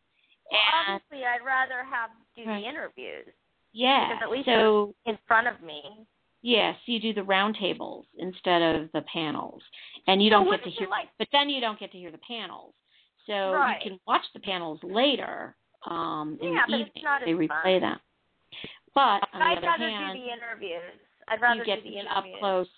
[0.51, 2.63] Well, And obviously, I'd rather have do Right.
[2.63, 3.33] the interviews
[3.73, 6.07] yeah, because at least so in front of me.
[6.43, 9.63] Yes, you do the round tables instead of the panels,
[10.07, 10.89] and you don't get to hear.
[10.89, 12.75] like- But then you don't get to hear the panels,
[13.27, 13.83] so Right.
[13.85, 15.55] you can watch the panels later
[15.87, 17.05] um, in Yeah, the evening.
[17.25, 17.81] they replay fun.
[17.81, 18.01] them.
[18.95, 21.01] But on I'd the other rather hand, do the interviews.
[21.29, 22.69] I'd rather you get do to the get up close.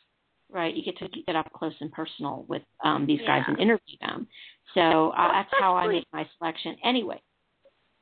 [0.50, 3.96] Right, you get to get up close and personal with um, these guys and interview
[4.02, 4.28] them.
[4.74, 6.76] So uh, that's how I make my selection.
[6.84, 7.20] Anyway,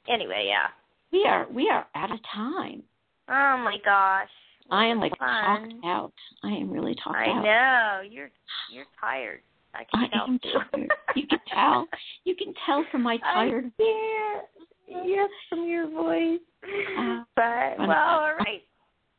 [0.09, 0.69] Anyway, yeah.
[1.13, 2.83] we are we are out of time.
[3.29, 4.29] Oh my gosh.
[4.71, 5.71] I am like Fun.
[5.71, 6.13] talked out.
[6.45, 7.43] I am really talked I out.
[7.45, 8.31] know you're
[8.73, 9.41] you're tired.
[9.75, 10.25] I can I tell.
[10.27, 10.53] am too.
[10.73, 10.91] tired.
[11.17, 11.87] You can tell.
[12.25, 13.71] You can tell from my tired.
[13.81, 14.41] I.
[15.05, 16.41] Yes, from your voice.
[16.99, 18.63] Uh, but well, all right.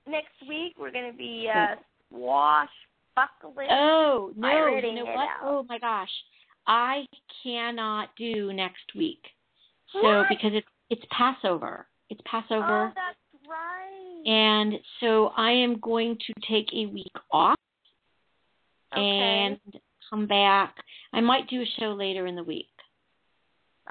[0.07, 1.75] Next week we're going to be uh,
[2.09, 3.67] swashbuckling.
[3.71, 4.67] Oh no!
[4.67, 5.15] You know what?
[5.15, 5.39] out.
[5.43, 6.09] Oh my gosh,
[6.67, 7.05] I
[7.43, 9.21] cannot do next week.
[9.93, 10.27] So What?
[10.29, 11.87] because it's it's Passover.
[12.09, 13.17] It's Passover, Oh, that's
[13.51, 14.23] right.
[14.25, 17.57] and so I am going to take a week off
[18.93, 19.01] okay.
[19.01, 19.59] and
[20.09, 20.75] come back.
[21.13, 22.67] I might do a show later in the week.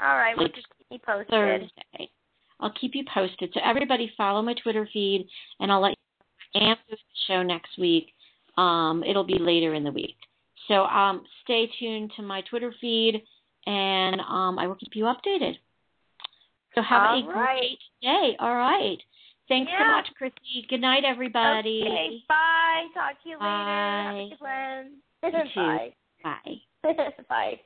[0.01, 0.37] all right.
[0.37, 1.31] We'll just keep He posted.
[1.31, 2.11] Thursday.
[2.61, 3.51] I'll keep you posted.
[3.55, 5.27] So everybody follow my Twitter feed,
[5.61, 5.95] and I'll let
[6.55, 6.97] you do the
[7.27, 8.09] show next week.
[8.57, 10.17] Um, it'll be later in the week.
[10.69, 13.23] So um, stay tuned to my Twitter feed,
[13.67, 15.55] and um, I will keep you updated.
[16.75, 17.57] So have All a right.
[17.57, 18.37] great day.
[18.39, 18.99] All right.
[19.51, 20.65] Thanks so much, Chrissy.
[20.71, 21.83] Good night, everybody.
[21.85, 22.87] Okay, bye.
[22.95, 23.45] Talk to you Bye.
[23.45, 24.07] later.
[24.07, 25.45] Have a good one.
[25.45, 25.61] You too.
[25.61, 25.95] Bye.
[26.23, 27.11] Bye.
[27.29, 27.61] Bye.